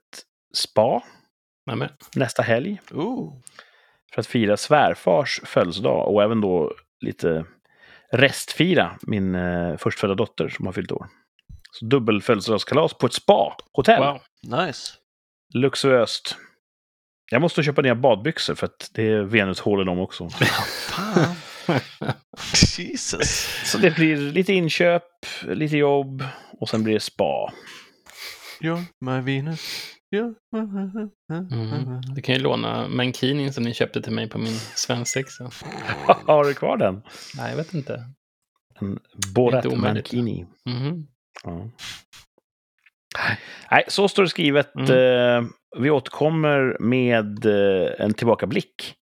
[0.54, 1.04] spa
[1.66, 1.90] Nämen.
[2.16, 3.34] nästa helg Ooh.
[4.14, 7.46] för att fira svärfars födelsedag och även då lite
[8.12, 11.08] restfira min eh, förstfödda dotter som har fyllt år.
[11.72, 14.00] Så dubbel födelsedagskalas på ett spa, hotell.
[14.04, 14.22] Wow.
[14.66, 14.94] Nice.
[15.54, 16.38] Luxuöst.
[17.32, 20.30] Jag måste köpa nya badbyxor för att det är venushål i dem också.
[20.90, 21.36] Fan.
[22.78, 23.48] Jesus.
[23.66, 25.04] Så det blir lite inköp,
[25.48, 26.24] lite jobb
[26.60, 27.54] och sen blir det spa.
[28.62, 29.94] You're my Venus.
[31.32, 32.02] Mm.
[32.16, 35.44] Du kan ju låna mankinin som ni köpte till mig på min svensexa.
[36.28, 37.02] Har du kvar den?
[37.38, 38.04] Nej, jag vet inte.
[38.80, 39.00] En
[39.34, 39.66] Borat.
[39.78, 40.46] Mankini.
[40.70, 41.08] Mhm.
[41.44, 41.70] Ja.
[43.72, 44.76] Nej, så står det skrivet.
[44.76, 44.92] Mm.
[44.92, 45.50] Eh,
[45.80, 48.94] Vi återkommer med eh, en tillbakablick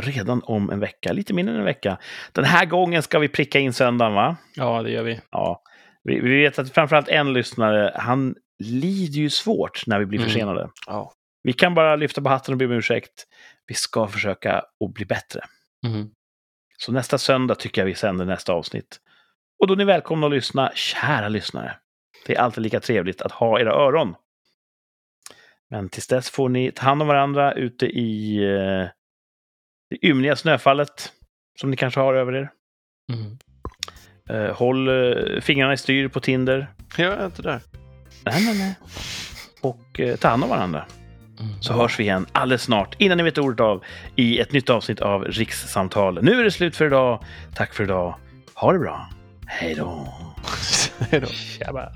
[0.00, 1.98] redan om en vecka, lite mindre än en vecka.
[2.32, 4.36] Den här gången ska vi pricka in söndagen, va?
[4.54, 5.20] Ja, det gör vi.
[5.30, 5.62] Ja.
[6.04, 10.28] Vi, vi vet att framförallt en lyssnare, han lider ju svårt när vi blir Mm.
[10.30, 10.70] försenade.
[10.86, 11.12] Ja.
[11.42, 13.26] Vi kan bara lyfta på hatten och be om ursäkt.
[13.66, 15.40] Vi ska försöka att bli bättre.
[15.86, 16.10] Mhm.
[16.78, 19.00] Så nästa söndag tycker jag vi sänder nästa avsnitt.
[19.60, 21.76] Och då är ni välkomna att lyssna, kära lyssnare.
[22.26, 24.14] Det är alltid lika trevligt att ha era öron.
[25.70, 28.88] Men tills dess får ni ta hand om varandra ute i eh,
[29.90, 31.12] det ymniga snöfallet
[31.60, 32.50] som ni kanske har över er.
[33.12, 33.38] Mhm.
[34.30, 36.66] Eh, håll eh, fingrarna i styr på Tinder.
[36.96, 37.60] Jag är inte där.
[38.24, 38.74] Nej, nej, nej.
[39.60, 40.84] Och eh, ta hand om varandra.
[41.40, 41.62] Mm.
[41.62, 43.84] Så hörs vi igen alldeles snart, innan ni vet ordet av,
[44.16, 46.18] i ett nytt avsnitt av Rikssamtal.
[46.22, 47.24] Nu är det slut för idag.
[47.54, 48.14] Tack för idag.
[48.54, 49.10] Ha det bra.
[49.46, 50.14] Hej då.
[51.10, 51.26] Hej då.
[51.26, 51.92] Tjaba.